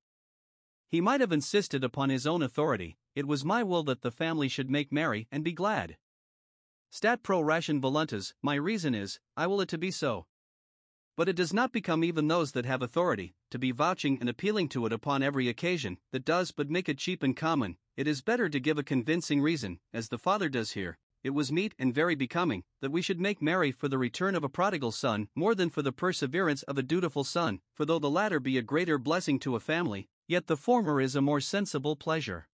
He 0.90 1.00
might 1.00 1.22
have 1.22 1.32
insisted 1.32 1.86
upon 1.86 2.10
his 2.10 2.28
own 2.28 2.44
authority, 2.44 2.98
it 3.16 3.28
was 3.28 3.46
my 3.46 3.64
will 3.64 3.84
that 3.84 4.02
the 4.02 4.12
family 4.12 4.50
should 4.50 4.70
make 4.70 4.92
merry 4.92 5.26
and 5.32 5.42
be 5.42 5.54
glad. 5.54 5.96
Stat 6.96 7.24
pro 7.24 7.42
ration 7.42 7.82
voluntas, 7.82 8.34
my 8.42 8.56
reason 8.56 8.96
is, 8.96 9.20
I 9.36 9.48
will 9.48 9.60
it 9.60 9.68
to 9.68 9.78
be 9.78 9.92
so. 9.92 10.28
But 11.18 11.28
it 11.28 11.36
does 11.36 11.52
not 11.52 11.74
become 11.74 12.06
even 12.06 12.30
those 12.30 12.54
that 12.54 12.66
have 12.66 12.82
authority, 12.82 13.36
to 13.52 13.60
be 13.60 13.72
vouching 13.72 14.18
and 14.22 14.30
appealing 14.30 14.70
to 14.70 14.86
it 14.86 14.94
upon 14.94 15.22
every 15.22 15.50
occasion, 15.50 15.98
that 16.14 16.24
does 16.24 16.54
but 16.54 16.70
make 16.70 16.88
it 16.88 16.98
cheap 16.98 17.22
and 17.22 17.36
common. 17.36 17.76
It 17.98 18.08
is 18.08 18.22
better 18.22 18.48
to 18.48 18.62
give 18.62 18.78
a 18.78 18.84
convincing 18.84 19.42
reason, 19.42 19.80
as 19.94 20.08
the 20.08 20.18
Father 20.18 20.48
does 20.48 20.72
here, 20.72 20.98
it 21.22 21.32
was 21.32 21.52
meet 21.52 21.76
and 21.78 21.94
very 21.94 22.16
becoming 22.16 22.64
that 22.80 22.94
we 22.94 23.02
should 23.02 23.20
make 23.20 23.42
merry 23.42 23.74
for 23.74 23.90
the 23.90 23.98
return 23.98 24.34
of 24.34 24.46
a 24.46 24.48
prodigal 24.48 24.94
son 24.94 25.28
more 25.36 25.54
than 25.54 25.70
for 25.70 25.82
the 25.82 25.92
perseverance 25.92 26.64
of 26.64 26.78
a 26.78 26.82
dutiful 26.82 27.26
son, 27.26 27.60
for 27.74 27.84
though 27.84 28.00
the 28.00 28.10
latter 28.10 28.40
be 28.40 28.58
a 28.58 28.62
greater 28.62 28.98
blessing 28.98 29.38
to 29.40 29.58
a 29.58 29.60
family, 29.60 30.08
yet 30.30 30.48
the 30.48 30.56
former 30.56 31.02
is 31.02 31.14
a 31.14 31.22
more 31.22 31.42
sensible 31.42 31.98
pleasure. 31.98 32.48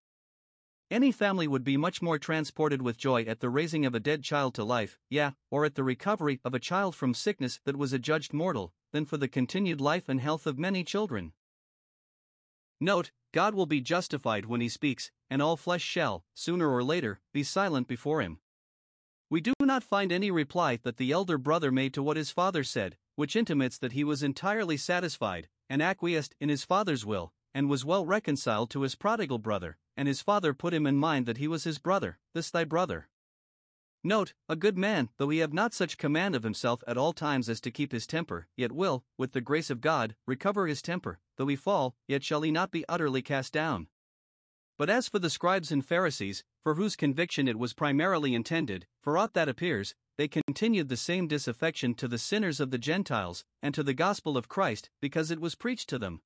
Any 0.92 1.14
family 1.14 1.48
would 1.48 1.64
be 1.64 1.78
much 1.78 2.02
more 2.02 2.20
transported 2.20 2.82
with 2.82 2.98
joy 2.98 3.24
at 3.24 3.39
the 3.39 3.50
raising 3.50 3.86
of 3.86 3.96
a 3.96 4.00
dead 4.02 4.24
child 4.26 4.54
to 4.56 4.66
life, 4.66 5.00
yeah, 5.10 5.32
or 5.50 5.64
at 5.64 5.76
the 5.76 5.86
recovery 5.86 6.42
of 6.44 6.54
a 6.54 6.60
child 6.60 6.96
from 6.96 7.14
sickness 7.14 7.62
that 7.64 7.78
was 7.78 7.94
adjudged 7.94 8.34
mortal, 8.34 8.74
than 8.92 9.06
for 9.06 9.16
the 9.16 9.30
continued 9.30 9.80
life 9.80 10.10
and 10.10 10.20
health 10.20 10.46
of 10.46 10.60
many 10.60 10.84
children. 10.84 11.32
Note, 12.82 13.12
God 13.32 13.56
will 13.56 13.66
be 13.66 13.80
justified 13.80 14.48
when 14.48 14.60
he 14.60 14.68
speaks, 14.68 15.12
and 15.30 15.42
all 15.42 15.56
flesh 15.56 15.82
shall, 15.82 16.26
sooner 16.34 16.70
or 16.70 16.84
later, 16.84 17.22
be 17.32 17.42
silent 17.42 17.88
before 17.88 18.22
him. 18.22 18.39
We 19.30 19.39
do 19.39 19.54
not 19.62 19.86
find 19.86 20.12
any 20.12 20.30
reply 20.30 20.78
that 20.84 20.98
the 20.98 21.14
elder 21.14 21.38
brother 21.38 21.72
made 21.72 21.94
to 21.94 22.04
what 22.04 22.18
his 22.18 22.32
father 22.32 22.66
said, 22.66 22.98
which 23.16 23.38
intimates 23.38 23.78
that 23.78 23.94
he 23.94 24.04
was 24.04 24.24
entirely 24.24 24.76
satisfied, 24.76 25.48
and 25.70 25.82
acquiesced 25.82 26.36
in 26.42 26.50
his 26.50 26.66
father's 26.66 27.06
will, 27.06 27.32
and 27.54 27.70
was 27.70 27.86
well 27.86 28.06
reconciled 28.06 28.70
to 28.72 28.82
his 28.82 28.96
prodigal 28.96 29.38
brother, 29.38 29.78
and 29.96 30.08
his 30.08 30.22
father 30.22 30.54
put 30.54 30.74
him 30.74 30.88
in 30.88 30.96
mind 30.98 31.26
that 31.26 31.38
he 31.38 31.48
was 31.48 31.64
his 31.64 31.80
brother, 31.80 32.20
this 32.34 32.50
thy 32.50 32.64
brother. 32.64 33.08
Note, 34.04 34.34
a 34.50 34.56
good 34.56 34.78
man, 34.78 35.10
though 35.18 35.30
he 35.30 35.39
have 35.39 35.54
not 35.54 35.74
such 35.74 35.98
command 35.98 36.36
of 36.36 36.44
himself 36.44 36.84
at 36.88 36.98
all 36.98 37.14
times 37.14 37.48
as 37.48 37.62
to 37.62 37.70
keep 37.70 37.92
his 37.92 38.08
temper, 38.08 38.48
yet 38.58 38.72
will, 38.72 39.04
with 39.16 39.34
the 39.34 39.42
grace 39.42 39.70
of 39.70 39.80
God, 39.80 40.16
recover 40.26 40.66
his 40.66 40.82
temper, 40.82 41.20
though 41.38 41.48
he 41.48 41.56
fall, 41.56 41.96
yet 42.08 42.24
shall 42.24 42.42
he 42.42 42.50
not 42.50 42.72
be 42.72 42.84
utterly 42.89 43.22
cast 43.22 43.54
down. 43.54 43.88
But 44.78 44.89
as 44.89 45.08
for 45.08 45.20
the 45.20 45.30
scribes 45.30 45.72
and 45.72 45.86
Pharisees, 45.86 46.44
for 46.64 46.74
whose 46.74 46.96
conviction 46.96 47.48
it 47.48 47.60
was 47.60 47.74
primarily 47.74 48.34
intended, 48.34 48.88
for 49.00 49.20
aught 49.20 49.36
that 49.36 49.48
appears, 49.50 49.94
they 50.18 50.28
continued 50.28 50.89
the 50.89 50.98
same 50.98 51.28
disaffection 51.28 51.94
to 51.96 52.08
the 52.08 52.18
sinners 52.18 52.60
of 52.60 52.72
the 52.72 52.80
Gentiles, 52.80 53.46
and 53.62 53.76
to 53.76 53.84
the 53.84 53.94
gospel 53.94 54.36
of 54.36 54.50
Christ, 54.50 54.89
because 55.00 55.30
it 55.30 55.39
was 55.39 55.54
preached 55.54 55.88
to 55.89 56.00
them. 56.00 56.22